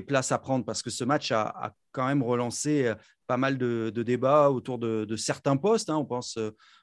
places 0.06 0.30
à 0.30 0.38
prendre? 0.38 0.66
Parce 0.66 0.82
que 0.82 0.90
ce 0.90 1.02
match 1.02 1.32
a, 1.32 1.74
quand 1.92 2.06
même 2.06 2.22
relancé 2.22 2.92
pas 3.26 3.38
mal 3.38 3.56
de, 3.56 3.90
débats 4.04 4.50
autour 4.50 4.78
de, 4.78 5.16
certains 5.16 5.56
postes. 5.56 5.88
Hein. 5.88 5.96
On 5.96 6.04
pense 6.04 6.38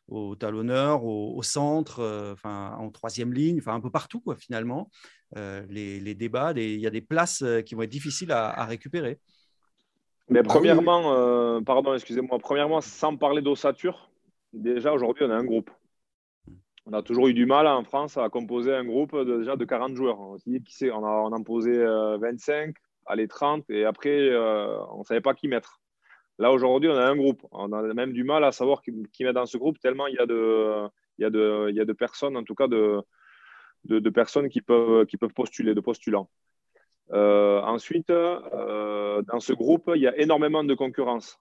au 0.07 0.35
talonneur, 0.35 1.05
au, 1.05 1.43
centre, 1.43 2.35
en 2.43 2.89
troisième 2.89 3.33
ligne, 3.33 3.61
un 3.67 3.81
peu 3.81 3.91
partout 3.91 4.23
finalement. 4.39 4.89
Les, 5.35 6.15
débats, 6.15 6.53
il 6.55 6.79
y 6.79 6.87
a 6.87 6.89
des 6.89 7.01
places 7.01 7.43
qui 7.65 7.75
vont 7.75 7.81
être 7.83 7.89
difficiles 7.89 8.31
à 8.31 8.65
récupérer. 8.65 9.19
Mais 10.29 10.41
bah 10.41 10.49
premièrement, 10.49 11.13
euh, 11.13 11.61
pardon, 11.61 11.93
excusez-moi, 11.93 12.39
premièrement, 12.39 12.81
sans 12.81 13.17
parler 13.17 13.41
d'ossature, 13.41 14.09
déjà 14.53 14.93
aujourd'hui, 14.93 15.25
on 15.25 15.31
a 15.31 15.35
un 15.35 15.43
groupe. 15.43 15.69
On 16.85 16.93
a 16.93 17.01
toujours 17.01 17.27
eu 17.27 17.33
du 17.33 17.45
mal 17.45 17.67
en 17.67 17.83
France 17.83 18.17
à 18.17 18.29
composer 18.29 18.73
un 18.73 18.83
groupe 18.83 19.15
de, 19.15 19.37
déjà 19.37 19.55
de 19.55 19.65
40 19.65 19.95
joueurs. 19.95 20.19
On, 20.19 20.37
qui 20.37 20.89
on, 20.91 21.05
a, 21.05 21.09
on 21.09 21.31
en 21.31 21.43
posé 21.43 21.73
25, 21.75 22.75
allez 23.05 23.27
30, 23.27 23.69
et 23.69 23.85
après, 23.85 24.29
euh, 24.29 24.77
on 24.91 24.99
ne 24.99 25.03
savait 25.03 25.21
pas 25.21 25.33
qui 25.33 25.47
mettre. 25.47 25.81
Là, 26.39 26.51
aujourd'hui, 26.51 26.89
on 26.89 26.95
a 26.95 27.05
un 27.05 27.15
groupe. 27.15 27.45
On 27.51 27.71
a 27.71 27.81
même 27.93 28.11
du 28.11 28.23
mal 28.23 28.43
à 28.43 28.51
savoir 28.51 28.81
qui, 28.81 28.91
qui 29.13 29.23
met 29.23 29.33
dans 29.33 29.45
ce 29.45 29.57
groupe, 29.57 29.79
tellement 29.79 30.07
il 30.07 30.15
y 30.15 30.19
a 30.19 30.25
de, 30.25 30.87
il 31.17 31.23
y 31.23 31.25
a 31.25 31.29
de, 31.29 31.67
il 31.69 31.75
y 31.75 31.81
a 31.81 31.85
de 31.85 31.93
personnes, 31.93 32.37
en 32.37 32.43
tout 32.43 32.55
cas 32.55 32.67
de, 32.67 33.01
de, 33.85 34.09
personnes 34.09 34.49
qui 34.49 34.61
peuvent, 34.61 35.05
qui 35.05 35.17
peuvent 35.17 35.33
postuler, 35.33 35.73
de 35.73 35.81
postulants. 35.81 36.29
Euh, 37.11 37.61
ensuite, 37.61 38.09
euh, 38.09 39.21
dans 39.23 39.39
ce 39.39 39.53
groupe, 39.53 39.91
il 39.95 40.01
y 40.01 40.07
a 40.07 40.17
énormément 40.17 40.63
de 40.63 40.73
concurrence. 40.73 41.39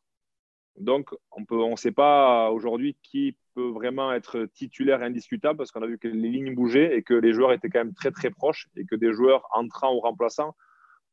Donc, 0.79 1.11
on 1.31 1.71
ne 1.71 1.77
sait 1.77 1.93
pas 1.93 2.51
aujourd'hui 2.51 2.97
qui 3.03 3.37
peut 3.55 3.69
vraiment 3.69 4.13
être 4.13 4.47
titulaire 4.55 5.03
indiscutable 5.03 5.59
parce 5.59 5.71
qu'on 5.71 5.83
a 5.83 5.87
vu 5.87 5.99
que 5.99 6.09
les 6.09 6.31
lignes 6.31 6.55
bougeaient 6.55 6.97
et 6.97 7.03
que 7.03 7.15
les 7.15 7.33
joueurs 7.33 7.53
étaient 7.53 7.69
quand 7.69 7.81
même 7.81 7.95
très 7.95 8.11
très 8.11 8.31
proches 8.31 8.69
et 8.77 8.87
que 8.87 8.97
des 8.97 9.13
joueurs 9.13 9.47
entrant 9.53 9.95
ou 9.95 10.01
remplaçants 10.01 10.57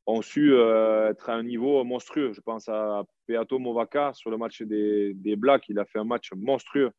ont 0.08 0.22
su 0.22 0.54
euh, 0.54 1.10
être 1.10 1.30
à 1.30 1.34
un 1.34 1.44
niveau 1.44 1.84
monstrueux. 1.84 2.32
Je 2.34 2.42
pense 2.42 2.70
à 2.70 3.04
Peato 3.28 3.60
Movaca 3.60 4.14
sur 4.14 4.32
le 4.32 4.38
match 4.38 4.62
des, 4.62 5.14
des 5.14 5.36
Blacks. 5.36 5.68
Il 5.68 5.78
a 5.78 5.86
fait 5.86 6.00
un 6.00 6.06
match 6.06 6.32
monstrueux. 6.36 6.92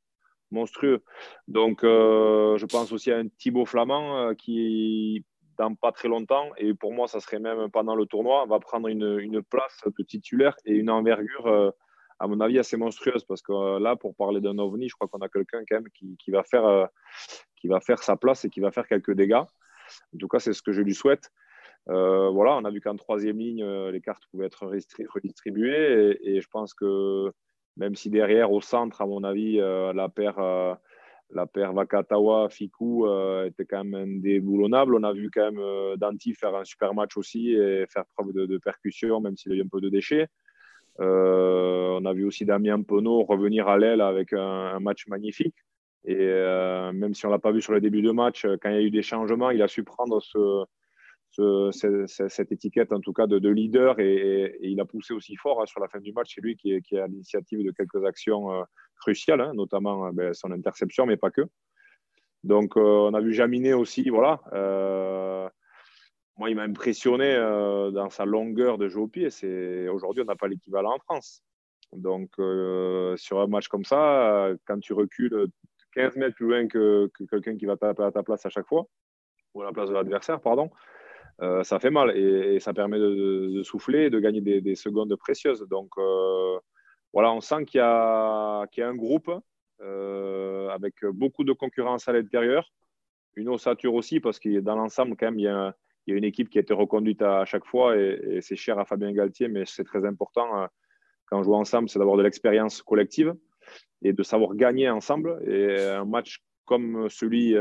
Monstrueux. 0.50 1.02
Donc, 1.48 1.80
je 1.82 2.66
pense 2.66 2.92
aussi 2.92 3.10
à 3.12 3.18
un 3.18 3.28
Thibaut 3.28 3.66
Flamand 3.66 4.34
qui 4.34 5.24
dans 5.60 5.74
pas 5.74 5.92
très 5.92 6.08
longtemps. 6.08 6.50
Et 6.56 6.74
pour 6.74 6.92
moi, 6.92 7.06
ça 7.06 7.20
serait 7.20 7.38
même 7.38 7.70
pendant 7.70 7.94
le 7.94 8.06
tournoi, 8.06 8.46
va 8.46 8.58
prendre 8.58 8.88
une, 8.88 9.42
place 9.42 9.80
de 9.86 10.02
titulaire 10.02 10.56
et 10.64 10.72
une 10.72 10.90
envergure, 10.90 11.46
euh, 11.46 11.70
à 12.18 12.26
mon 12.26 12.40
avis, 12.40 12.58
assez 12.58 12.76
monstrueuse. 12.76 13.24
Parce 13.24 13.42
que 13.42 13.52
euh, 13.52 13.78
là, 13.78 13.94
pour 13.94 14.14
parler 14.14 14.40
d'un 14.40 14.58
ovni, 14.58 14.88
je 14.88 14.94
crois 14.94 15.06
qu'on 15.08 15.18
a 15.18 15.28
quelqu'un 15.28 15.62
quand 15.68 15.76
même 15.76 15.90
qui, 15.90 16.30
va 16.30 16.42
faire, 16.42 16.64
euh, 16.64 16.86
qui 17.56 17.68
va 17.68 17.80
faire 17.80 18.02
sa 18.02 18.16
place 18.16 18.44
et 18.44 18.50
qui 18.50 18.60
va 18.60 18.70
faire 18.70 18.88
quelques 18.88 19.12
dégâts. 19.12 19.44
En 20.14 20.18
tout 20.18 20.28
cas, 20.28 20.38
c'est 20.38 20.54
ce 20.54 20.62
que 20.62 20.72
je 20.72 20.80
lui 20.80 20.94
souhaite. 20.94 21.30
voilà, 21.86 22.52
on 22.56 22.64
a 22.64 22.70
vu 22.70 22.80
qu'en 22.80 22.96
troisième 22.96 23.38
ligne, 23.38 23.64
les 23.64 24.00
cartes 24.00 24.24
pouvaient 24.30 24.46
être 24.46 24.64
redistribuées. 25.14 26.18
Et, 26.22 26.40
je 26.40 26.48
pense 26.48 26.72
que 26.72 27.32
même 27.76 27.94
si 27.94 28.10
derrière, 28.10 28.52
au 28.52 28.60
centre, 28.60 29.00
à 29.02 29.06
mon 29.06 29.24
avis, 29.24 29.56
la 29.58 30.08
paire 30.08 30.78
la 31.32 31.46
paire 31.46 31.72
Vakatawa, 31.72 32.48
Fiku 32.48 33.06
euh, 33.06 33.46
était 33.46 33.64
quand 33.64 33.84
même 33.84 33.94
indéboulonnable. 33.94 34.94
On 34.94 35.02
a 35.02 35.12
vu 35.12 35.30
quand 35.32 35.44
même 35.44 35.60
euh, 35.60 35.96
Danti 35.96 36.34
faire 36.34 36.54
un 36.54 36.64
super 36.64 36.94
match 36.94 37.16
aussi 37.16 37.52
et 37.52 37.86
faire 37.88 38.04
preuve 38.16 38.32
de, 38.32 38.58
percussion, 38.58 39.20
même 39.20 39.36
s'il 39.36 39.52
a 39.52 39.54
eu 39.54 39.62
un 39.62 39.68
peu 39.68 39.80
de 39.80 39.88
déchets. 39.88 40.28
Euh, 41.00 41.98
on 42.00 42.04
a 42.04 42.12
vu 42.12 42.24
aussi 42.24 42.44
Damien 42.44 42.82
Penaud 42.82 43.22
revenir 43.24 43.68
à 43.68 43.78
l'aile 43.78 44.00
avec 44.00 44.32
un, 44.32 44.78
match 44.80 45.06
magnifique. 45.06 45.56
Et 46.04 46.16
même 46.16 47.12
si 47.12 47.26
on 47.26 47.28
ne 47.28 47.34
l'a 47.34 47.38
pas 47.38 47.52
vu 47.52 47.60
sur 47.60 47.74
le 47.74 47.80
début 47.80 48.00
de 48.00 48.10
match, 48.10 48.46
quand 48.62 48.70
il 48.70 48.74
y 48.74 48.78
a 48.78 48.82
eu 48.82 48.90
des 48.90 49.02
changements, 49.02 49.50
il 49.50 49.60
a 49.60 49.68
su 49.68 49.84
prendre 49.84 50.20
ce, 50.22 50.64
cette 51.32 52.52
étiquette 52.52 52.92
en 52.92 53.00
tout 53.00 53.12
cas 53.12 53.26
de, 53.26 53.48
leader 53.48 53.98
et, 54.00 54.56
il 54.62 54.80
a 54.80 54.84
poussé 54.84 55.14
aussi 55.14 55.36
fort 55.36 55.62
hein, 55.62 55.66
sur 55.66 55.80
la 55.80 55.88
fin 55.88 56.00
du 56.00 56.12
match. 56.12 56.32
C'est 56.34 56.40
lui 56.40 56.56
qui 56.56 56.72
est, 56.72 56.98
à 56.98 57.06
l'initiative 57.06 57.64
de 57.64 57.70
quelques 57.70 58.04
actions 58.04 58.52
euh, 58.52 58.62
cruciales, 59.00 59.40
hein, 59.40 59.52
notamment 59.54 60.06
euh, 60.06 60.10
ben, 60.12 60.34
son 60.34 60.50
interception, 60.50 61.06
mais 61.06 61.16
pas 61.16 61.30
que. 61.30 61.42
Donc 62.42 62.76
euh, 62.76 62.80
on 62.80 63.14
a 63.14 63.20
vu 63.20 63.32
Jaminet 63.32 63.74
aussi, 63.74 64.08
voilà. 64.08 64.40
moi, 66.36 66.50
il 66.50 66.56
m'a 66.56 66.62
impressionné 66.62 67.36
dans 67.92 68.10
sa 68.10 68.24
longueur 68.24 68.78
de 68.78 68.88
jeu 68.88 69.00
au 69.00 69.08
pied. 69.08 69.28
Aujourd'hui, 69.90 70.22
on 70.22 70.26
n'a 70.26 70.36
pas 70.36 70.48
l'équivalent 70.48 70.94
en 70.94 70.98
France. 70.98 71.42
Donc 71.92 72.30
sur 73.16 73.40
un 73.40 73.46
match 73.46 73.68
comme 73.68 73.84
ça, 73.84 74.50
quand 74.64 74.80
tu 74.80 74.94
recules 74.94 75.48
15 75.94 76.16
mètres 76.16 76.36
plus 76.36 76.46
loin 76.46 76.66
que, 76.66 77.10
que 77.12 77.24
quelqu'un 77.24 77.56
qui 77.56 77.66
va 77.66 77.76
taper 77.76 78.04
à 78.04 78.12
ta 78.12 78.22
place 78.22 78.46
à 78.46 78.48
chaque 78.48 78.66
fois, 78.66 78.86
ou 79.54 79.62
à 79.62 79.66
la 79.66 79.72
place 79.72 79.88
de 79.88 79.94
l'adversaire, 79.94 80.40
pardon, 80.40 80.70
euh, 81.42 81.64
ça 81.64 81.78
fait 81.78 81.90
mal 81.90 82.16
et, 82.16 82.60
ça 82.60 82.74
permet 82.74 82.98
de, 82.98 83.62
souffler 83.62 84.06
et 84.06 84.10
de 84.10 84.20
gagner 84.20 84.40
des, 84.40 84.74
secondes 84.74 85.14
précieuses. 85.16 85.66
Donc 85.70 85.90
euh, 85.96 86.58
voilà, 87.12 87.32
on 87.32 87.40
sent 87.40 87.64
qu'il 87.64 87.78
y, 87.78 87.82
a 87.82 88.66
un 88.78 88.94
groupe 88.94 89.30
euh, 89.80 90.68
avec 90.68 91.04
beaucoup 91.06 91.44
de 91.44 91.52
concurrence 91.52 92.08
à 92.08 92.12
l'intérieur, 92.12 92.70
une 93.36 93.48
ossature 93.48 93.94
aussi 93.94 94.20
parce 94.20 94.38
que 94.38 94.60
dans 94.60 94.76
l'ensemble, 94.76 95.16
quand 95.16 95.26
même, 95.26 95.38
il 95.38 95.44
y, 95.44 95.48
a, 95.48 95.74
une 96.06 96.24
équipe 96.24 96.50
qui 96.50 96.58
a 96.58 96.60
été 96.60 96.74
reconduite 96.74 97.22
à, 97.22 97.44
chaque 97.44 97.64
fois 97.64 97.96
et, 97.96 98.40
c'est 98.42 98.56
cher 98.56 98.78
à 98.78 98.84
Fabien 98.84 99.12
Galtier, 99.12 99.48
mais 99.48 99.64
c'est 99.64 99.84
très 99.84 100.04
important 100.04 100.68
quand 101.26 101.38
on 101.38 101.42
joue 101.44 101.54
ensemble, 101.54 101.88
c'est 101.88 102.00
d'avoir 102.00 102.16
de 102.16 102.22
l'expérience 102.22 102.82
collective 102.82 103.34
et 104.02 104.12
de 104.12 104.22
savoir 104.24 104.56
gagner 104.56 104.90
ensemble. 104.90 105.40
Et 105.48 105.78
un 105.80 106.04
match 106.04 106.42
comme 106.64 107.08
celui 107.08 107.54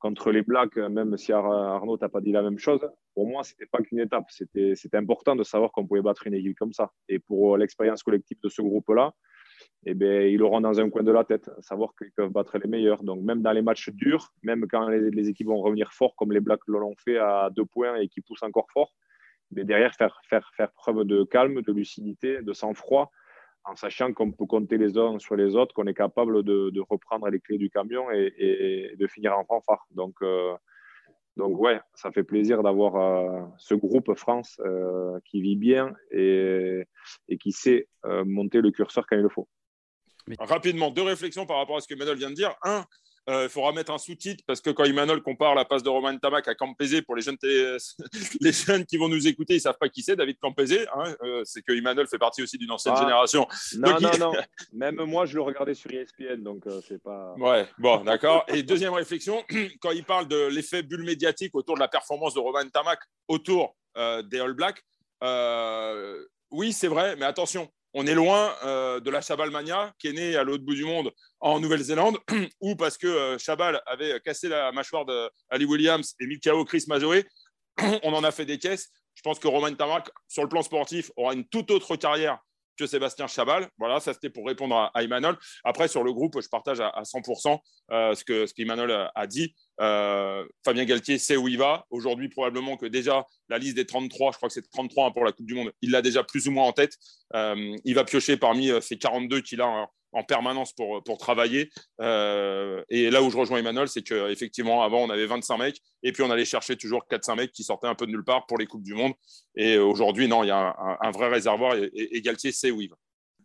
contre 0.00 0.32
les 0.32 0.42
Blacks, 0.42 0.76
même 0.76 1.16
si 1.16 1.30
Arnaud 1.32 1.98
t'a 1.98 2.08
pas 2.08 2.20
dit 2.20 2.32
la 2.32 2.42
même 2.42 2.58
chose, 2.58 2.80
pour 3.14 3.28
moi, 3.28 3.44
c'était 3.44 3.66
pas 3.66 3.78
qu'une 3.78 4.00
étape. 4.00 4.24
C'était 4.30 4.96
important 4.96 5.36
de 5.36 5.44
savoir 5.44 5.70
qu'on 5.70 5.86
pouvait 5.86 6.02
battre 6.02 6.26
une 6.26 6.34
équipe 6.34 6.58
comme 6.58 6.72
ça. 6.72 6.90
Et 7.08 7.18
pour 7.18 7.56
l'expérience 7.56 8.02
collective 8.02 8.38
de 8.42 8.48
ce 8.48 8.62
groupe-là, 8.62 9.12
eh 9.84 9.94
bien, 9.94 10.22
ils 10.22 10.38
l'auront 10.38 10.62
dans 10.62 10.80
un 10.80 10.88
coin 10.88 11.02
de 11.02 11.12
la 11.12 11.24
tête, 11.24 11.50
savoir 11.60 11.92
qu'ils 11.96 12.12
peuvent 12.12 12.30
battre 12.30 12.58
les 12.58 12.68
meilleurs. 12.68 13.02
Donc, 13.04 13.22
même 13.22 13.42
dans 13.42 13.52
les 13.52 13.62
matchs 13.62 13.90
durs, 13.90 14.32
même 14.42 14.66
quand 14.68 14.88
les, 14.88 15.28
équipes 15.28 15.48
vont 15.48 15.60
revenir 15.60 15.92
fort, 15.92 16.16
comme 16.16 16.32
les 16.32 16.40
Blacks 16.40 16.66
l'ont 16.66 16.96
fait 16.96 17.18
à 17.18 17.50
deux 17.54 17.66
points 17.66 17.96
et 17.96 18.08
qui 18.08 18.22
poussent 18.22 18.42
encore 18.42 18.68
fort, 18.72 18.92
mais 19.50 19.64
derrière, 19.64 19.94
faire, 19.94 20.18
faire, 20.28 20.50
faire 20.56 20.72
preuve 20.72 21.04
de 21.04 21.24
calme, 21.24 21.60
de 21.60 21.72
lucidité, 21.72 22.40
de 22.40 22.52
sang-froid 22.54 23.10
en 23.64 23.76
sachant 23.76 24.12
qu'on 24.12 24.32
peut 24.32 24.46
compter 24.46 24.78
les 24.78 24.96
uns 24.96 25.18
sur 25.18 25.36
les 25.36 25.54
autres, 25.56 25.74
qu'on 25.74 25.86
est 25.86 25.94
capable 25.94 26.42
de, 26.42 26.80
reprendre 26.88 27.28
les 27.28 27.40
clés 27.40 27.58
du 27.58 27.70
camion 27.70 28.10
et, 28.10 28.94
de 28.98 29.06
finir 29.06 29.38
en 29.38 29.44
fanfare. 29.44 29.86
Donc, 29.90 30.16
euh, 30.22 30.54
donc 31.36 31.58
ouais, 31.60 31.80
ça 31.94 32.10
fait 32.10 32.22
plaisir 32.22 32.62
d'avoir 32.62 32.96
euh, 32.96 33.46
ce 33.58 33.74
groupe 33.74 34.14
France 34.14 34.60
euh, 34.64 35.18
qui 35.24 35.40
vit 35.40 35.56
bien 35.56 35.94
et, 36.10 36.84
et 37.28 37.38
qui 37.38 37.52
sait 37.52 37.88
monter 38.04 38.60
le 38.60 38.70
curseur 38.70 39.06
quand 39.06 39.16
il 39.16 39.22
le 39.22 39.28
faut. 39.28 39.48
Rapidement, 40.38 40.90
deux 40.90 41.02
réflexions 41.02 41.46
par 41.46 41.58
rapport 41.58 41.76
à 41.76 41.80
ce 41.80 41.88
que 41.88 41.94
Manuel 41.94 42.16
vient 42.16 42.30
de 42.30 42.34
dire. 42.34 42.54
Un, 42.62 42.84
euh, 43.28 43.44
il 43.44 43.48
faudra 43.50 43.72
mettre 43.72 43.92
un 43.92 43.98
sous-titre 43.98 44.42
parce 44.46 44.60
que 44.60 44.70
quand 44.70 44.84
Emmanuel 44.84 45.20
compare 45.20 45.54
la 45.54 45.64
passe 45.64 45.82
de 45.82 45.88
Romain 45.88 46.16
Tamac 46.16 46.48
à 46.48 46.54
Campese, 46.54 47.02
pour 47.02 47.14
les 47.14 47.22
jeunes, 47.22 47.36
les 48.40 48.52
jeunes 48.52 48.84
qui 48.86 48.96
vont 48.96 49.08
nous 49.08 49.28
écouter, 49.28 49.54
ils 49.54 49.58
ne 49.58 49.62
savent 49.62 49.78
pas 49.78 49.88
qui 49.88 50.02
c'est, 50.02 50.16
David 50.16 50.38
Campese. 50.40 50.86
Hein, 50.94 51.14
euh, 51.22 51.42
c'est 51.44 51.62
que 51.62 51.72
Emmanuel 51.72 52.06
fait 52.06 52.18
partie 52.18 52.42
aussi 52.42 52.56
d'une 52.56 52.70
ancienne 52.70 52.94
ah. 52.96 53.00
génération. 53.00 53.46
Non, 53.76 54.00
non, 54.00 54.10
non. 54.18 54.32
Même 54.72 54.96
moi, 55.04 55.26
je 55.26 55.34
le 55.34 55.42
regardais 55.42 55.74
sur 55.74 55.90
ESPN, 55.90 56.42
donc 56.42 56.66
euh, 56.66 56.80
c'est 56.86 57.02
pas. 57.02 57.34
Ouais, 57.38 57.68
bon, 57.78 58.02
d'accord. 58.04 58.44
Et 58.48 58.62
deuxième 58.62 58.94
réflexion, 58.94 59.44
quand 59.80 59.90
il 59.90 60.04
parle 60.04 60.26
de 60.26 60.46
l'effet 60.46 60.82
bulle 60.82 61.04
médiatique 61.04 61.54
autour 61.54 61.74
de 61.74 61.80
la 61.80 61.88
performance 61.88 62.34
de 62.34 62.40
Romain 62.40 62.68
Tamac 62.68 63.00
autour 63.28 63.76
des 63.96 64.40
All 64.40 64.54
Blacks, 64.54 64.82
oui, 66.50 66.72
c'est 66.72 66.88
vrai, 66.88 67.16
mais 67.16 67.26
attention, 67.26 67.70
on 67.94 68.06
est 68.06 68.14
loin 68.14 68.54
euh, 68.64 69.00
de 69.00 69.10
la 69.10 69.20
Chabalmania 69.20 69.92
qui 69.98 70.08
est 70.08 70.12
née 70.12 70.36
à 70.36 70.44
l'autre 70.44 70.64
bout 70.64 70.74
du 70.74 70.84
monde 70.84 71.10
en 71.40 71.60
Nouvelle-Zélande, 71.60 72.18
ou 72.60 72.76
parce 72.76 72.96
que 72.96 73.06
euh, 73.06 73.38
Chabal 73.38 73.80
avait 73.86 74.20
cassé 74.20 74.48
la 74.48 74.72
mâchoire 74.72 75.04
de 75.04 75.30
Ali 75.48 75.64
Williams 75.64 76.14
et 76.20 76.26
Mikao 76.26 76.64
Chris 76.64 76.84
Mazoé. 76.88 77.26
on 78.02 78.12
en 78.12 78.24
a 78.24 78.30
fait 78.30 78.44
des 78.44 78.58
caisses. 78.58 78.90
Je 79.14 79.22
pense 79.22 79.38
que 79.38 79.48
Romain 79.48 79.74
Tamac, 79.74 80.08
sur 80.28 80.42
le 80.42 80.48
plan 80.48 80.62
sportif, 80.62 81.10
aura 81.16 81.34
une 81.34 81.46
toute 81.46 81.70
autre 81.70 81.96
carrière 81.96 82.38
que 82.78 82.86
Sébastien 82.86 83.26
Chabal. 83.26 83.68
Voilà, 83.78 84.00
ça 84.00 84.14
c'était 84.14 84.30
pour 84.30 84.46
répondre 84.46 84.74
à, 84.74 84.90
à. 84.94 85.02
Après, 85.64 85.88
sur 85.88 86.02
le 86.02 86.12
groupe, 86.12 86.40
je 86.40 86.48
partage 86.48 86.80
à, 86.80 87.02
100% 87.02 87.58
euh, 87.90 88.14
ce 88.14 88.24
que 88.24 88.46
ce 88.46 88.54
qu'Emmanuel 88.54 89.10
a, 89.14 89.26
dit. 89.26 89.54
Euh, 89.80 90.44
Fabien 90.64 90.84
Galtier 90.84 91.18
sait 91.18 91.36
où 91.36 91.48
il 91.48 91.58
va. 91.58 91.86
Aujourd'hui, 91.90 92.28
probablement 92.28 92.76
que 92.76 92.86
déjà 92.86 93.24
la 93.48 93.58
liste 93.58 93.76
des 93.76 93.86
33, 93.86 94.32
je 94.32 94.36
crois 94.36 94.48
que 94.48 94.52
c'est 94.52 94.70
33 94.70 95.06
hein, 95.06 95.10
pour 95.10 95.24
la 95.24 95.32
Coupe 95.32 95.46
du 95.46 95.54
Monde, 95.54 95.72
il 95.80 95.90
l'a 95.90 96.02
déjà 96.02 96.22
plus 96.22 96.48
ou 96.48 96.50
moins 96.50 96.66
en 96.66 96.72
tête. 96.72 96.96
Euh, 97.34 97.76
il 97.84 97.94
va 97.94 98.04
piocher 98.04 98.36
parmi 98.36 98.70
ces 98.82 98.98
42 98.98 99.40
qu'il 99.40 99.60
a 99.60 99.88
en 100.12 100.24
permanence 100.24 100.72
pour, 100.72 101.18
travailler. 101.18 101.70
Euh, 102.00 102.82
et 102.88 103.10
là 103.10 103.22
où 103.22 103.30
je 103.30 103.36
rejoins 103.36 103.58
Emmanuel, 103.58 103.88
c'est 103.88 104.02
qu'effectivement, 104.02 104.82
avant, 104.82 105.02
on 105.02 105.10
avait 105.10 105.26
25 105.26 105.58
mecs, 105.58 105.80
et 106.02 106.12
puis 106.12 106.22
on 106.24 106.30
allait 106.30 106.44
chercher 106.44 106.76
toujours 106.76 107.04
4-5 107.08 107.36
mecs 107.36 107.52
qui 107.52 107.62
sortaient 107.62 107.86
un 107.86 107.94
peu 107.94 108.06
de 108.06 108.10
nulle 108.10 108.24
part 108.24 108.46
pour 108.46 108.58
les 108.58 108.66
Coupes 108.66 108.82
du 108.82 108.94
Monde. 108.94 109.12
Et 109.54 109.78
aujourd'hui, 109.78 110.26
non, 110.26 110.42
il 110.42 110.48
y 110.48 110.50
a 110.50 110.74
un, 111.00 111.10
vrai 111.12 111.28
réservoir, 111.28 111.76
et, 111.76 112.20
Galtier 112.22 112.50
sait 112.50 112.72
où 112.72 112.80
il 112.80 112.90
va. 112.90 112.96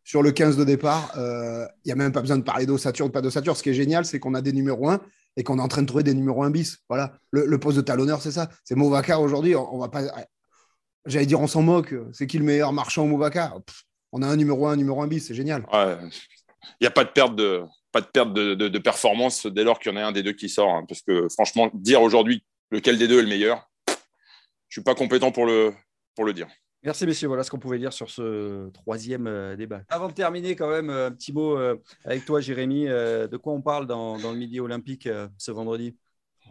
sur 0.04 0.24
le 0.24 0.32
15 0.32 0.58
de 0.58 0.64
départ, 0.64 1.12
il 1.16 1.86
n'y 1.86 1.92
a 1.92 1.96
même 1.96 2.12
pas 2.12 2.22
besoin 2.22 2.38
de 2.38 2.44
parler 2.44 2.66
d'ossature 2.66 3.06
ou 3.06 3.12
pas 3.12 3.22
d'ossature. 3.22 3.56
Ce 3.56 3.62
qui 3.62 3.70
est 3.70 3.76
génial, 3.76 4.06
c'est 4.06 4.20
qu'on 4.20 4.34
a 4.34 4.42
des 4.42 4.54
numéros 4.54 4.90
1 4.90 5.00
et 5.38 5.44
qu'on 5.44 5.60
est 5.60 5.62
en 5.62 5.68
train 5.68 5.82
de 5.82 5.88
trouver 5.88 6.04
des 6.04 6.14
numéros 6.14 6.44
1 6.44 6.50
bis. 6.50 6.80
Voilà. 6.90 7.18
Le, 7.32 7.58
poste 7.60 7.78
de 7.78 7.82
talonneur, 7.82 8.22
c'est 8.22 8.32
ça. 8.32 8.50
C'est 8.64 8.76
Movacar 8.76 9.22
aujourd'hui. 9.22 9.56
On, 9.56 9.78
va 9.78 9.90
pas. 9.90 10.04
J'allais 11.06 11.26
dire, 11.26 11.42
on 11.42 11.48
s'en 11.48 11.62
moque. 11.62 11.94
C'est 12.14 12.28
qui 12.28 12.38
le 12.38 12.46
meilleur 12.46 12.74
marchand 12.74 13.04
au 13.04 13.08
Movacar 13.08 13.60
On 14.12 14.22
a 14.22 14.28
un 14.28 14.36
numéro 14.36 14.68
1, 14.68 14.74
un 14.74 14.76
numéro 14.76 15.02
1 15.02 15.08
bis. 15.08 15.28
C'est 15.28 15.36
génial. 15.36 15.66
Il 15.74 16.84
n'y 16.84 16.88
a 16.88 16.92
pas 16.92 17.04
de 17.04 17.10
perte 17.10 17.36
de, 17.36 17.64
pas 17.92 18.02
de 18.02 18.08
perte 18.08 18.34
de, 18.34 18.80
performance 18.80 19.46
dès 19.46 19.64
lors 19.64 19.80
qu'il 19.80 19.92
y 19.92 19.96
en 19.96 19.98
a 19.98 20.06
un 20.06 20.12
des 20.12 20.24
deux 20.24 20.34
qui 20.34 20.50
sort. 20.50 20.70
Hein, 20.70 20.86
parce 20.88 21.02
que 21.02 21.28
franchement, 21.30 21.70
dire 21.74 22.02
aujourd'hui 22.02 22.44
lequel 22.72 22.98
des 22.98 23.08
deux 23.08 23.20
est 23.20 23.24
le 23.24 23.28
meilleur, 23.28 23.70
je 23.88 23.94
ne 23.94 23.98
suis 24.70 24.84
pas 24.84 24.96
compétent 24.96 25.32
pour 25.32 25.46
le 25.46 26.34
dire. 26.34 26.48
Merci 26.86 27.08
messieurs, 27.08 27.28
voilà 27.28 27.42
ce 27.42 27.50
qu'on 27.50 27.58
pouvait 27.58 27.80
dire 27.80 27.92
sur 27.92 28.12
ce 28.12 28.70
troisième 28.70 29.26
euh, 29.26 29.56
débat. 29.56 29.82
Avant 29.90 30.08
de 30.08 30.14
terminer, 30.14 30.56
quand 30.56 30.70
même, 30.70 30.92
un 30.92 31.10
petit 31.10 31.34
mot 31.34 31.58
euh, 31.58 31.78
avec 32.04 32.26
toi, 32.26 32.42
Jérémy. 32.42 32.88
Euh, 32.88 33.28
de 33.28 33.38
quoi 33.38 33.54
on 33.54 33.62
parle 33.62 33.88
dans, 33.88 34.18
le 34.18 34.38
Midi 34.38 34.60
Olympique 34.60 35.10
ce 35.36 35.52
vendredi? 35.52 35.96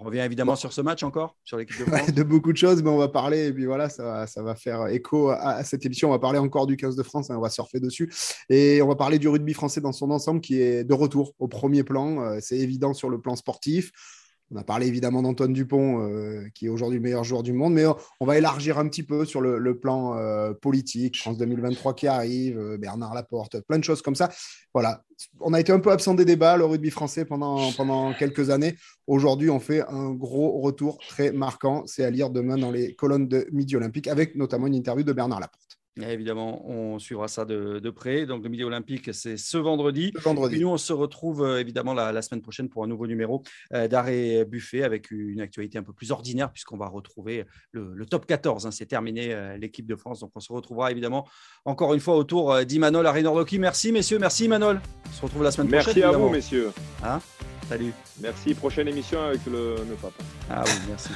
On 0.01 0.03
revient 0.03 0.23
évidemment 0.23 0.57
sur 0.57 0.73
ce 0.73 0.81
match 0.81 1.05
encore, 1.05 1.37
sur 1.45 1.57
l'équipe 1.57 1.79
de 1.79 1.85
France. 1.89 2.13
de 2.13 2.23
beaucoup 2.25 2.53
de 2.53 2.57
choses, 2.57 2.83
mais 2.83 2.91
on 2.91 2.99
va 2.99 3.07
parler, 3.07 3.47
et 3.47 3.53
puis 3.53 3.65
voilà, 3.65 3.89
ça 3.89 4.03
va, 4.03 4.27
ça 4.27 4.43
va 4.43 4.57
faire 4.57 4.89
écho 4.89 5.29
à, 5.29 5.63
cette 5.63 5.87
émission. 5.87 6.09
On 6.09 6.13
va 6.13 6.19
parler 6.19 6.41
encore 6.41 6.67
du 6.67 6.77
15 6.77 6.97
de 6.97 7.05
France, 7.05 7.31
hein, 7.31 7.37
on 7.39 7.41
va 7.41 7.49
surfer 7.49 7.79
dessus. 7.79 8.13
Et 8.49 8.83
on 8.83 8.89
va 8.89 8.97
parler 8.97 9.21
du 9.21 9.29
rugby 9.29 9.55
français 9.55 9.81
dans 9.81 9.93
son 9.93 10.11
ensemble 10.11 10.41
qui 10.41 10.61
est 10.61 10.83
de 10.83 10.95
retour 10.95 11.33
au 11.39 11.47
premier 11.47 11.85
plan. 11.85 12.41
C'est 12.41 12.59
évident 12.59 12.93
sur 12.93 13.09
le 13.09 13.21
plan 13.21 13.37
sportif. 13.37 13.93
On 14.55 14.59
a 14.59 14.63
parlé 14.63 14.87
évidemment 14.87 15.21
d'Antoine 15.21 15.53
Dupont, 15.53 16.01
euh, 16.09 16.49
qui 16.55 16.67
est 16.67 16.69
aujourd'hui 16.69 16.99
le 16.99 17.03
meilleur 17.03 17.25
joueur 17.25 17.43
du 17.43 17.53
monde, 17.53 17.75
mais 17.75 17.85
on 18.21 18.25
va 18.25 18.39
élargir 18.39 18.79
un 18.79 18.89
petit 18.89 19.03
peu 19.03 19.25
sur 19.25 19.41
le, 19.41 19.79
plan 19.79 20.17
euh, 20.17 20.53
politique. 20.53 21.19
France 21.19 21.39
2023 21.39 21.95
qui 21.95 22.07
arrive, 22.07 22.57
euh, 22.57 22.79
Bernard 22.79 23.15
Laporte, 23.15 23.61
plein 23.63 23.79
de 23.79 23.85
choses 23.85 24.01
comme 24.01 24.15
ça. 24.15 24.31
Voilà, 24.73 25.03
on 25.41 25.53
a 25.55 25.61
été 25.61 25.73
un 25.73 25.81
peu 25.81 25.91
absent 25.91 26.15
des 26.15 26.25
débats, 26.25 26.57
le 26.57 26.67
rugby 26.67 26.91
français, 26.91 27.25
pendant, 27.25 27.73
pendant 27.73 28.15
quelques 28.15 28.51
années. 28.51 28.77
Aujourd'hui, 29.09 29.51
on 29.51 29.59
fait 29.59 29.83
un 29.89 30.13
gros 30.13 30.61
retour 30.61 30.99
très 31.09 31.33
marquant. 31.33 31.83
C'est 31.87 32.05
à 32.05 32.11
lire 32.11 32.31
demain 32.31 32.57
dans 32.57 32.71
les 32.71 32.95
colonnes 32.95 33.27
de 33.27 33.49
Midi 33.51 33.75
Olympique, 33.75 34.07
avec 34.07 34.37
notamment 34.37 34.69
une 34.69 34.77
interview 34.77 35.03
de 35.03 35.13
Bernard 35.13 35.41
Laporte. 35.41 35.74
Évidemment, 36.01 36.69
on 36.69 36.99
suivra 36.99 37.29
ça 37.29 37.45
de, 37.45 37.91
près. 37.91 38.27
Donc, 38.27 38.43
le 38.43 38.49
Midi 38.49 38.65
Olympique, 38.65 39.15
c'est 39.15 39.37
ce 39.37 39.57
vendredi. 39.59 40.13
vendredi. 40.23 40.57
Et 40.57 40.59
nous, 40.59 40.69
on 40.69 40.77
se 40.77 40.93
retrouve 40.93 41.45
euh, 41.45 41.61
évidemment 41.61 41.95
la, 41.95 42.21
semaine 42.23 42.43
prochaine 42.43 42.69
pour 42.69 42.83
un 42.83 42.89
nouveau 42.89 43.07
numéro 43.07 43.43
euh, 43.73 43.87
d'arrêt 43.87 44.45
buffet 44.45 44.83
avec 44.83 45.11
une 45.11 45.41
actualité 45.41 45.79
un 45.79 45.85
peu 45.85 45.93
plus 45.93 46.11
ordinaire, 46.11 46.51
puisqu'on 46.51 46.77
va 46.77 46.89
retrouver 46.89 47.45
le, 47.71 48.05
top 48.07 48.27
14. 48.27 48.67
Hein. 48.67 48.71
c'est 48.71 48.87
terminé 48.87 49.33
euh, 49.33 49.57
l'équipe 49.57 49.87
de 49.87 49.95
France. 49.95 50.21
Donc, 50.21 50.33
on 50.35 50.41
se 50.41 50.53
retrouvera 50.53 50.91
évidemment 50.91 51.29
encore 51.65 51.95
une 51.95 52.01
fois 52.01 52.17
autour 52.17 52.65
d'Imanol 52.65 53.07
Arenordoki. 53.07 53.59
Merci, 53.61 53.93
messieurs. 53.93 54.19
Merci, 54.19 54.47
Imanol. 54.47 54.81
On 55.09 55.13
se 55.13 55.23
retrouve 55.23 55.45
la 55.45 55.53
semaine 55.53 55.69
prochaine. 55.69 55.95
Merci 55.95 56.03
à 56.03 56.19
vous, 56.19 56.29
messieurs. 56.29 56.73
Hein? 57.05 57.21
Salut. 57.69 57.93
Merci. 58.21 58.55
Prochaine 58.55 58.89
émission 58.89 59.23
avec 59.23 59.47
le, 59.47 59.77
le 59.89 59.95
papa. 59.95 60.23
Ah 60.51 60.65
oui, 60.67 60.73
merci. 60.89 61.11